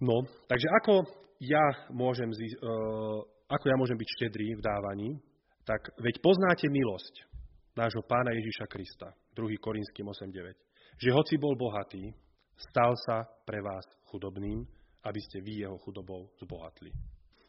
No, 0.00 0.24
takže 0.48 0.72
ako 0.80 1.04
ja 1.44 1.90
môžem, 1.92 2.32
uh, 2.32 3.20
ako 3.44 3.64
ja 3.68 3.76
môžem 3.76 4.00
byť 4.00 4.08
štedrý 4.08 4.56
v 4.56 4.64
dávaní, 4.64 5.10
tak 5.68 5.92
veď 6.00 6.24
poznáte 6.24 6.64
milosť, 6.72 7.27
nášho 7.78 8.02
pána 8.02 8.34
Ježiša 8.34 8.66
Krista. 8.66 9.14
2. 9.38 9.54
Korinským 9.62 10.10
8.9. 10.10 10.98
Že 10.98 11.14
hoci 11.14 11.34
bol 11.38 11.54
bohatý, 11.54 12.10
stal 12.58 12.90
sa 13.06 13.22
pre 13.46 13.62
vás 13.62 13.86
chudobným, 14.10 14.66
aby 15.06 15.20
ste 15.22 15.38
vy 15.38 15.62
jeho 15.62 15.78
chudobou 15.78 16.26
zbohatli. 16.42 16.90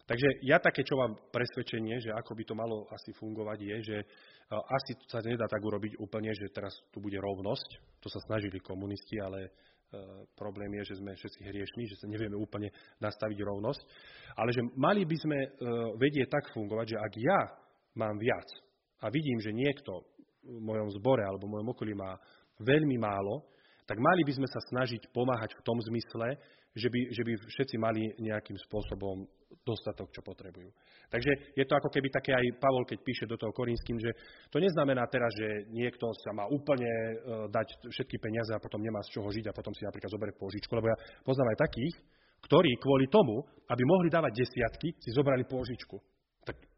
Takže 0.06 0.42
ja 0.46 0.58
také, 0.58 0.82
čo 0.86 0.98
mám 0.98 1.18
presvedčenie, 1.30 2.02
že 2.02 2.10
ako 2.14 2.34
by 2.34 2.44
to 2.46 2.54
malo 2.58 2.90
asi 2.90 3.14
fungovať, 3.14 3.58
je, 3.62 3.76
že 3.94 3.98
e, 4.02 4.06
asi 4.54 4.98
sa 5.06 5.22
nedá 5.22 5.46
tak 5.46 5.62
urobiť 5.62 6.02
úplne, 6.02 6.34
že 6.34 6.50
teraz 6.50 6.74
tu 6.90 6.98
bude 6.98 7.18
rovnosť. 7.18 8.02
To 8.02 8.10
sa 8.10 8.18
snažili 8.26 8.58
komunisti, 8.58 9.22
ale 9.22 9.40
e, 9.46 9.50
problém 10.34 10.74
je, 10.82 10.94
že 10.94 10.98
sme 10.98 11.14
všetci 11.14 11.46
hriešní, 11.46 11.84
že 11.86 12.00
sa 12.02 12.10
nevieme 12.10 12.34
úplne 12.42 12.74
nastaviť 12.98 13.38
rovnosť. 13.38 13.82
Ale 14.34 14.50
že 14.50 14.66
mali 14.82 15.06
by 15.06 15.18
sme 15.22 15.38
e, 15.46 15.50
vedieť 16.02 16.26
tak 16.34 16.58
fungovať, 16.58 16.86
že 16.90 16.98
ak 16.98 17.14
ja 17.14 17.40
mám 17.94 18.18
viac 18.18 18.50
a 19.06 19.14
vidím, 19.14 19.38
že 19.46 19.54
niekto 19.54 20.09
mojom 20.46 20.90
zbore 21.00 21.24
alebo 21.24 21.48
v 21.48 21.54
mojom 21.58 21.70
okolí 21.76 21.94
má 21.96 22.16
veľmi 22.60 22.98
málo, 23.00 23.48
tak 23.90 23.98
mali 23.98 24.22
by 24.22 24.34
sme 24.38 24.48
sa 24.48 24.62
snažiť 24.70 25.10
pomáhať 25.10 25.58
v 25.58 25.66
tom 25.66 25.78
zmysle, 25.82 26.38
že 26.78 26.88
by, 26.94 27.02
že 27.10 27.22
by 27.26 27.34
všetci 27.34 27.76
mali 27.82 28.14
nejakým 28.22 28.54
spôsobom 28.70 29.26
dostatok, 29.66 30.14
čo 30.14 30.22
potrebujú. 30.22 30.70
Takže 31.10 31.58
je 31.58 31.66
to 31.66 31.74
ako 31.74 31.90
keby 31.90 32.14
také 32.14 32.38
aj 32.38 32.62
Pavol, 32.62 32.86
keď 32.86 33.02
píše 33.02 33.26
do 33.26 33.34
toho 33.34 33.50
Korinským, 33.50 33.98
že 33.98 34.14
to 34.54 34.62
neznamená 34.62 35.10
teraz, 35.10 35.34
že 35.34 35.66
niekto 35.74 36.06
sa 36.22 36.30
má 36.38 36.46
úplne 36.46 36.86
e, 36.86 37.14
dať 37.50 37.90
všetky 37.90 38.22
peniaze 38.22 38.54
a 38.54 38.62
potom 38.62 38.78
nemá 38.78 39.02
z 39.10 39.18
čoho 39.18 39.26
žiť 39.34 39.50
a 39.50 39.58
potom 39.58 39.74
si 39.74 39.82
napríklad 39.90 40.14
zoberie 40.14 40.38
pôžičku, 40.38 40.70
lebo 40.78 40.94
ja 40.94 40.98
poznám 41.26 41.58
aj 41.58 41.66
takých, 41.66 41.96
ktorí 42.46 42.78
kvôli 42.78 43.10
tomu, 43.10 43.42
aby 43.74 43.84
mohli 43.90 44.14
dávať 44.14 44.38
desiatky, 44.38 44.94
si 45.02 45.10
zobrali 45.18 45.50
pôžičku 45.50 45.98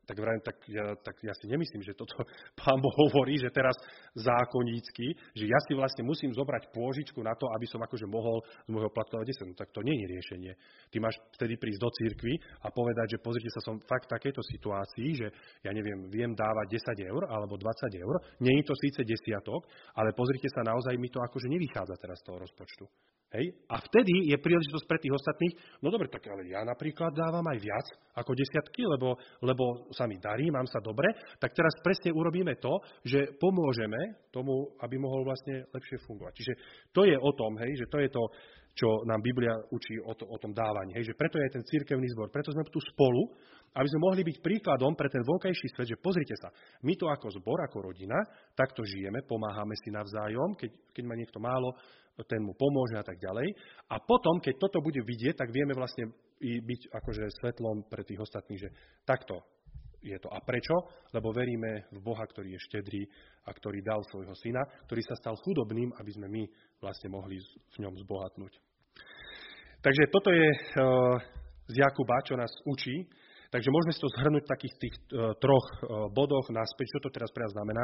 tak, 0.06 0.18
vrajím, 0.20 0.44
tak, 0.44 0.58
ja, 0.68 0.86
tak 1.00 1.16
ja 1.24 1.34
si 1.40 1.48
nemyslím, 1.48 1.86
že 1.86 1.96
toto 1.96 2.28
pán 2.60 2.78
Boh 2.84 2.96
hovorí, 3.08 3.40
že 3.40 3.54
teraz 3.54 3.78
zákonnícky, 4.18 5.16
že 5.38 5.46
ja 5.48 5.60
si 5.70 5.74
vlastne 5.78 6.04
musím 6.04 6.36
zobrať 6.36 6.74
pôžičku 6.76 7.24
na 7.24 7.38
to, 7.38 7.48
aby 7.56 7.66
som 7.70 7.80
akože 7.80 8.06
mohol 8.10 8.44
z 8.68 8.70
môjho 8.70 8.92
platu 8.92 9.16
dávať 9.16 9.38
10. 9.46 9.52
No 9.52 9.56
tak 9.56 9.70
to 9.72 9.86
nie 9.86 9.96
je 9.96 10.06
riešenie. 10.12 10.52
Ty 10.90 10.98
máš 11.00 11.16
vtedy 11.38 11.56
prísť 11.56 11.80
do 11.80 11.90
církvy 11.94 12.34
a 12.66 12.68
povedať, 12.74 13.18
že 13.18 13.24
pozrite 13.24 13.50
sa, 13.54 13.62
som 13.62 13.78
fakt 13.86 14.10
v 14.10 14.14
takejto 14.18 14.42
situácii, 14.42 15.10
že 15.16 15.28
ja 15.62 15.72
neviem, 15.72 16.10
viem 16.10 16.34
dávať 16.34 16.82
10 16.98 17.12
eur 17.12 17.22
alebo 17.30 17.56
20 17.56 17.94
eur. 18.02 18.16
Nie 18.42 18.58
je 18.60 18.66
to 18.66 18.76
síce 18.76 19.06
desiatok, 19.06 19.70
ale 19.94 20.18
pozrite 20.18 20.50
sa, 20.50 20.66
naozaj 20.66 20.98
mi 20.98 21.08
to 21.14 21.22
akože 21.22 21.48
nevychádza 21.48 21.96
teraz 22.02 22.20
z 22.20 22.26
toho 22.28 22.38
rozpočtu. 22.42 22.86
Hej? 23.32 23.56
A 23.72 23.80
vtedy 23.80 24.28
je 24.28 24.36
príležitosť 24.36 24.86
pre 24.88 25.00
tých 25.00 25.16
ostatných, 25.16 25.56
no 25.80 25.88
dobre, 25.88 26.12
tak 26.12 26.28
ale 26.28 26.52
ja 26.52 26.68
napríklad 26.68 27.16
dávam 27.16 27.44
aj 27.48 27.60
viac 27.64 27.88
ako 28.12 28.36
desiatky, 28.36 28.84
lebo, 28.84 29.16
lebo 29.40 29.88
sa 29.96 30.04
mi 30.04 30.20
darí, 30.20 30.52
mám 30.52 30.68
sa 30.68 30.84
dobre, 30.84 31.16
tak 31.40 31.56
teraz 31.56 31.72
presne 31.80 32.12
urobíme 32.12 32.60
to, 32.60 32.76
že 33.08 33.40
pomôžeme 33.40 34.28
tomu, 34.36 34.76
aby 34.84 35.00
mohol 35.00 35.24
vlastne 35.24 35.64
lepšie 35.72 36.04
fungovať. 36.04 36.34
Čiže 36.36 36.54
to 36.92 37.08
je 37.08 37.16
o 37.16 37.32
tom, 37.32 37.56
hej, 37.64 37.72
že 37.80 37.88
to 37.88 37.98
je 38.04 38.10
to, 38.12 38.24
čo 38.72 39.04
nám 39.04 39.20
Biblia 39.20 39.52
učí 39.72 40.00
o, 40.00 40.16
to, 40.16 40.24
o 40.28 40.38
tom 40.40 40.56
dávaní. 40.56 40.96
Hej, 40.96 41.12
že 41.12 41.18
preto 41.20 41.36
je 41.38 41.52
ten 41.52 41.64
cirkevný 41.64 42.08
zbor, 42.16 42.32
preto 42.32 42.56
sme 42.56 42.64
tu 42.68 42.80
spolu, 42.80 43.36
aby 43.72 43.88
sme 43.88 44.04
mohli 44.04 44.22
byť 44.28 44.38
príkladom 44.44 44.96
pre 45.00 45.08
ten 45.08 45.24
vonkajší 45.24 45.68
svet, 45.72 45.96
že 45.96 46.02
pozrite 46.02 46.36
sa, 46.36 46.52
my 46.84 46.94
to 46.96 47.08
ako 47.08 47.32
zbor, 47.40 47.64
ako 47.64 47.92
rodina, 47.92 48.20
takto 48.52 48.84
žijeme, 48.84 49.24
pomáhame 49.24 49.76
si 49.80 49.92
navzájom, 49.92 50.60
keď, 50.60 50.72
keď 50.92 51.04
má 51.08 51.16
niekto 51.16 51.40
málo, 51.40 51.72
ten 52.28 52.44
mu 52.44 52.54
pomôže 52.54 53.00
a 53.00 53.06
tak 53.06 53.18
ďalej. 53.18 53.48
A 53.90 53.96
potom, 54.04 54.44
keď 54.44 54.60
toto 54.60 54.84
bude 54.84 55.00
vidieť, 55.02 55.40
tak 55.42 55.50
vieme 55.50 55.72
vlastne 55.72 56.12
byť 56.42 56.82
akože 56.92 57.24
svetlom 57.40 57.88
pre 57.88 58.04
tých 58.04 58.20
ostatných, 58.20 58.62
že 58.68 58.70
takto 59.08 59.40
je 60.02 60.18
to. 60.18 60.30
A 60.34 60.42
prečo? 60.42 60.74
Lebo 61.14 61.32
veríme 61.32 61.86
v 61.94 62.00
Boha, 62.02 62.26
ktorý 62.26 62.58
je 62.58 62.66
štedrý 62.70 63.02
a 63.46 63.54
ktorý 63.54 63.86
dal 63.86 64.02
svojho 64.10 64.34
syna, 64.42 64.62
ktorý 64.90 65.02
sa 65.06 65.16
stal 65.18 65.38
chudobným, 65.46 65.94
aby 66.02 66.12
sme 66.12 66.28
my 66.28 66.44
vlastne 66.82 67.14
mohli 67.14 67.38
v 67.42 67.78
ňom 67.82 67.94
zbohatnúť. 68.02 68.54
Takže 69.82 70.04
toto 70.14 70.30
je 70.30 70.46
uh, 70.46 71.18
z 71.70 71.76
Jakuba, 71.82 72.22
čo 72.26 72.38
nás 72.38 72.52
učí. 72.70 73.10
Takže 73.52 73.74
môžeme 73.74 73.94
si 73.94 74.04
to 74.04 74.14
zhrnúť 74.14 74.44
v 74.46 74.54
takých 74.54 74.76
tých 74.78 74.96
uh, 75.14 75.34
troch 75.42 75.68
uh, 75.82 76.08
bodoch 76.14 76.50
naspäť, 76.54 76.98
čo 76.98 77.04
to 77.06 77.14
teraz 77.14 77.30
pre 77.34 77.46
nás 77.46 77.54
znamená. 77.54 77.84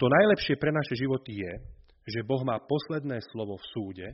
To 0.00 0.10
najlepšie 0.10 0.58
pre 0.58 0.74
naše 0.74 0.98
životy 0.98 1.36
je, 1.36 1.52
že 2.10 2.26
Boh 2.26 2.42
má 2.42 2.58
posledné 2.58 3.22
slovo 3.30 3.54
v 3.54 3.68
súde 3.70 4.08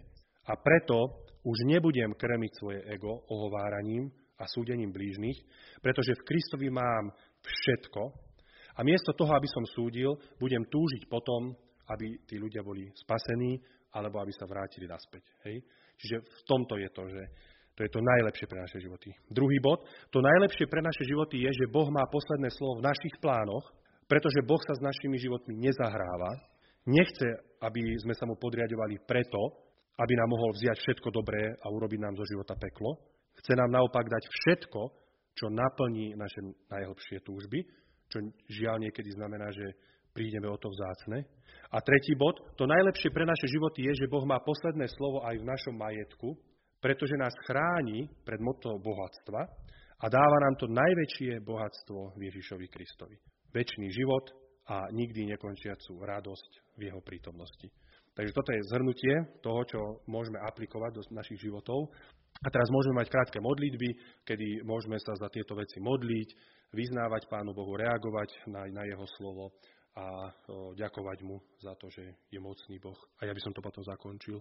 a 0.44 0.52
preto 0.56 1.24
už 1.44 1.64
nebudem 1.64 2.12
krmiť 2.12 2.52
svoje 2.60 2.80
ego 2.92 3.24
ohováraním 3.30 4.12
a 4.38 4.44
súdením 4.46 4.94
blížnych, 4.94 5.38
pretože 5.82 6.14
v 6.14 6.26
Kristovi 6.26 6.68
mám 6.70 7.10
všetko 7.42 8.02
a 8.78 8.80
miesto 8.86 9.10
toho, 9.12 9.34
aby 9.34 9.48
som 9.50 9.64
súdil, 9.74 10.14
budem 10.38 10.62
túžiť 10.70 11.10
potom, 11.10 11.50
aby 11.90 12.22
tí 12.24 12.38
ľudia 12.38 12.62
boli 12.62 12.86
spasení 12.94 13.58
alebo 13.98 14.22
aby 14.22 14.30
sa 14.30 14.46
vrátili 14.46 14.86
naspäť. 14.86 15.26
Hej? 15.48 15.64
Čiže 15.98 16.16
v 16.22 16.40
tomto 16.46 16.78
je 16.78 16.88
to, 16.94 17.02
že 17.10 17.22
to 17.74 17.86
je 17.86 17.90
to 17.94 18.02
najlepšie 18.02 18.46
pre 18.50 18.58
naše 18.58 18.78
životy. 18.82 19.10
Druhý 19.30 19.58
bod, 19.62 19.86
to 20.10 20.18
najlepšie 20.18 20.66
pre 20.66 20.82
naše 20.82 21.06
životy 21.06 21.46
je, 21.46 21.50
že 21.62 21.70
Boh 21.70 21.86
má 21.90 22.02
posledné 22.10 22.50
slovo 22.54 22.82
v 22.82 22.86
našich 22.90 23.14
plánoch, 23.22 23.70
pretože 24.10 24.42
Boh 24.46 24.58
sa 24.66 24.74
s 24.74 24.82
našimi 24.82 25.18
životmi 25.18 25.54
nezahráva, 25.58 26.58
Nechce, 26.88 27.28
aby 27.60 27.84
sme 28.00 28.16
sa 28.16 28.24
mu 28.24 28.40
podriadovali 28.40 29.04
preto, 29.04 29.68
aby 30.00 30.12
nám 30.16 30.32
mohol 30.32 30.56
vziať 30.56 30.78
všetko 30.80 31.08
dobré 31.12 31.52
a 31.60 31.68
urobiť 31.68 32.00
nám 32.00 32.16
zo 32.16 32.24
života 32.24 32.56
peklo. 32.56 32.96
Chce 33.42 33.52
nám 33.54 33.70
naopak 33.70 34.06
dať 34.06 34.24
všetko, 34.26 34.80
čo 35.38 35.46
naplní 35.50 36.18
naše 36.18 36.42
najhlbšie 36.70 37.22
túžby, 37.22 37.62
čo 38.10 38.18
žiaľ 38.50 38.82
niekedy 38.82 39.14
znamená, 39.14 39.48
že 39.54 39.76
prídeme 40.10 40.50
o 40.50 40.58
to 40.58 40.66
vzácne. 40.72 41.22
A 41.70 41.78
tretí 41.78 42.16
bod, 42.18 42.40
to 42.58 42.66
najlepšie 42.66 43.14
pre 43.14 43.22
naše 43.22 43.46
životy 43.46 43.86
je, 43.86 44.04
že 44.04 44.10
Boh 44.10 44.24
má 44.26 44.42
posledné 44.42 44.90
slovo 44.90 45.22
aj 45.22 45.38
v 45.38 45.46
našom 45.46 45.76
majetku, 45.78 46.34
pretože 46.82 47.14
nás 47.14 47.34
chráni 47.46 48.10
pred 48.26 48.40
motou 48.42 48.80
bohatstva 48.82 49.40
a 49.98 50.06
dáva 50.10 50.36
nám 50.48 50.54
to 50.58 50.66
najväčšie 50.66 51.42
bohatstvo 51.42 52.18
v 52.18 52.20
Ježišovi 52.30 52.66
Kristovi. 52.66 53.16
Večný 53.54 53.90
život, 53.94 54.30
a 54.68 54.84
nikdy 54.92 55.32
nekončiacu 55.32 55.96
radosť 56.04 56.76
v 56.76 56.92
jeho 56.92 57.00
prítomnosti. 57.00 57.72
Takže 58.12 58.36
toto 58.36 58.50
je 58.52 58.68
zhrnutie 58.68 59.14
toho, 59.40 59.60
čo 59.64 59.80
môžeme 60.10 60.36
aplikovať 60.44 60.90
do 60.92 61.02
našich 61.14 61.40
životov. 61.40 61.88
A 62.38 62.48
teraz 62.54 62.70
môžeme 62.70 63.02
mať 63.02 63.10
krátke 63.10 63.38
modlitby, 63.42 63.88
kedy 64.22 64.62
môžeme 64.62 64.94
sa 65.02 65.18
za 65.18 65.26
tieto 65.26 65.58
veci 65.58 65.82
modliť, 65.82 66.28
vyznávať 66.70 67.26
Pánu 67.26 67.50
Bohu, 67.50 67.74
reagovať 67.74 68.46
na, 68.46 68.68
na 68.68 68.82
Jeho 68.86 69.06
slovo 69.18 69.56
a 69.98 70.06
o, 70.06 70.70
ďakovať 70.78 71.18
Mu 71.26 71.42
za 71.58 71.74
to, 71.74 71.90
že 71.90 72.04
je 72.30 72.38
mocný 72.38 72.78
Boh. 72.78 72.98
A 73.18 73.26
ja 73.26 73.32
by 73.34 73.40
som 73.42 73.50
to 73.50 73.64
potom 73.64 73.82
zakončil. 73.82 74.38